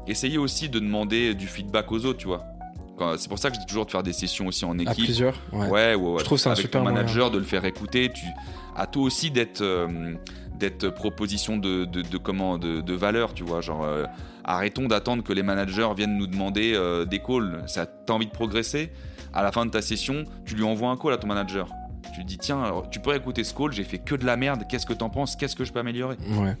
Essayer 0.08 0.38
aussi 0.38 0.68
de 0.68 0.78
demander 0.78 1.34
du 1.34 1.46
feedback 1.46 1.92
aux 1.92 2.04
autres, 2.06 2.18
tu 2.18 2.26
vois. 2.26 2.44
C'est 3.16 3.28
pour 3.28 3.38
ça 3.38 3.50
que 3.50 3.54
je 3.54 3.60
dis 3.60 3.66
toujours 3.66 3.86
de 3.86 3.92
faire 3.92 4.02
des 4.02 4.12
sessions 4.12 4.48
aussi 4.48 4.64
en 4.64 4.76
À 4.80 4.82
équipe. 4.82 5.04
plusieurs. 5.04 5.38
Ouais. 5.52 5.68
Ouais, 5.68 5.94
ouais, 5.94 5.94
ouais. 5.94 6.18
Je 6.18 6.24
trouve 6.24 6.38
ça 6.38 6.50
un 6.50 6.52
Avec 6.54 6.62
super 6.62 6.80
ton 6.80 6.84
moyen. 6.84 6.98
manager, 7.02 7.30
de 7.30 7.38
le 7.38 7.44
faire 7.44 7.64
écouter. 7.64 8.10
Tu... 8.12 8.24
À 8.74 8.86
toi 8.88 9.02
aussi 9.04 9.30
d'être 9.30 9.60
euh, 9.60 10.14
d'être 10.58 10.88
proposition 10.88 11.58
de, 11.58 11.84
de, 11.84 12.02
de 12.02 12.18
comment 12.18 12.58
de, 12.58 12.80
de 12.80 12.94
valeur, 12.94 13.34
tu 13.34 13.44
vois. 13.44 13.60
Genre, 13.60 13.84
euh, 13.84 14.04
arrêtons 14.42 14.88
d'attendre 14.88 15.22
que 15.22 15.32
les 15.32 15.44
managers 15.44 15.88
viennent 15.96 16.16
nous 16.16 16.26
demander 16.26 16.72
euh, 16.74 17.04
des 17.04 17.20
calls. 17.20 17.62
Ça, 17.68 17.86
t'as 17.86 18.14
envie 18.14 18.26
de 18.26 18.32
progresser. 18.32 18.90
À 19.32 19.44
la 19.44 19.52
fin 19.52 19.64
de 19.64 19.70
ta 19.70 19.80
session, 19.82 20.24
tu 20.44 20.56
lui 20.56 20.64
envoies 20.64 20.88
un 20.90 20.96
call 20.96 21.12
à 21.12 21.18
ton 21.18 21.28
manager. 21.28 21.68
Tu 22.12 22.18
lui 22.20 22.24
dis 22.24 22.38
tiens, 22.38 22.60
alors, 22.64 22.90
tu 22.90 22.98
peux 22.98 23.14
écouter 23.14 23.44
ce 23.44 23.54
call. 23.54 23.70
J'ai 23.72 23.84
fait 23.84 23.98
que 23.98 24.16
de 24.16 24.24
la 24.26 24.36
merde. 24.36 24.64
Qu'est-ce 24.68 24.86
que 24.86 24.94
t'en 24.94 25.10
penses? 25.10 25.36
Qu'est-ce 25.36 25.54
que 25.54 25.64
je 25.64 25.72
peux 25.72 25.78
améliorer? 25.78 26.16
Ouais. 26.36 26.56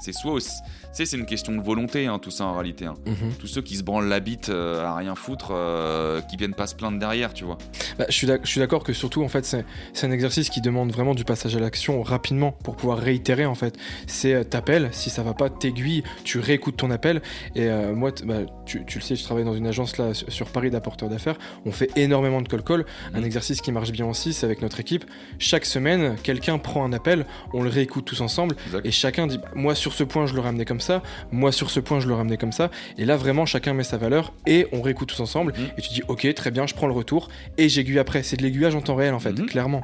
C'est 0.00 0.12
soit 0.12 0.32
aussi, 0.32 0.50
tu 0.62 0.88
sais, 0.92 1.06
c'est 1.06 1.16
une 1.16 1.26
question 1.26 1.52
de 1.54 1.60
volonté, 1.60 2.06
hein, 2.06 2.18
tout 2.18 2.30
ça 2.30 2.44
en 2.44 2.54
réalité. 2.54 2.86
hein. 2.86 2.94
Mhm. 3.06 3.32
Tous 3.38 3.46
ceux 3.46 3.62
qui 3.62 3.76
se 3.76 3.82
branlent 3.82 4.08
la 4.08 4.20
bite 4.20 4.48
euh, 4.48 4.84
à 4.84 4.94
rien 4.96 5.14
foutre, 5.14 5.48
euh, 5.52 6.20
qui 6.22 6.36
viennent 6.36 6.54
pas 6.54 6.66
se 6.66 6.74
plaindre 6.74 6.98
derrière, 6.98 7.34
tu 7.34 7.44
vois. 7.44 7.58
Bah, 7.98 8.06
je 8.08 8.14
suis 8.44 8.58
d'accord 8.60 8.84
que 8.84 8.92
surtout 8.92 9.22
en 9.24 9.28
fait 9.28 9.44
c'est 9.44 9.64
c'est 9.92 10.06
un 10.06 10.10
exercice 10.12 10.50
qui 10.50 10.60
demande 10.60 10.92
vraiment 10.92 11.14
du 11.14 11.24
passage 11.24 11.56
à 11.56 11.60
l'action 11.60 12.02
rapidement 12.02 12.52
pour 12.52 12.76
pouvoir 12.76 12.98
réitérer 12.98 13.44
en 13.46 13.54
fait. 13.54 13.76
C'est 14.06 14.34
euh, 14.34 14.44
t'appelles, 14.44 14.88
si 14.92 15.10
ça 15.10 15.22
va 15.22 15.34
pas 15.34 15.50
t'aiguille, 15.50 16.02
tu 16.24 16.38
réécoutes 16.38 16.76
ton 16.76 16.90
appel 16.90 17.20
et 17.56 17.68
moi 17.94 18.12
bah, 18.24 18.40
tu, 18.66 18.84
tu 18.86 18.98
le 18.98 19.02
sais 19.04 19.16
je 19.16 19.24
travaille 19.24 19.44
dans 19.44 19.54
une 19.54 19.66
agence 19.66 19.98
là 19.98 20.14
sur, 20.14 20.46
Paris 20.48 20.70
d'apporteurs 20.70 21.08
d'affaires, 21.08 21.36
on 21.66 21.72
fait 21.72 21.90
énormément 21.96 22.40
de 22.42 22.48
call 22.48 22.62
call. 22.62 22.84
Un 23.14 23.18
Mhm. 23.20 23.24
exercice 23.26 23.60
qui 23.60 23.72
marche 23.72 23.90
bien 23.92 24.06
aussi 24.06 24.32
c'est 24.32 24.46
avec 24.46 24.62
notre 24.62 24.80
équipe. 24.80 25.04
Chaque 25.38 25.64
semaine 25.64 26.16
quelqu'un 26.22 26.58
prend 26.58 26.84
un 26.84 26.92
appel, 26.92 27.26
on 27.52 27.62
le 27.62 27.68
réécoute 27.68 28.04
tous 28.04 28.20
ensemble 28.20 28.54
Exact. 28.66 28.86
et 28.86 28.90
chacun 28.90 29.26
dit 29.26 29.38
bah, 29.38 29.48
moi 29.54 29.74
sur 29.74 29.87
ce 29.92 30.04
point 30.04 30.26
je 30.26 30.34
le 30.34 30.40
ramenais 30.40 30.64
comme 30.64 30.80
ça, 30.80 31.02
moi 31.32 31.52
sur 31.52 31.70
ce 31.70 31.80
point 31.80 32.00
je 32.00 32.08
le 32.08 32.14
ramenais 32.14 32.36
comme 32.36 32.52
ça. 32.52 32.70
Et 32.98 33.04
là 33.04 33.16
vraiment 33.16 33.46
chacun 33.46 33.72
met 33.74 33.84
sa 33.84 33.96
valeur 33.96 34.32
et 34.46 34.66
on 34.72 34.82
réécoute 34.82 35.08
tous 35.08 35.20
ensemble. 35.20 35.52
Mhm. 35.56 35.66
et 35.78 35.80
tu 35.82 35.88
dis 35.90 36.02
ok 36.08 36.32
très 36.34 36.50
bien 36.50 36.66
je 36.66 36.74
prends 36.74 36.86
le 36.86 36.92
retour. 36.92 37.28
Et 37.58 37.68
j'aiguille 37.68 37.98
après. 37.98 38.22
C'est 38.22 38.36
de 38.36 38.42
l'aiguillage 38.42 38.74
en 38.74 38.80
temps 38.80 38.94
réel 38.96 39.14
en 39.14 39.18
fait 39.20 39.32
Mhm. 39.38 39.46
clairement 39.46 39.82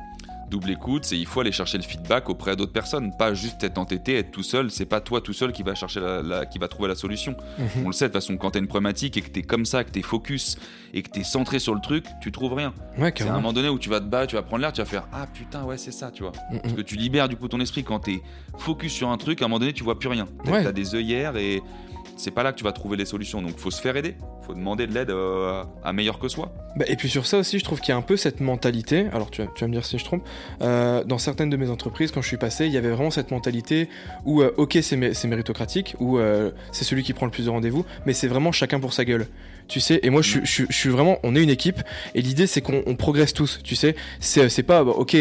Double 0.54 0.70
écoute, 0.70 1.04
c'est 1.04 1.18
il 1.18 1.26
faut 1.26 1.40
aller 1.40 1.50
chercher 1.50 1.78
le 1.78 1.82
feedback 1.82 2.28
auprès 2.30 2.54
d'autres 2.54 2.72
personnes, 2.72 3.10
pas 3.16 3.34
juste 3.34 3.64
être 3.64 3.76
entêté, 3.76 4.14
être 4.18 4.30
tout 4.30 4.44
seul. 4.44 4.70
C'est 4.70 4.84
pas 4.86 5.00
toi 5.00 5.20
tout 5.20 5.32
seul 5.32 5.50
qui 5.50 5.64
va 5.64 5.74
chercher 5.74 5.98
la, 5.98 6.22
la- 6.22 6.46
qui 6.46 6.60
va 6.60 6.68
trouver 6.68 6.88
la 6.88 6.94
solution. 6.94 7.34
Mhm. 7.58 7.66
On 7.84 7.86
le 7.88 7.92
sait 7.92 8.04
de 8.04 8.12
toute 8.12 8.22
façon, 8.22 8.36
quand 8.36 8.52
t'as 8.52 8.60
une 8.60 8.68
problématique 8.68 9.16
et 9.16 9.20
que 9.20 9.30
t'es 9.30 9.42
comme 9.42 9.66
ça, 9.66 9.82
que 9.82 9.90
t'es 9.90 10.00
focus 10.02 10.56
et 10.92 11.02
que 11.02 11.10
t'es 11.10 11.24
centré 11.24 11.58
sur 11.58 11.74
le 11.74 11.80
truc, 11.80 12.04
tu 12.22 12.30
trouves 12.30 12.52
rien. 12.54 12.72
ouais 12.98 13.12
C'est 13.16 13.24
à 13.26 13.32
un 13.32 13.34
moment 13.34 13.52
donné 13.52 13.68
où 13.68 13.80
tu 13.80 13.90
vas 13.90 13.98
te 13.98 14.04
battre, 14.04 14.28
tu 14.28 14.36
vas 14.36 14.42
prendre 14.42 14.60
l'air, 14.60 14.72
tu 14.72 14.80
vas 14.80 14.84
faire 14.84 15.08
ah 15.12 15.26
putain 15.26 15.64
ouais 15.64 15.76
c'est 15.76 15.90
ça, 15.90 16.12
tu 16.12 16.22
vois. 16.22 16.30
Mhm. 16.52 16.60
Parce 16.60 16.74
que 16.74 16.82
tu 16.82 16.94
libères 16.94 17.28
du 17.28 17.34
coup 17.34 17.48
ton 17.48 17.58
esprit 17.58 17.82
quand 17.82 17.98
t'es 17.98 18.22
focus 18.56 18.92
sur 18.92 19.08
un 19.10 19.16
truc. 19.16 19.42
À 19.42 19.46
un 19.46 19.48
moment 19.48 19.58
donné, 19.58 19.72
tu 19.72 19.82
vois 19.82 19.98
plus 19.98 20.08
rien. 20.08 20.26
T'as 20.44 20.52
Ouais. 20.52 20.72
des 20.72 20.94
œillères 20.94 21.36
et 21.36 21.62
c'est 22.16 22.30
pas 22.30 22.42
là 22.42 22.52
que 22.52 22.58
tu 22.58 22.64
vas 22.64 22.72
trouver 22.72 22.96
les 22.96 23.04
solutions. 23.04 23.42
Donc 23.42 23.58
faut 23.58 23.70
se 23.70 23.80
faire 23.80 23.96
aider. 23.96 24.16
Faut 24.46 24.54
demander 24.54 24.86
de 24.86 24.92
l'aide 24.94 25.10
euh, 25.10 25.64
à 25.82 25.92
meilleur 25.92 26.18
que 26.18 26.28
soi. 26.28 26.52
Bah, 26.76 26.84
et 26.88 26.96
puis 26.96 27.08
sur 27.08 27.26
ça 27.26 27.38
aussi, 27.38 27.58
je 27.58 27.64
trouve 27.64 27.80
qu'il 27.80 27.90
y 27.90 27.92
a 27.92 27.96
un 27.96 28.02
peu 28.02 28.16
cette 28.16 28.40
mentalité. 28.40 29.06
Alors 29.12 29.30
tu 29.30 29.42
vas, 29.42 29.66
me 29.66 29.72
dire 29.72 29.84
si 29.84 29.98
je 29.98 30.04
trompe. 30.04 30.22
euh, 30.62 31.04
dans 31.04 31.18
certaines 31.18 31.50
de 31.50 31.56
mes 31.56 31.70
entreprises, 31.70 32.10
quand 32.12 32.22
je 32.22 32.28
suis 32.28 32.36
passé, 32.36 32.66
il 32.66 32.72
y 32.72 32.76
avait 32.76 32.90
vraiment 32.90 33.10
cette 33.10 33.30
mentalité 33.30 33.88
où 34.24 34.42
euh, 34.42 34.52
ok 34.56 34.78
c'est 34.82 34.96
mé- 34.96 35.14
c'est 35.14 35.28
méritocratique, 35.28 35.96
où 36.00 36.18
c'est 36.72 36.84
celui 36.84 37.02
qui 37.02 37.12
prend 37.12 37.26
le 37.26 37.32
plus 37.32 37.46
de 37.46 37.50
rendez-vous, 37.50 37.84
mais 38.06 38.12
c'est 38.12 38.28
vraiment 38.28 38.52
chacun 38.52 38.80
pour 38.80 38.92
sa 38.92 39.04
gueule. 39.04 39.26
Tu 39.68 39.80
sais. 39.80 40.00
Et 40.02 40.10
moi, 40.10 40.20
je, 40.22 40.28
suis- 40.28 40.40
je, 40.44 40.50
suis- 40.50 40.66
je 40.68 40.76
suis 40.76 40.88
vraiment. 40.90 41.18
On 41.22 41.34
est 41.34 41.42
une 41.42 41.50
équipe 41.50 41.80
et 42.14 42.20
l'idée 42.22 42.46
c'est 42.46 42.60
qu'on 42.60 42.82
on 42.86 42.96
progresse 42.96 43.32
tous. 43.32 43.60
Tu 43.64 43.74
sais. 43.76 43.96
C'est 44.20 44.48
c'est 44.48 44.62
pas 44.62 44.84
bah, 44.84 44.92
ok. 44.94 45.16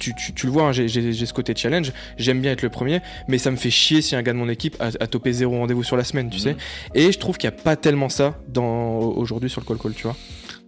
Tu, 0.00 0.14
tu, 0.14 0.32
tu 0.32 0.46
le 0.46 0.52
vois. 0.52 0.64
hein, 0.64 0.72
j'ai- 0.72 0.88
ce 0.88 1.32
côté 1.32 1.54
challenge. 1.56 1.92
J'aime 2.18 2.40
bien 2.40 2.52
être 2.52 2.62
le 2.62 2.70
premier, 2.70 3.00
mais 3.28 3.38
ça 3.38 3.50
me 3.50 3.56
fait 3.56 3.70
chier 3.70 4.00
si 4.02 4.14
un 4.16 4.22
gars 4.22 4.32
de 4.32 4.38
mon 4.38 4.48
équipe 4.48 4.76
a, 4.80 4.86
a 5.00 5.06
topé 5.06 5.32
zéro 5.32 5.58
rendez-vous 5.58 5.82
sur 5.84 5.96
la 5.96 6.04
semaine. 6.04 6.30
Tu 6.30 6.36
Mhm. 6.36 6.42
sais. 6.42 6.56
Et 6.94 7.10
je 7.12 7.18
trouve 7.18 7.36
qu'il 7.36 7.48
n'y 7.50 7.56
a 7.56 7.60
pas 7.62 7.76
tellement 7.76 8.08
ça 8.08 8.38
aujourd'hui 8.54 9.50
sur 9.50 9.60
le 9.60 9.66
call 9.66 9.78
call. 9.78 9.92
Tu 9.94 10.04
vois. 10.04 10.16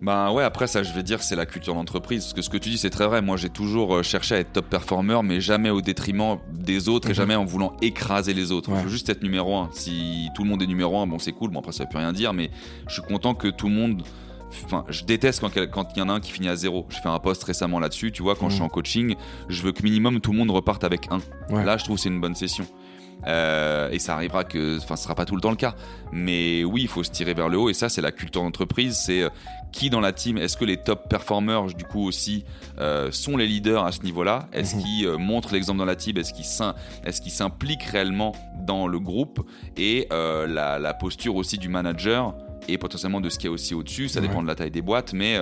Bah 0.02 0.30
ouais, 0.30 0.42
après 0.44 0.66
ça, 0.66 0.82
je 0.82 0.92
vais 0.92 1.02
dire, 1.02 1.22
c'est 1.22 1.36
la 1.36 1.46
culture 1.46 1.74
d'entreprise. 1.74 2.22
Parce 2.24 2.34
que 2.34 2.42
ce 2.42 2.50
que 2.50 2.58
tu 2.58 2.68
dis, 2.68 2.76
c'est 2.76 2.90
très 2.90 3.06
vrai. 3.06 3.22
Moi, 3.22 3.36
j'ai 3.38 3.48
toujours 3.48 3.96
euh, 3.96 4.02
cherché 4.02 4.34
à 4.34 4.38
être 4.38 4.52
top 4.52 4.66
performer, 4.66 5.20
mais 5.24 5.40
jamais 5.40 5.70
au 5.70 5.80
détriment 5.80 6.36
des 6.52 6.88
autres 6.90 7.08
et 7.08 7.12
Mhm. 7.12 7.16
jamais 7.16 7.34
en 7.34 7.44
voulant 7.46 7.74
écraser 7.80 8.34
les 8.34 8.52
autres. 8.52 8.70
Ouais. 8.70 8.78
Je 8.80 8.84
veux 8.84 8.90
juste 8.90 9.08
être 9.08 9.22
numéro 9.22 9.56
un. 9.56 9.70
Si 9.72 10.28
tout 10.34 10.44
le 10.44 10.50
monde 10.50 10.62
est 10.62 10.66
numéro 10.66 10.98
un, 11.00 11.06
bon, 11.06 11.18
c'est 11.18 11.32
cool. 11.32 11.50
Bon, 11.50 11.60
après, 11.60 11.72
ça 11.72 11.84
veut 11.84 11.88
plus 11.88 11.98
rien 11.98 12.12
dire, 12.12 12.34
mais 12.34 12.50
je 12.88 12.92
suis 12.92 13.02
content 13.02 13.34
que 13.34 13.48
tout 13.48 13.68
le 13.68 13.74
monde. 13.74 14.02
Enfin, 14.64 14.84
je 14.90 15.02
déteste 15.04 15.40
quand 15.72 15.88
il 15.96 15.98
y 15.98 16.02
en 16.02 16.08
a 16.08 16.12
un 16.12 16.20
qui 16.20 16.30
finit 16.30 16.48
à 16.48 16.56
zéro. 16.56 16.86
J'ai 16.90 17.00
fait 17.00 17.08
un 17.08 17.18
post 17.18 17.42
récemment 17.44 17.80
là-dessus. 17.80 18.12
Tu 18.12 18.22
vois, 18.22 18.34
quand 18.36 18.44
Mhm. 18.46 18.50
je 18.50 18.54
suis 18.56 18.64
en 18.64 18.68
coaching, 18.68 19.14
je 19.48 19.62
veux 19.62 19.72
que 19.72 19.82
minimum 19.82 20.20
tout 20.20 20.30
le 20.32 20.38
monde 20.38 20.50
reparte 20.50 20.84
avec 20.84 21.08
un. 21.10 21.20
Ouais. 21.52 21.64
Là, 21.64 21.78
je 21.78 21.84
trouve 21.84 21.96
que 21.96 22.02
c'est 22.02 22.10
une 22.10 22.20
bonne 22.20 22.34
session. 22.34 22.66
Euh, 23.26 23.90
et 23.90 23.98
ça 23.98 24.14
arrivera 24.14 24.44
que, 24.44 24.78
enfin, 24.78 24.94
ce 24.96 25.04
sera 25.04 25.14
pas 25.14 25.24
tout 25.24 25.34
le 25.34 25.40
temps 25.40 25.50
le 25.50 25.56
cas. 25.56 25.74
Mais 26.12 26.62
oui, 26.64 26.82
il 26.82 26.88
faut 26.88 27.02
se 27.02 27.10
tirer 27.10 27.34
vers 27.34 27.48
le 27.48 27.58
haut. 27.58 27.68
Et 27.70 27.74
ça, 27.74 27.88
c'est 27.88 28.00
la 28.02 28.12
culture 28.12 28.42
d'entreprise. 28.42 28.96
C'est 28.96 29.22
euh, 29.22 29.28
qui 29.72 29.90
dans 29.90 30.00
la 30.00 30.12
team 30.12 30.38
Est-ce 30.38 30.56
que 30.56 30.64
les 30.64 30.76
top 30.76 31.08
performers, 31.08 31.64
du 31.74 31.84
coup, 31.84 32.04
aussi, 32.06 32.44
euh, 32.78 33.10
sont 33.10 33.36
les 33.36 33.46
leaders 33.46 33.84
à 33.84 33.90
ce 33.92 34.02
niveau-là? 34.02 34.48
Est-ce 34.52 34.76
Mhm. 34.76 34.82
qu'ils 34.82 35.08
montrent 35.18 35.52
l'exemple 35.52 35.78
dans 35.78 35.84
la 35.84 35.96
team? 35.96 36.16
Est-ce 36.18 36.32
qu'ils 37.20 37.32
s'impliquent 37.32 37.82
réellement 37.84 38.32
dans 38.64 38.86
le 38.86 39.00
groupe? 39.00 39.48
Et 39.76 40.06
la, 40.10 40.78
la 40.78 40.94
posture 40.94 41.34
aussi 41.36 41.58
du 41.58 41.68
manager 41.68 42.34
et 42.68 42.78
potentiellement 42.78 43.20
de 43.20 43.28
ce 43.28 43.38
qu'il 43.38 43.46
y 43.46 43.50
a 43.50 43.52
aussi 43.52 43.74
au-dessus. 43.74 44.08
Ça 44.08 44.20
Ouais. 44.20 44.28
dépend 44.28 44.42
de 44.42 44.46
la 44.46 44.54
taille 44.54 44.70
des 44.70 44.82
boîtes, 44.82 45.12
mais 45.12 45.40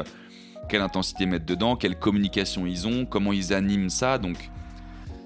quelle 0.68 0.80
intensité 0.82 1.26
mettre 1.26 1.44
dedans, 1.46 1.76
quelle 1.76 1.98
communication 1.98 2.66
ils 2.66 2.86
ont, 2.88 3.04
comment 3.04 3.32
ils 3.32 3.52
animent 3.52 3.90
ça. 3.90 4.16
Donc, 4.18 4.50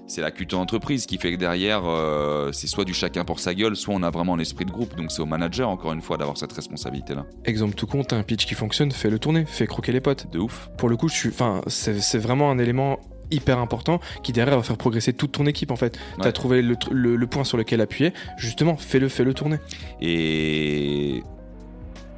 c'est 0.09 0.21
la 0.21 0.31
culture 0.31 0.57
d'entreprise 0.57 1.05
qui 1.05 1.17
fait 1.17 1.31
que 1.31 1.37
derrière, 1.37 1.83
euh, 1.85 2.51
c'est 2.51 2.67
soit 2.67 2.83
du 2.83 2.93
chacun 2.93 3.23
pour 3.23 3.39
sa 3.39 3.53
gueule, 3.53 3.75
soit 3.77 3.93
on 3.95 4.03
a 4.03 4.09
vraiment 4.09 4.35
l'esprit 4.35 4.65
de 4.65 4.71
groupe. 4.71 4.95
Donc, 4.97 5.11
c'est 5.11 5.21
au 5.21 5.25
manager, 5.25 5.69
encore 5.69 5.93
une 5.93 6.01
fois, 6.01 6.17
d'avoir 6.17 6.35
cette 6.37 6.51
responsabilité-là. 6.51 7.25
Exemple 7.45 7.75
tout 7.75 7.87
compte, 7.87 8.11
un 8.11 8.23
pitch 8.23 8.45
qui 8.45 8.55
fonctionne, 8.55 8.91
fais 8.91 9.09
le 9.09 9.19
tourner, 9.19 9.45
fais 9.45 9.67
croquer 9.67 9.91
les 9.93 10.01
potes. 10.01 10.29
De 10.31 10.39
ouf. 10.39 10.69
Pour 10.77 10.89
le 10.89 10.97
coup, 10.97 11.07
je 11.07 11.15
suis, 11.15 11.29
enfin, 11.29 11.61
c'est 11.67 12.17
vraiment 12.17 12.51
un 12.51 12.57
élément 12.57 12.99
hyper 13.31 13.59
important 13.59 13.99
qui 14.23 14.31
derrière 14.33 14.57
va 14.57 14.63
faire 14.63 14.75
progresser 14.77 15.13
toute 15.13 15.33
ton 15.33 15.45
équipe 15.45 15.69
en 15.69 15.75
fait. 15.75 15.95
Ouais. 16.17 16.23
T'as 16.23 16.31
trouvé 16.31 16.63
le, 16.63 16.73
tr- 16.73 16.91
le- 16.91 17.15
le 17.15 17.27
point 17.27 17.43
sur 17.43 17.57
lequel 17.59 17.79
appuyer, 17.79 18.11
justement, 18.37 18.75
fais-le, 18.75 19.07
fais-le 19.07 19.35
tourner. 19.35 19.57
Et 20.01 21.21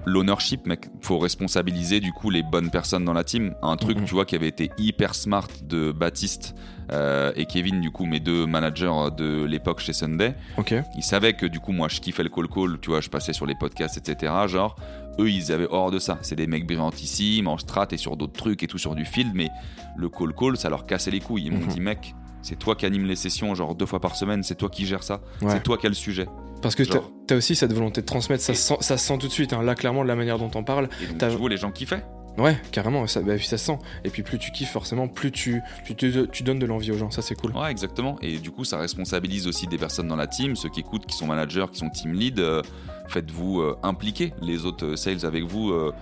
l'ownership, 0.06 0.66
mec. 0.66 0.88
Faut 1.02 1.20
responsabiliser 1.20 2.00
du 2.00 2.12
coup 2.12 2.30
les 2.30 2.44
bonnes 2.44 2.70
personnes 2.72 3.06
dans 3.06 3.14
la 3.14 3.24
team. 3.24 3.54
Un 3.62 3.76
truc, 3.78 3.98
Mhm. 4.00 4.06
tu 4.06 4.14
vois, 4.14 4.26
qui 4.26 4.36
avait 4.36 4.48
été 4.48 4.72
hyper 4.78 5.16
smart 5.16 5.48
de 5.64 5.92
Baptiste 5.92 6.56
euh, 6.92 7.32
et 7.36 7.46
Kevin, 7.46 7.80
du 7.80 7.90
coup, 7.92 8.06
mes 8.06 8.20
deux 8.20 8.46
managers 8.46 9.12
de 9.16 9.44
l'époque 9.46 9.80
chez 9.80 9.94
Sunday. 9.94 10.36
Ok. 10.58 10.74
Ils 10.98 11.04
savaient 11.04 11.34
que 11.34 11.46
du 11.46 11.60
coup, 11.60 11.72
moi, 11.72 11.88
je 11.88 12.02
kiffais 12.02 12.24
le 12.24 12.30
call 12.30 12.48
call, 12.50 12.80
tu 12.82 12.90
vois, 12.90 13.00
je 13.00 13.10
passais 13.10 13.32
sur 13.34 13.46
les 13.46 13.56
podcasts, 13.56 13.98
etc. 13.98 14.34
Genre, 14.48 14.76
eux, 15.20 15.30
ils 15.30 15.52
avaient 15.54 15.68
hors 15.70 15.92
de 15.92 16.00
ça. 16.00 16.18
C'est 16.22 16.36
des 16.36 16.48
mecs 16.48 16.66
brillantissimes, 16.68 17.48
en 17.48 17.58
strat 17.58 17.88
et 17.92 17.98
sur 17.98 18.18
d'autres 18.18 18.34
trucs 18.34 18.62
et 18.64 18.68
tout 18.68 18.78
sur 18.78 18.96
du 18.96 19.06
field, 19.06 19.32
mais 19.34 19.50
le 19.96 20.10
call 20.10 20.34
call, 20.34 20.58
ça 20.58 20.70
leur 20.70 20.86
cassait 20.86 21.12
les 21.12 21.20
couilles. 21.22 21.44
Ils 21.46 21.52
m'ont 21.54 21.60
Mhm. 21.60 21.68
dit, 21.68 21.80
mec, 21.80 22.14
c'est 22.42 22.58
toi 22.60 22.76
qui 22.76 22.86
anime 22.86 23.06
les 23.06 23.16
sessions, 23.16 23.54
genre 23.56 23.74
deux 23.76 23.86
fois 23.86 24.02
par 24.02 24.16
semaine, 24.18 24.44
c'est 24.44 24.56
toi 24.56 24.68
qui 24.70 24.86
gères 24.86 25.04
ça, 25.04 25.22
Ouais. 25.42 25.52
c'est 25.52 25.64
toi 25.64 25.78
qui 25.78 25.86
as 25.86 25.90
le 25.90 25.96
sujet. 25.96 26.28
Parce 26.62 26.76
que 26.76 26.84
t'as 26.84 26.96
Genre. 26.96 27.12
as 27.32 27.36
aussi 27.36 27.56
cette 27.56 27.74
volonté 27.74 28.02
de 28.02 28.06
transmettre, 28.06 28.44
ça, 28.44 28.54
Et- 28.54 28.56
se 28.56 28.62
sent, 28.62 28.78
ça 28.82 28.98
se 28.98 29.06
sent 29.08 29.18
tout 29.20 29.28
de 29.28 29.32
suite. 29.32 29.54
hein. 29.54 29.64
Là, 29.64 29.76
clairement, 29.76 30.04
de 30.04 30.08
la 30.08 30.16
manière 30.16 30.38
dont 30.38 30.50
t'en 30.50 30.64
parles, 30.64 30.90
Et 31.04 31.08
donc, 31.08 31.18
T'as- 31.18 31.30
tu 31.30 31.36
vois, 31.38 31.50
les 31.50 31.58
gens 31.58 31.72
kiffaient. 31.72 32.04
ouais, 32.38 32.58
carrément, 32.72 33.06
ça, 33.08 33.22
bah, 33.22 33.36
puis 33.36 33.46
ça 33.48 33.58
se 33.58 33.66
sent. 33.66 33.80
Et 34.06 34.10
puis 34.10 34.22
plus 34.24 34.38
tu 34.40 34.52
kiffes, 34.52 34.72
forcément, 34.72 35.08
plus 35.08 35.32
tu, 35.32 35.62
tu, 35.98 36.44
donnes 36.44 36.60
de 36.60 36.66
l'envie 36.66 36.92
aux 36.92 36.98
gens. 36.98 37.10
Ça, 37.12 37.22
c'est 37.22 37.36
cool. 37.36 37.52
Ouais, 37.56 37.72
exactement. 37.72 38.18
Et 38.22 38.38
du 38.38 38.52
coup, 38.52 38.64
ça 38.64 38.78
responsabilise 38.78 39.48
aussi 39.48 39.68
des 39.68 39.78
personnes 39.78 40.08
dans 40.08 40.16
la 40.16 40.28
team, 40.28 40.56
ceux 40.56 40.70
qui 40.70 40.80
écoutent, 40.82 41.06
qui 41.06 41.16
sont 41.16 41.28
managers, 41.28 41.66
qui 41.72 41.80
sont 41.80 41.90
team 41.90 42.14
lead. 42.14 42.40
euh, 42.40 42.62
Faites-vous 43.08 43.60
euh, 43.62 43.78
impliquer 43.84 44.34
les 44.42 44.66
autres 44.66 44.86
euh, 44.86 44.96
sales 44.96 45.26
avec 45.26 45.44
vous 45.44 45.72
euh, 45.72 45.94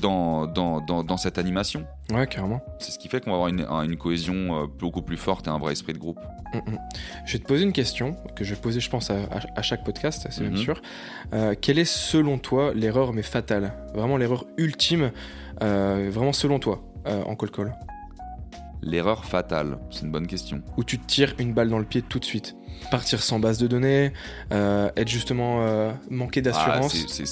dans, 0.00 0.46
dans, 0.46 0.80
dans, 0.80 1.02
dans 1.04 1.16
cette 1.16 1.38
animation. 1.38 1.86
Ouais, 2.12 2.26
carrément. 2.26 2.60
C'est 2.78 2.90
ce 2.92 2.98
qui 2.98 3.08
fait 3.08 3.20
qu'on 3.22 3.30
va 3.30 3.36
avoir 3.36 3.48
une, 3.48 3.60
un- 3.68 3.82
une 3.82 3.96
cohésion 3.96 4.34
euh, 4.62 4.66
beaucoup 4.66 5.02
plus 5.02 5.16
forte 5.16 5.46
et 5.46 5.50
un 5.50 5.58
vrai 5.58 5.72
esprit 5.72 5.92
de 5.92 5.98
groupe. 5.98 6.18
Mm, 6.52 6.58
mm. 6.72 6.78
Je 7.26 7.32
vais 7.34 7.38
te 7.38 7.46
poser 7.46 7.64
une 7.64 7.72
question 7.72 8.16
que 8.36 8.44
je 8.44 8.54
vais 8.54 8.60
poser, 8.60 8.80
je 8.80 8.90
pense, 8.90 9.10
à, 9.10 9.62
chaque 9.62 9.84
podcast, 9.84 10.26
c'est 10.30 10.42
même 10.42 10.52
Mhm. 10.52 10.56
sûr. 10.58 10.82
Euh, 11.32 11.54
quelle 11.60 11.78
est, 11.78 11.84
selon 11.84 12.38
toi, 12.38 12.72
l'erreur, 12.74 13.12
mais 13.12 13.22
fatale? 13.22 13.72
Vraiment 13.94 14.16
l'erreur 14.16 14.44
ultime, 14.58 15.10
euh, 15.62 16.10
vraiment 16.12 16.32
selon 16.32 16.58
toi, 16.58 16.82
euh, 17.06 17.22
en 17.24 17.34
call 17.36 17.50
call? 17.50 17.74
L'erreur 18.82 19.24
fatale, 19.24 19.78
c'est 19.90 20.02
une 20.02 20.10
bonne 20.12 20.26
question. 20.26 20.60
Où 20.76 20.84
tu 20.84 20.98
te 20.98 21.06
tires 21.06 21.34
une 21.38 21.54
balle 21.54 21.70
dans 21.70 21.78
le 21.78 21.86
pied 21.86 22.02
tout 22.02 22.18
de 22.18 22.24
suite 22.24 22.54
Partir 22.90 23.22
sans 23.22 23.38
base 23.38 23.58
de 23.58 23.66
données, 23.66 24.12
euh, 24.52 24.90
être 24.96 25.08
justement 25.08 25.58
euh, 25.60 25.90
manquer 26.10 26.40
Ah, 26.40 26.42
d'assurance. 26.42 26.92
c'est- 27.08 27.24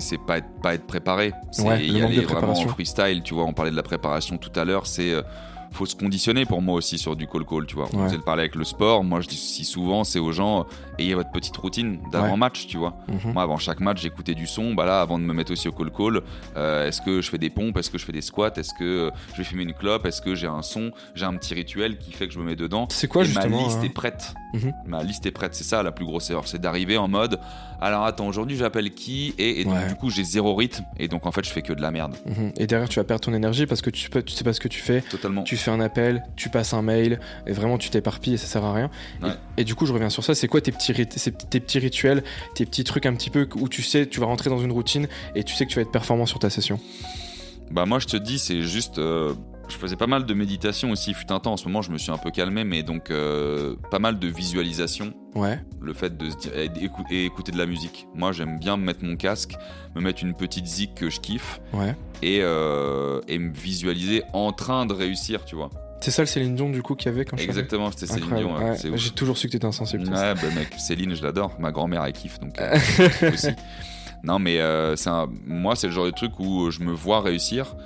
c'est- 0.00 0.18
pas 0.26 0.38
être, 0.38 0.48
pas 0.62 0.74
être 0.74 0.86
préparé. 0.86 1.32
C'est 1.50 1.62
Ouais, 1.62 1.84
y 1.84 2.00
aller 2.02 2.20
vraiment 2.24 2.52
en 2.52 2.68
freestyle. 2.68 3.22
Tu 3.22 3.34
vois, 3.34 3.44
on 3.44 3.52
parlait 3.52 3.70
de 3.72 3.76
la 3.76 3.82
préparation 3.82 4.38
tout 4.38 4.52
à 4.58 4.64
l'heure. 4.64 4.86
C'est 4.86 5.12
euh, 5.12 5.22
faut 5.72 5.86
se 5.86 5.96
conditionner 5.96 6.44
pour 6.46 6.62
moi 6.62 6.74
aussi 6.74 6.98
sur 6.98 7.16
du 7.16 7.26
call 7.26 7.44
call. 7.44 7.66
Tu 7.66 7.74
vois, 7.76 7.88
on 7.92 8.04
faisait 8.04 8.16
le 8.16 8.22
parler 8.22 8.42
avec 8.42 8.54
le 8.54 8.64
sport. 8.64 9.04
Moi, 9.04 9.20
je 9.20 9.28
dis 9.28 9.36
si 9.36 9.64
souvent, 9.64 10.04
c'est 10.04 10.18
aux 10.18 10.32
gens 10.32 10.60
euh, 10.60 10.62
ayez 10.98 11.14
votre 11.14 11.30
petite 11.30 11.56
routine 11.56 11.98
d'avant 12.12 12.32
Ouais. 12.32 12.36
match. 12.36 12.66
Tu 12.66 12.76
vois. 12.76 12.94
Mhm. 13.08 13.32
Moi, 13.32 13.42
avant 13.42 13.58
chaque 13.58 13.80
match, 13.80 14.00
j'écoutais 14.02 14.34
du 14.34 14.46
son. 14.46 14.74
Bah 14.74 14.84
là, 14.86 15.00
avant 15.00 15.18
de 15.18 15.24
me 15.24 15.32
mettre 15.32 15.52
aussi 15.52 15.68
au 15.68 15.72
call 15.72 15.90
call, 15.90 16.20
euh, 16.56 16.86
est-ce 16.88 17.00
que 17.02 17.20
je 17.20 17.28
fais 17.30 17.38
des 17.38 17.50
pompes 17.50 17.76
Est-ce 17.76 17.90
que 17.90 17.98
je 17.98 18.04
fais 18.04 18.12
des 18.12 18.22
squats 18.22 18.52
Est-ce 18.56 18.74
que 18.74 18.84
euh, 18.84 19.10
je 19.32 19.38
vais 19.38 19.44
fumer 19.44 19.62
une 19.64 19.74
clope 19.74 20.06
Est-ce 20.06 20.22
que 20.22 20.34
j'ai 20.34 20.46
un 20.46 20.62
son 20.62 20.90
J'ai 21.14 21.24
un 21.24 21.34
petit 21.36 21.54
rituel 21.54 21.98
qui 21.98 22.12
fait 22.12 22.26
que 22.28 22.34
je 22.34 22.38
me 22.38 22.44
mets 22.44 22.56
dedans. 22.56 22.86
C'est 22.90 23.08
quoi 23.08 23.22
Et 23.22 23.26
justement 23.26 23.60
ma 23.62 23.64
liste 23.68 23.78
hein 23.80 23.84
est 23.86 23.88
prête. 23.94 24.34
Mhm. 24.54 24.72
Ma 24.86 25.02
liste 25.02 25.26
est 25.26 25.30
prête. 25.30 25.54
C'est 25.54 25.64
ça 25.64 25.82
la 25.82 25.92
plus 25.92 26.04
grosse 26.04 26.30
erreur. 26.30 26.46
C'est 26.46 26.60
d'arriver 26.60 26.96
en 26.98 27.08
mode 27.08 27.38
alors 27.84 28.04
attends, 28.04 28.28
aujourd'hui 28.28 28.56
j'appelle 28.56 28.92
qui 28.94 29.34
Et, 29.38 29.60
et 29.60 29.64
donc, 29.64 29.72
Ouais. 29.74 29.88
du 29.88 29.96
coup, 29.96 30.08
j'ai 30.08 30.22
zéro 30.22 30.54
rythme. 30.54 30.84
Et 31.00 31.08
donc, 31.08 31.26
en 31.26 31.32
fait, 31.32 31.44
je 31.44 31.50
fais 31.50 31.62
que 31.62 31.72
de 31.72 31.82
la 31.82 31.90
merde. 31.90 32.14
Mhm. 32.26 32.52
Et 32.56 32.68
derrière, 32.68 32.88
tu 32.88 33.00
vas 33.00 33.04
perdre 33.04 33.24
ton 33.24 33.34
énergie 33.34 33.66
parce 33.66 33.82
que 33.82 33.90
tu, 33.90 34.08
peux- 34.08 34.22
tu 34.22 34.34
sais 34.34 34.44
pas 34.44 34.52
ce 34.52 34.60
que 34.60 34.68
tu 34.68 34.80
fais. 34.80 35.00
Totalement. 35.00 35.42
Tu 35.42 35.56
fais 35.62 35.70
un 35.70 35.80
appel, 35.80 36.22
tu 36.36 36.48
passes 36.48 36.74
un 36.74 36.82
mail, 36.82 37.20
et 37.46 37.52
vraiment 37.52 37.78
tu 37.78 37.90
t'éparpilles 37.90 38.34
et 38.34 38.38
ça 38.38 38.46
sert 38.46 38.64
à 38.64 38.72
rien. 38.74 38.90
Et- 39.22 39.26
Ouais. 39.26 39.32
Et, 39.58 39.64
du 39.64 39.74
coup, 39.74 39.86
je 39.86 39.92
reviens 39.92 40.10
sur 40.10 40.24
ça. 40.24 40.34
C'est 40.34 40.48
quoi 40.48 40.60
tes 40.60 40.72
petits, 40.72 40.92
tes 40.94 41.78
rituels, 41.78 42.22
tes 42.54 42.64
petits 42.66 42.84
trucs 42.84 43.06
un 43.06 43.14
petit 43.14 43.30
peu 43.30 43.48
où 43.56 43.68
tu 43.68 43.82
sais, 43.82 44.06
tu 44.06 44.20
vas 44.20 44.26
rentrer 44.26 44.50
dans 44.50 44.58
une 44.60 44.72
routine 44.72 45.08
et 45.34 45.44
tu 45.44 45.54
sais 45.54 45.64
que 45.66 45.70
tu 45.70 45.76
vas 45.76 45.82
être 45.82 45.90
performant 45.92 46.26
sur 46.26 46.38
ta 46.38 46.50
session? 46.50 46.78
Bah, 47.70 47.86
moi, 47.86 47.98
je 47.98 48.06
te 48.06 48.16
dis, 48.16 48.38
c'est 48.38 48.62
juste. 48.62 48.98
euh, 48.98 49.34
je 49.68 49.76
faisais 49.76 49.96
pas 49.96 50.06
mal 50.08 50.26
de 50.26 50.34
méditation 50.34 50.90
aussi, 50.90 51.14
fut 51.14 51.32
un 51.32 51.38
temps. 51.38 51.52
En 51.52 51.56
ce 51.56 51.64
moment, 51.66 51.80
je 51.80 51.90
me 51.90 51.96
suis 51.96 52.10
un 52.10 52.18
peu 52.18 52.30
calmé, 52.30 52.64
mais 52.64 52.82
donc 52.82 53.10
euh, 53.10 53.76
pas 53.90 53.98
mal 53.98 54.18
de 54.18 54.26
visualisation. 54.28 55.14
Ouais. 55.34 55.58
le 55.80 55.94
fait 55.94 56.14
de 56.18 56.28
se 56.28 56.36
dire 56.36 56.52
et 56.54 57.24
écouter 57.24 57.52
de 57.52 57.56
la 57.58 57.64
musique. 57.64 58.06
Moi, 58.14 58.32
j'aime 58.32 58.58
bien 58.58 58.76
me 58.76 58.84
mettre 58.84 59.02
mon 59.02 59.16
casque, 59.16 59.54
me 59.94 60.02
mettre 60.02 60.22
une 60.22 60.34
petite 60.34 60.66
zik 60.66 60.94
que 60.94 61.08
je 61.08 61.20
kiffe 61.20 61.60
Ouais. 61.72 61.96
Et, 62.22 62.38
euh, 62.42 63.20
et 63.28 63.38
me 63.38 63.52
visualiser 63.52 64.22
en 64.32 64.52
train 64.52 64.86
de 64.86 64.94
réussir, 64.94 65.44
tu 65.44 65.56
vois. 65.56 65.70
C'est 66.00 66.10
ça 66.10 66.22
le 66.22 66.26
Céline 66.26 66.56
Dion 66.56 66.68
du 66.70 66.82
coup 66.82 66.96
qu'il 66.96 67.10
y 67.12 67.14
avait 67.14 67.24
quand 67.24 67.36
je 67.36 67.44
Exactement, 67.44 67.90
c'était 67.92 68.06
Céline 68.06 68.34
Dion. 68.34 68.56
Ouais, 68.56 68.70
Ouais. 68.70 68.96
J'ai 68.96 69.10
toujours 69.10 69.36
su 69.38 69.46
que 69.46 69.52
t'étais 69.52 69.66
insensible. 69.66 70.02
Ouais, 70.08 70.34
bah 70.34 70.40
mec, 70.54 70.74
Céline, 70.78 71.14
je 71.14 71.22
l'adore. 71.22 71.54
Ma 71.60 71.70
grand-mère, 71.70 72.04
elle 72.04 72.12
kiffe, 72.12 72.40
donc 72.40 72.58
euh, 72.60 72.76
aussi. 73.32 73.48
Non, 74.24 74.38
mais 74.40 74.58
euh, 74.60 74.94
un- 75.06 75.28
moi, 75.46 75.76
c'est 75.76 75.86
le 75.88 75.92
genre 75.92 76.06
de 76.06 76.10
truc 76.10 76.38
où 76.40 76.70
je 76.70 76.80
me 76.80 76.92
vois 76.92 77.20
réussir 77.20 77.76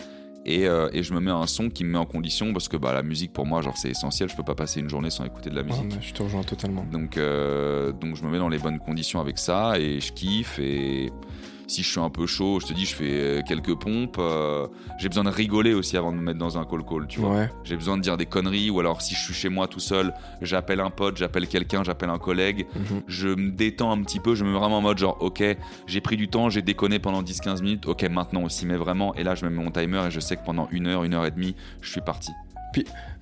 et, 0.47 0.67
euh, 0.67 0.89
et 0.95 1.03
je 1.03 1.13
me 1.13 1.21
mets 1.21 1.31
un 1.31 1.47
son 1.47 1.69
qui 1.69 1.85
me 1.85 1.91
met 1.93 1.99
en 1.99 2.05
condition 2.07 2.53
parce 2.55 2.69
que 2.69 2.77
bah, 2.79 2.93
la 2.95 3.03
musique, 3.03 3.33
pour 3.35 3.45
moi, 3.47 3.61
genre, 3.63 3.77
c'est 3.77 3.91
essentiel. 3.91 4.29
Je 4.31 4.37
peux 4.37 4.45
pas 4.45 4.55
passer 4.55 4.81
une 4.81 4.89
journée 4.89 5.11
sans 5.11 5.25
écouter 5.25 5.51
de 5.51 5.57
la 5.57 5.63
musique. 5.63 5.97
je 6.01 6.13
te 6.15 6.23
rejoins 6.23 6.43
totalement. 6.43 6.85
Donc, 6.91 7.17
donc 7.19 8.17
je 8.17 8.23
me 8.25 8.31
mets 8.31 8.39
dans 8.39 8.49
les 8.49 8.59
bonnes 8.59 8.79
conditions 8.79 9.21
avec 9.21 9.39
ça 9.39 9.79
et 9.79 10.01
je 10.01 10.13
kiffe. 10.13 10.59
Et 10.59 11.11
si 11.67 11.83
je 11.83 11.89
suis 11.89 12.01
un 12.01 12.11
peu 12.11 12.27
chaud, 12.27 12.61
je 12.61 12.67
te 12.67 12.73
dis, 12.73 12.85
je 12.85 12.95
fais 12.95 13.11
euh, 13.11 13.43
quelques 13.47 13.75
pompes. 13.75 14.17
euh, 14.19 14.67
j'ai 14.99 15.09
besoin 15.09 15.25
de 15.25 15.31
rigoler 15.31 15.75
aussi 15.75 15.97
avant 15.97 16.13
de 16.13 16.17
me 16.17 16.23
mettre 16.23 16.39
dans 16.39 16.59
un 16.59 16.65
call 16.65 16.85
call, 16.85 17.07
tu 17.09 17.21
vois. 17.21 17.31
Ouais. 17.31 17.51
J'ai 17.65 17.77
besoin 17.77 17.97
de 17.97 18.03
dire 18.03 18.17
des 18.17 18.27
conneries 18.27 18.71
ou 18.71 18.81
alors 18.81 19.03
si 19.03 19.15
je 19.15 19.21
suis 19.21 19.35
chez 19.35 19.49
moi 19.49 19.67
tout 19.67 19.81
seul, 19.81 20.15
j'appelle 20.43 20.81
un 20.81 20.91
pote, 20.91 21.17
j'appelle 21.17 21.49
quelqu'un, 21.49 21.83
j'appelle 21.85 22.11
un 22.11 22.19
collègue. 22.19 22.67
Mhm. 22.75 23.03
Je 23.09 23.29
me 23.29 23.51
détends 23.51 23.91
un 23.91 24.03
petit 24.03 24.21
peu, 24.21 24.35
je 24.35 24.45
me 24.45 24.53
mets 24.53 24.59
vraiment 24.59 24.79
en 24.79 24.83
mode 24.83 24.99
genre, 24.99 25.17
ok, 25.21 25.43
j'ai 25.87 26.01
pris 26.01 26.17
du 26.17 26.29
temps, 26.29 26.51
j'ai 26.51 26.63
déconné 26.63 26.99
pendant 26.99 27.23
10-15 27.23 27.63
minutes, 27.63 27.87
ok, 27.87 28.05
maintenant 28.05 28.43
on 28.43 28.49
s'y 28.49 28.67
met 28.67 28.77
vraiment. 28.77 29.15
Et 29.17 29.25
là, 29.25 29.35
je 29.35 29.45
me 29.45 29.51
mets 29.51 29.63
mon 29.63 29.71
timer 29.71 30.05
et 30.07 30.11
je 30.11 30.21
sais 30.21 30.37
que 30.37 30.45
pendant 30.45 30.69
une 30.71 30.87
heure, 30.87 31.05
une 31.05 31.15
heure 31.15 31.27
et 31.27 31.31
demie, 31.31 31.57
je 31.81 31.91
suis 31.91 32.01
parti. 32.01 32.31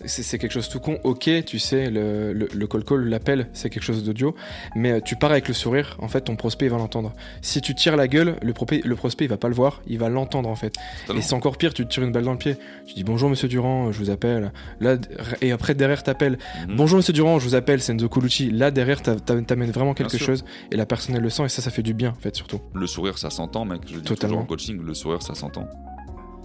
C'est 0.07 0.23
c'est 0.23 0.39
quelque 0.39 0.53
chose 0.53 0.69
tout 0.69 0.81
con. 0.81 0.99
Ok, 1.05 1.31
tu 1.47 1.59
sais, 1.59 1.89
le, 1.89 2.33
le, 2.33 2.49
le 2.55 2.67
call 2.67 2.85
call, 2.85 3.09
l'appel, 3.09 3.47
c'est 3.55 3.71
quelque 3.71 3.83
chose 3.85 4.05
d'audio. 4.05 4.35
Mais 4.75 4.93
euh, 4.93 5.01
tu 5.01 5.17
pars 5.17 5.31
avec 5.31 5.49
le 5.49 5.55
sourire, 5.55 5.97
en 6.01 6.09
fait, 6.09 6.23
ton 6.23 6.37
prospect 6.37 6.67
il 6.67 6.71
va 6.71 6.77
l'entendre. 6.79 7.13
Si 7.41 7.61
tu 7.63 7.75
tires 7.75 7.97
la 7.97 8.07
gueule, 8.09 8.37
le, 8.43 8.53
prospect 8.53 9.25
il 9.25 9.29
va 9.29 9.37
pas 9.39 9.49
le 9.49 9.55
voir, 9.55 9.83
il 9.87 9.99
va 9.99 10.09
l'entendre 10.09 10.49
en 10.51 10.57
fait. 10.57 10.75
Totalement. 11.03 11.21
Et 11.21 11.23
c'est 11.23 11.35
encore 11.35 11.57
pire, 11.57 11.73
tu 11.73 11.85
te 11.87 11.91
tires 11.91 12.03
une 12.03 12.13
balle 12.13 12.25
dans 12.25 12.33
le 12.33 12.39
pied. 12.39 12.57
Tu 12.87 12.95
dis 12.95 13.05
bonjour 13.05 13.31
monsieur 13.31 13.49
Durand, 13.49 13.93
je 13.93 13.99
vous 13.99 14.11
appelle. 14.11 14.53
Là, 14.81 14.97
et 15.41 15.53
après 15.53 15.75
derrière 15.75 16.03
t'appelles. 16.03 16.39
Mhm. 16.69 16.77
Bonjour 16.77 16.97
monsieur 16.99 17.13
Durand, 17.13 17.39
je 17.39 17.45
vous 17.49 17.55
appelle, 17.55 17.81
c'est 17.81 17.93
Enzo 17.93 18.09
Colucci. 18.09 18.51
Là 18.51 18.71
derrière 18.71 19.01
t'a- 19.01 19.17
t'a- 19.17 19.41
t'amènes 19.43 19.71
vraiment 19.71 19.95
quelque 19.95 20.19
chose 20.19 20.45
et 20.71 20.77
la 20.77 20.85
personne 20.87 21.15
elle 21.17 21.23
le 21.23 21.31
sent 21.31 21.45
et 21.45 21.49
ça, 21.49 21.63
ça 21.63 21.71
fait 21.71 21.83
du 21.83 21.95
bien 21.95 22.11
en 22.11 22.21
fait 22.21 22.35
surtout. 22.37 22.61
Le 22.75 22.87
sourire, 22.87 23.17
ça 23.19 23.31
s'entend, 23.31 23.65
mec. 23.65 23.81
Je 23.87 23.95
dis 23.97 24.03
Totalement. 24.03 24.17
toujours 24.35 24.39
en 24.43 24.47
coaching, 24.47 24.83
le 24.83 24.95
sourire, 24.95 25.23
ça 25.23 25.35
s'entend. 25.35 25.67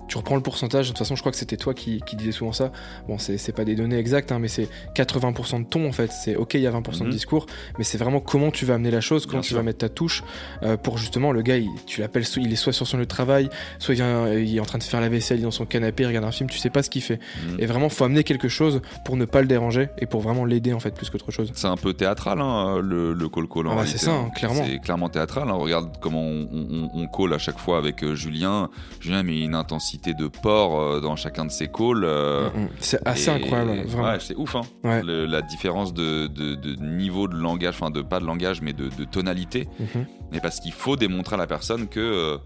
Tu 0.10 0.18
reprends 0.18 0.36
le 0.36 0.42
pourcentage, 0.42 0.88
de 0.88 0.90
toute 0.92 0.98
façon 0.98 1.16
je 1.16 1.22
crois 1.22 1.32
que 1.32 1.38
c'était 1.38 1.56
toi 1.56 1.74
qui, 1.74 2.02
qui 2.06 2.16
disais 2.18 2.32
souvent 2.34 2.52
ça. 2.52 2.72
Bon 3.08 3.18
c'est 3.20 3.52
pas 3.56 3.64
des 3.64 3.76
données 3.76 3.98
exactes 3.98 4.32
hein, 4.32 4.40
mais 4.40 4.48
c'est 4.50 4.68
80% 4.96 5.60
de 5.62 5.66
ton 5.66 5.88
en 5.88 5.92
fait. 5.92 6.12
C'est 6.12 6.36
ok 6.36 6.56
il 6.56 6.62
y 6.62 6.68
a 6.68 6.72
20% 6.72 7.00
de 7.00 7.04
Mhm. 7.06 7.10
discours 7.12 7.46
mais 7.78 7.84
c'est 7.84 7.98
vraiment 7.98 8.20
comment 8.20 8.52
tu 8.52 8.66
vas 8.66 8.74
amener 8.74 8.92
la 8.92 9.02
chose, 9.02 9.26
comment 9.26 9.38
Bien 9.38 9.42
tu 9.44 9.50
sûr. 9.50 9.58
vas 9.58 9.64
mettre 9.64 9.78
ta 9.80 9.90
touche 9.90 10.24
euh, 10.64 10.76
pour 10.78 10.98
justement 10.98 11.32
le 11.32 11.42
gars 11.44 11.58
il- 11.58 11.70
tu 11.86 12.02
l'appelles 12.02 12.26
il 12.38 12.52
est 12.52 12.56
soit 12.56 12.74
sur 12.74 12.88
son 12.88 12.98
lieu 12.98 13.04
de 13.04 13.08
travail, 13.08 13.50
soit 13.78 13.94
il, 13.94 13.98
vient- 13.98 14.34
il 14.34 14.56
est 14.56 14.60
en 14.60 14.66
train 14.66 14.80
de 14.80 14.84
faire 14.84 15.00
la 15.00 15.10
vaisselle, 15.10 15.38
il 15.38 15.42
est 15.42 15.44
dans 15.44 15.52
son 15.52 15.66
canapé, 15.66 16.04
il 16.04 16.08
regarde 16.08 16.26
un 16.26 16.32
film, 16.32 16.50
tu 16.50 16.58
sais 16.58 16.70
pas 16.72 16.82
ce 16.84 16.90
qu'il 16.90 17.02
fait. 17.04 17.20
Mhm. 17.48 17.58
Et 17.60 17.66
vraiment, 17.68 17.88
faut 17.90 18.04
amener 18.04 18.24
quelque 18.24 18.48
chose 18.50 18.82
pour 19.06 19.16
ne 19.16 19.26
pas 19.26 19.42
le 19.42 19.48
déranger 19.48 19.90
et 20.00 20.06
pour 20.08 20.22
vraiment 20.22 20.44
l'aider 20.44 20.74
en 20.74 20.80
fait 20.80 20.92
plus 20.96 21.10
qu'autre 21.12 21.30
chose. 21.32 21.52
C'est 21.54 21.68
un 21.68 21.78
peu 21.78 21.94
théâtral, 21.94 22.42
hein, 22.42 22.80
le, 22.82 23.14
le 23.14 23.30
call 23.30 23.48
call. 23.48 23.68
Ah 23.70 23.76
bah, 23.76 23.86
c'est 23.86 23.98
ça, 24.00 24.12
hein. 24.12 24.32
clairement. 24.36 24.64
C'est 24.66 24.80
clairement 24.80 25.10
théâtral. 25.10 25.52
Regarde 25.52 25.92
comment 26.02 26.24
on, 26.24 26.48
on, 26.52 26.90
on 26.94 27.08
call 27.08 27.34
à 27.34 27.38
chaque 27.38 27.60
fois 27.60 27.78
avec 27.78 28.04
euh, 28.04 28.16
Julien. 28.16 28.70
Julien 29.02 29.22
met 29.24 29.40
une 29.42 29.54
intensité 29.56 29.99
de 30.08 30.28
porc 30.28 30.80
euh, 30.80 31.00
dans 31.02 31.16
chacun 31.16 31.46
de 31.46 31.52
ses 31.52 31.68
calls. 31.68 32.04
euh, 32.04 32.50
Mm, 32.56 32.60
mm. 32.64 32.70
C'est 32.80 33.08
assez 33.08 33.30
et- 33.30 33.34
incroyable, 33.34 33.82
vraiment. 33.88 34.08
Ouais, 34.10 34.18
c'est 34.20 34.36
ouf. 34.36 34.56
Hein. 34.56 34.62
Ouais. 34.84 35.04
Le- 35.04 35.26
la 35.26 35.42
différence 35.42 35.94
de, 35.94 36.28
de- 36.28 36.56
de 36.56 36.76
niveau 36.82 37.28
de 37.28 37.36
langage, 37.36 37.76
enfin 37.76 37.92
de 37.92 38.02
pas 38.02 38.20
de 38.20 38.26
langage, 38.26 38.62
mais 38.62 38.74
de, 38.74 38.90
de 38.90 39.04
tonalité. 39.04 39.68
Mhm. 39.80 40.06
Mais 40.32 40.40
parce 40.40 40.60
qu'il 40.60 40.72
faut 40.74 40.96
démontrer 40.96 41.36
à 41.36 41.38
la 41.38 41.48
personne 41.48 41.88
que 41.88 42.00
euh, 42.00 42.38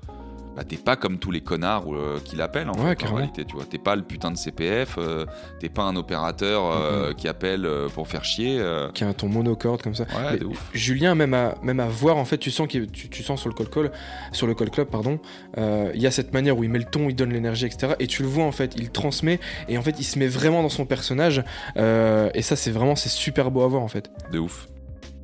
bah, 0.55 0.63
t'es 0.63 0.77
pas 0.77 0.95
comme 0.95 1.17
tous 1.17 1.31
les 1.31 1.41
connards 1.41 1.93
euh, 1.93 2.19
qui 2.23 2.35
l'appellent 2.35 2.69
en, 2.69 2.73
Ouais, 2.83 2.95
fait, 2.95 3.07
en 3.07 3.15
réalité. 3.15 3.45
Tu 3.45 3.55
vois, 3.55 3.65
t'es 3.65 3.77
pas 3.77 3.95
le 3.95 4.03
putain 4.03 4.31
de 4.31 4.37
CPF, 4.37 4.95
euh, 4.97 5.25
t'es 5.59 5.69
pas 5.69 5.83
un 5.83 5.95
opérateur 5.95 6.63
euh, 6.65 7.09
Mhm. 7.09 7.15
qui 7.15 7.27
appelle 7.27 7.67
pour 7.93 8.07
faire 8.07 8.23
chier. 8.23 8.61
Qui 8.93 9.03
a 9.03 9.13
ton 9.13 9.27
monocorde 9.29 9.81
comme 9.81 9.95
ça. 9.95 10.03
ouais, 10.03 10.37
Mais 10.39 10.43
ouf. 10.45 10.69
Julien, 10.73 11.15
même 11.15 11.33
à, 11.33 11.55
même 11.63 11.79
à 11.79 11.87
voir, 11.87 12.17
en 12.17 12.25
fait, 12.25 12.37
tu 12.37 12.51
sens, 12.51 12.67
tu, 12.67 12.87
tu 12.87 13.23
sens 13.23 13.39
sur 13.39 13.49
le 13.49 13.55
call 13.55 13.69
call, 13.69 13.91
sur 14.31 14.47
le 14.47 14.53
call 14.55 14.69
club, 14.69 14.87
pardon, 14.87 15.19
il 15.57 16.01
y 16.01 16.07
a 16.07 16.11
cette 16.11 16.33
manière 16.33 16.57
où 16.57 16.63
il 16.63 16.69
met 16.69 16.79
le 16.79 16.85
ton, 16.85 17.09
il 17.09 17.15
donne 17.15 17.31
l'énergie, 17.33 17.65
etc. 17.65 17.93
Et 17.99 18.07
tu 18.07 18.21
le 18.23 18.27
vois, 18.29 18.43
en 18.45 18.51
fait, 18.51 18.73
il 18.77 18.89
transmet, 18.91 19.39
et 19.67 19.77
en 19.77 19.81
fait, 19.81 19.95
il 19.99 20.03
se 20.03 20.19
met 20.19 20.27
vraiment 20.27 20.61
dans 20.61 20.69
son 20.69 20.85
personnage. 20.85 21.43
et 21.77 22.41
ça, 22.41 22.55
c'est 22.55 22.71
vraiment, 22.71 22.95
c'est 22.95 23.09
super 23.09 23.51
beau 23.51 23.61
à 23.63 23.67
voir, 23.67 23.81
en 23.81 23.87
fait. 23.87 24.09
De 24.31 24.39
ouf. 24.39 24.67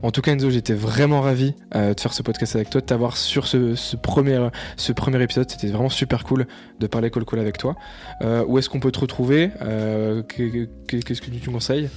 En 0.02 0.12
tout 0.12 0.22
cas, 0.22 0.32
Enzo, 0.32 0.50
j'étais 0.50 0.74
vraiment 0.74 1.20
ravi 1.20 1.56
euh, 1.76 1.94
de 1.94 2.00
faire 2.00 2.14
ce 2.14 2.24
podcast 2.24 2.56
avec 2.56 2.70
toi, 2.70 2.80
de 2.80 2.86
t'avoir 2.86 3.18
sur 3.18 3.48
ce, 3.48 3.76
premier, 3.98 4.48
ce 4.78 4.94
premier 4.94 5.22
épisode. 5.22 5.50
C'était 5.52 5.68
vraiment 5.68 5.90
super 5.90 6.24
cool 6.24 6.48
de 6.80 6.88
parler 6.88 7.12
call 7.12 7.26
call 7.26 7.40
avec 7.40 7.58
toi. 7.58 7.76
Euh, 8.22 8.46
où 8.48 8.58
est-ce 8.58 8.70
qu'on 8.70 8.80
peut 8.80 8.92
te 8.94 9.00
retrouver? 9.00 9.52
Euh, 9.62 10.24
que- 10.24 10.68
que- 10.88 10.98
Qu'est-ce 10.98 11.22
que 11.22 11.30
tu 11.32 11.50
conseilles? 11.50 11.90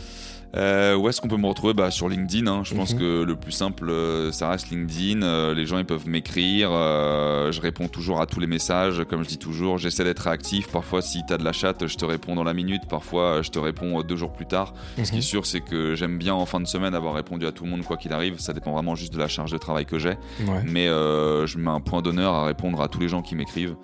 Euh, 0.57 0.95
où 0.97 1.09
est-ce 1.09 1.21
qu'on 1.21 1.29
peut 1.29 1.37
me 1.39 1.47
retrouver 1.47 1.73
bah, 1.75 1.91
Sur 1.91 2.09
LinkedIn. 2.09 2.47
hein. 2.47 2.63
Je 2.65 2.75
pense 2.75 2.93
Mhm. 2.93 2.99
que 3.01 3.23
le 3.23 3.37
plus 3.37 3.53
simple, 3.53 3.89
euh, 3.89 4.31
ça 4.33 4.51
reste 4.51 4.71
LinkedIn. 4.71 5.23
Euh, 5.23 5.55
les 5.55 5.65
gens, 5.67 5.79
ils 5.79 5.85
peuvent 5.87 6.07
m'écrire. 6.07 6.71
Je 6.73 7.61
réponds 7.61 7.89
toujours 7.89 8.21
à 8.21 8.27
tous 8.27 8.41
les 8.41 8.47
messages. 8.47 9.03
Comme 9.09 9.23
je 9.23 9.29
dis 9.29 9.39
toujours, 9.39 9.79
j'essaie 9.79 10.05
d'être 10.05 10.21
réactif. 10.21 10.69
Parfois, 10.69 11.01
si 11.03 11.23
tu 11.27 11.33
as 11.33 11.39
de 11.39 11.45
la 11.45 11.53
chatte, 11.53 11.87
je 11.87 11.97
te 11.97 12.05
réponds 12.05 12.35
dans 12.35 12.45
la 12.45 12.55
minute. 12.55 12.83
Parfois, 12.89 13.41
je 13.43 13.51
te 13.51 13.59
réponds 13.59 14.03
deux 14.03 14.17
jours 14.17 14.33
plus 14.33 14.47
tard. 14.47 14.75
Ce 14.99 15.03
qui 15.11 15.15
est 15.15 15.17
Mhm. 15.17 15.23
sûr, 15.23 15.47
c'est 15.47 15.61
que 15.61 15.95
j'aime 15.95 16.19
bien 16.19 16.35
en 16.35 16.45
fin 16.47 16.61
de 16.61 16.67
semaine 16.67 16.95
avoir 16.95 17.15
répondu 17.15 17.47
à 17.47 17.53
tout 17.53 17.65
le 17.65 17.71
monde, 17.71 17.83
quoi 17.85 17.97
qu'il 17.97 18.13
arrive. 18.13 18.39
Ça 18.39 18.53
dépend 18.53 18.73
vraiment 18.73 18.95
juste 18.95 19.13
de 19.15 19.19
la 19.19 19.29
charge 19.29 19.53
de 19.53 19.59
travail 19.59 19.87
que 19.87 19.99
j'ai. 19.99 20.11
Ouais. 20.47 20.63
Mais 20.67 20.87
je 20.87 21.57
mets 21.59 21.71
un 21.71 21.81
point 21.81 22.03
d'honneur 22.03 22.35
à 22.35 22.45
répondre 22.45 22.81
à 22.83 22.89
tous 22.89 23.01
les 23.01 23.09
gens 23.09 23.23
qui 23.23 23.35
m'écrivent. 23.35 23.75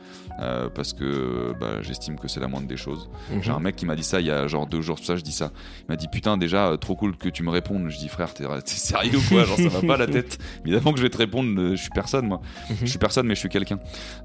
Euh, 0.41 0.69
parce 0.75 0.93
que 0.93 1.53
bah, 1.61 1.83
j'estime 1.83 2.19
que 2.19 2.29
c'est 2.29 2.41
la 2.41 2.49
moindre 2.49 2.67
des 2.69 2.77
choses. 2.77 3.09
J'ai 3.43 3.51
un 3.51 3.57
Mhm. 3.57 3.63
mec 3.65 3.77
qui 3.77 3.87
m'a 3.87 3.97
dit 3.97 4.03
ça 4.05 4.21
il 4.21 4.27
y 4.27 4.31
a 4.31 4.47
genre 4.47 4.67
deux 4.67 4.81
jours, 4.81 4.99
tout 4.99 5.05
ça, 5.05 5.17
je 5.17 5.23
dis 5.23 5.33
ça. 5.33 5.51
Il 5.81 5.85
m'a 5.93 5.97
dit 5.97 6.09
putain, 6.09 6.37
déjà, 6.37 6.69
euh, 6.69 6.77
trop 6.77 6.95
cool 6.97 7.17
que 7.17 7.29
tu 7.29 7.43
me 7.43 7.51
répondes. 7.51 7.89
Je 7.89 7.99
dis 7.99 8.09
frère, 8.09 8.33
t'es 8.35 8.45
sérieux 8.67 9.19
ou 9.19 9.23
quoi? 9.29 9.45
Genre, 9.45 9.57
ça 9.57 9.69
va 9.69 9.81
pas 9.87 9.97
la 9.97 10.07
tête. 10.09 10.39
Évidemment 10.65 10.93
que 10.93 10.99
je 10.99 11.03
vais 11.03 11.11
te 11.11 11.19
répondre, 11.19 11.49
euh, 11.61 11.71
je 11.77 11.81
suis 11.83 11.91
personne, 11.91 12.27
moi. 12.27 12.41
Mhm. 12.71 12.77
Je 12.83 12.87
suis 12.87 12.99
personne, 12.99 13.27
mais 13.27 13.35
je 13.35 13.41
suis 13.41 13.49
quelqu'un. 13.49 13.79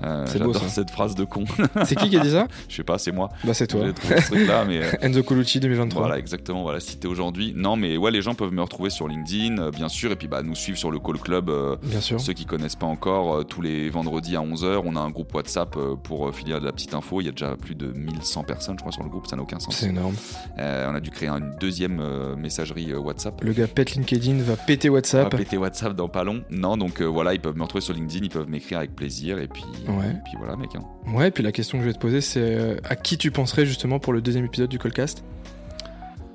Euh, 0.03 0.25
J'adore 0.31 0.55
cette 0.69 0.91
phrase 0.91 1.15
de 1.15 1.23
con. 1.25 1.45
C'est 1.85 1.95
qui 1.95 2.09
qui 2.09 2.17
a 2.17 2.21
dit 2.21 2.31
ça? 2.31 2.47
Je 2.69 2.75
sais 2.75 2.83
pas, 2.83 2.97
c'est 2.97 3.11
moi. 3.11 3.29
Bah 3.43 3.53
c'est 3.53 3.67
toi. 3.67 3.81
Ce 4.03 4.25
truc-là, 4.31 4.65
mais. 4.65 4.83
euh, 4.83 4.91
Enzo 5.01 5.23
Colucci 5.23 5.59
2023. 5.59 6.01
Voilà, 6.01 6.17
exactement. 6.19 6.63
Voilà, 6.63 6.79
cité 6.79 7.07
aujourd'hui. 7.07 7.53
Non, 7.55 7.75
mais 7.75 7.97
ouais, 7.97 8.11
les 8.11 8.21
gens 8.21 8.33
peuvent 8.35 8.51
me 8.53 8.61
retrouver 8.61 8.89
sur 8.89 9.07
LinkedIn, 9.07 9.69
bien 9.71 9.89
sûr, 9.89 10.11
et 10.11 10.15
puis 10.15 10.27
bah, 10.27 10.41
nous 10.43 10.55
suivre 10.55 10.77
sur 10.77 10.91
le 10.91 10.99
Call 10.99 11.17
Club. 11.19 11.51
Bien 11.83 12.01
sûr. 12.01 12.19
ceux 12.19 12.33
qui 12.33 12.45
connaissent 12.45 12.75
pas 12.75 12.85
encore, 12.87 13.45
tous 13.45 13.61
les 13.61 13.89
vendredis 13.89 14.35
à 14.35 14.39
11h, 14.41 14.81
on 14.85 14.95
a 14.95 14.99
un 14.99 15.09
groupe 15.09 15.33
WhatsApp 15.33 15.75
pour 16.03 16.27
euh, 16.27 16.31
filer 16.31 16.59
de 16.59 16.65
la 16.65 16.71
petite 16.71 16.93
info. 16.93 17.21
Il 17.21 17.25
y 17.25 17.29
a 17.29 17.31
déjà 17.31 17.55
plus 17.55 17.75
de 17.75 17.87
1100 17.93 18.43
personnes, 18.43 18.75
je 18.77 18.81
crois, 18.81 18.91
sur 18.91 19.03
le 19.03 19.09
groupe, 19.09 19.27
ça 19.27 19.35
n'a 19.35 19.41
aucun 19.41 19.59
sens. 19.59 19.75
C'est 19.75 19.87
énorme. 19.89 20.15
Euh, 20.59 20.87
on 20.91 20.95
a 20.95 20.99
dû 20.99 21.09
créer 21.09 21.29
une 21.29 21.55
deuxième 21.59 21.99
euh, 22.01 22.35
messagerie 22.35 22.93
WhatsApp. 22.93 23.43
Le 23.43 23.53
gars 23.53 23.67
pète 23.67 23.95
LinkedIn, 23.95 24.37
va 24.43 24.55
péter 24.57 24.89
On 24.89 24.93
va 24.93 24.97
WhatsApp. 24.97 25.35
péter 25.35 25.57
WhatsApp 25.57 25.93
dans 25.95 26.09
pas 26.09 26.23
long. 26.23 26.43
Non, 26.49 26.77
donc 26.77 27.01
voilà, 27.01 27.33
ils 27.33 27.39
peuvent 27.41 27.57
me 27.57 27.63
retrouver 27.63 27.81
sur 27.81 27.93
LinkedIn, 27.93 28.25
ils 28.25 28.29
peuvent 28.29 28.49
m'écrire 28.49 28.77
avec 28.79 28.95
plaisir, 28.95 29.39
et 29.39 29.47
puis, 29.47 29.63
Ouais. 29.87 30.09
et 30.09 30.21
puis 30.25 30.33
voilà, 30.37 30.55
mec. 30.55 30.69
hein. 30.75 30.81
Ouais, 31.13 31.31
puis 31.31 31.43
la 31.43 31.51
question 31.51 31.77
que 31.77 31.83
je 31.83 31.89
vais 31.89 31.93
te 31.93 31.99
poser, 31.99 32.21
c'est 32.21 32.77
à 32.87 32.95
qui 32.95 33.17
tu 33.17 33.31
penserais 33.31 33.65
justement 33.65 33.99
pour 33.99 34.13
le 34.13 34.21
deuxième 34.21 34.45
épisode 34.45 34.69
du 34.69 34.79
Callcast 34.79 35.23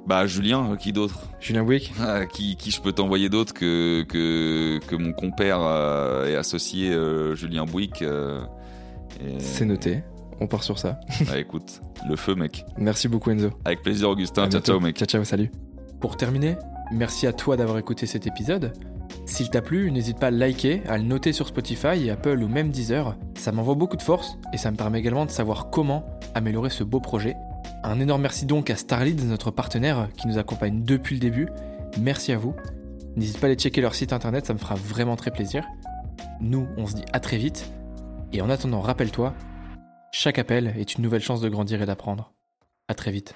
Bah, 0.06 0.26
Julien, 0.26 0.72
euh, 0.72 0.76
qui 0.76 0.92
d'autre? 0.92 1.20
Julien 1.40 1.62
Wick 1.62 1.92
Ah, 2.00 2.24
qui, 2.26 2.56
qui 2.56 2.70
je 2.70 2.80
peux 2.80 2.92
t'envoyer 2.92 3.28
d'autre 3.28 3.52
que, 3.52 4.02
que, 4.08 4.78
que 4.86 4.96
mon 4.96 5.12
compère 5.12 5.58
euh, 5.60 6.26
et 6.28 6.34
associé 6.36 6.90
euh, 6.90 7.34
Julien 7.34 7.64
Bouic 7.66 8.00
euh, 8.02 8.40
et- 9.20 9.38
C'est 9.40 9.64
noté. 9.64 10.02
On 10.40 10.46
part 10.46 10.62
sur 10.62 10.78
ça. 10.78 11.00
Bah, 11.26 11.38
écoute, 11.38 11.80
le 12.08 12.16
feu, 12.16 12.34
mec. 12.34 12.64
Merci 12.76 13.08
beaucoup 13.08 13.30
Enzo. 13.30 13.50
Avec 13.64 13.82
plaisir, 13.82 14.08
Augustin. 14.10 14.48
Ciao, 14.48 14.60
ciao, 14.60 14.80
mec. 14.80 14.96
Ciao, 14.96 15.06
ciao, 15.06 15.24
salut. 15.24 15.50
Pour 16.00 16.16
terminer, 16.16 16.56
merci 16.92 17.26
à 17.26 17.32
toi 17.32 17.56
d'avoir 17.56 17.78
écouté 17.78 18.06
cet 18.06 18.26
épisode. 18.26 18.72
S'il 19.26 19.50
t'a 19.50 19.62
plu, 19.62 19.90
n'hésite 19.90 20.18
pas 20.18 20.28
à 20.28 20.30
le 20.30 20.36
liker, 20.38 20.82
à 20.86 20.96
le 20.96 21.02
noter 21.04 21.32
sur 21.32 21.48
Spotify, 21.48 22.08
Apple 22.10 22.40
ou 22.42 22.48
même 22.48 22.70
Deezer. 22.70 23.16
Ça 23.36 23.52
m'envoie 23.52 23.74
beaucoup 23.74 23.96
de 23.96 24.02
force 24.02 24.38
et 24.52 24.58
ça 24.58 24.70
me 24.70 24.76
permet 24.76 24.98
également 25.00 25.26
de 25.26 25.30
savoir 25.30 25.70
comment 25.70 26.04
améliorer 26.34 26.70
ce 26.70 26.84
beau 26.84 27.00
projet. 27.00 27.34
Un 27.82 27.98
énorme 28.00 28.22
merci 28.22 28.46
donc 28.46 28.70
à 28.70 28.76
Starlead, 28.76 29.20
notre 29.24 29.50
partenaire 29.50 30.08
qui 30.16 30.28
nous 30.28 30.38
accompagne 30.38 30.82
depuis 30.84 31.16
le 31.16 31.20
début. 31.20 31.48
Merci 32.00 32.32
à 32.32 32.38
vous. 32.38 32.54
N'hésite 33.16 33.38
pas 33.40 33.46
à 33.46 33.50
aller 33.50 33.56
checker 33.58 33.80
leur 33.80 33.94
site 33.94 34.12
internet, 34.12 34.46
ça 34.46 34.52
me 34.54 34.58
fera 34.58 34.76
vraiment 34.76 35.16
très 35.16 35.30
plaisir. 35.30 35.64
Nous, 36.40 36.66
on 36.76 36.86
se 36.86 36.94
dit 36.94 37.04
à 37.12 37.18
très 37.20 37.38
vite. 37.38 37.70
Et 38.32 38.42
en 38.42 38.50
attendant, 38.50 38.80
rappelle-toi, 38.80 39.34
chaque 40.12 40.38
appel 40.38 40.74
est 40.78 40.94
une 40.94 41.02
nouvelle 41.02 41.22
chance 41.22 41.40
de 41.40 41.48
grandir 41.48 41.80
et 41.80 41.86
d'apprendre. 41.86 42.32
À 42.88 42.94
très 42.94 43.10
vite. 43.10 43.34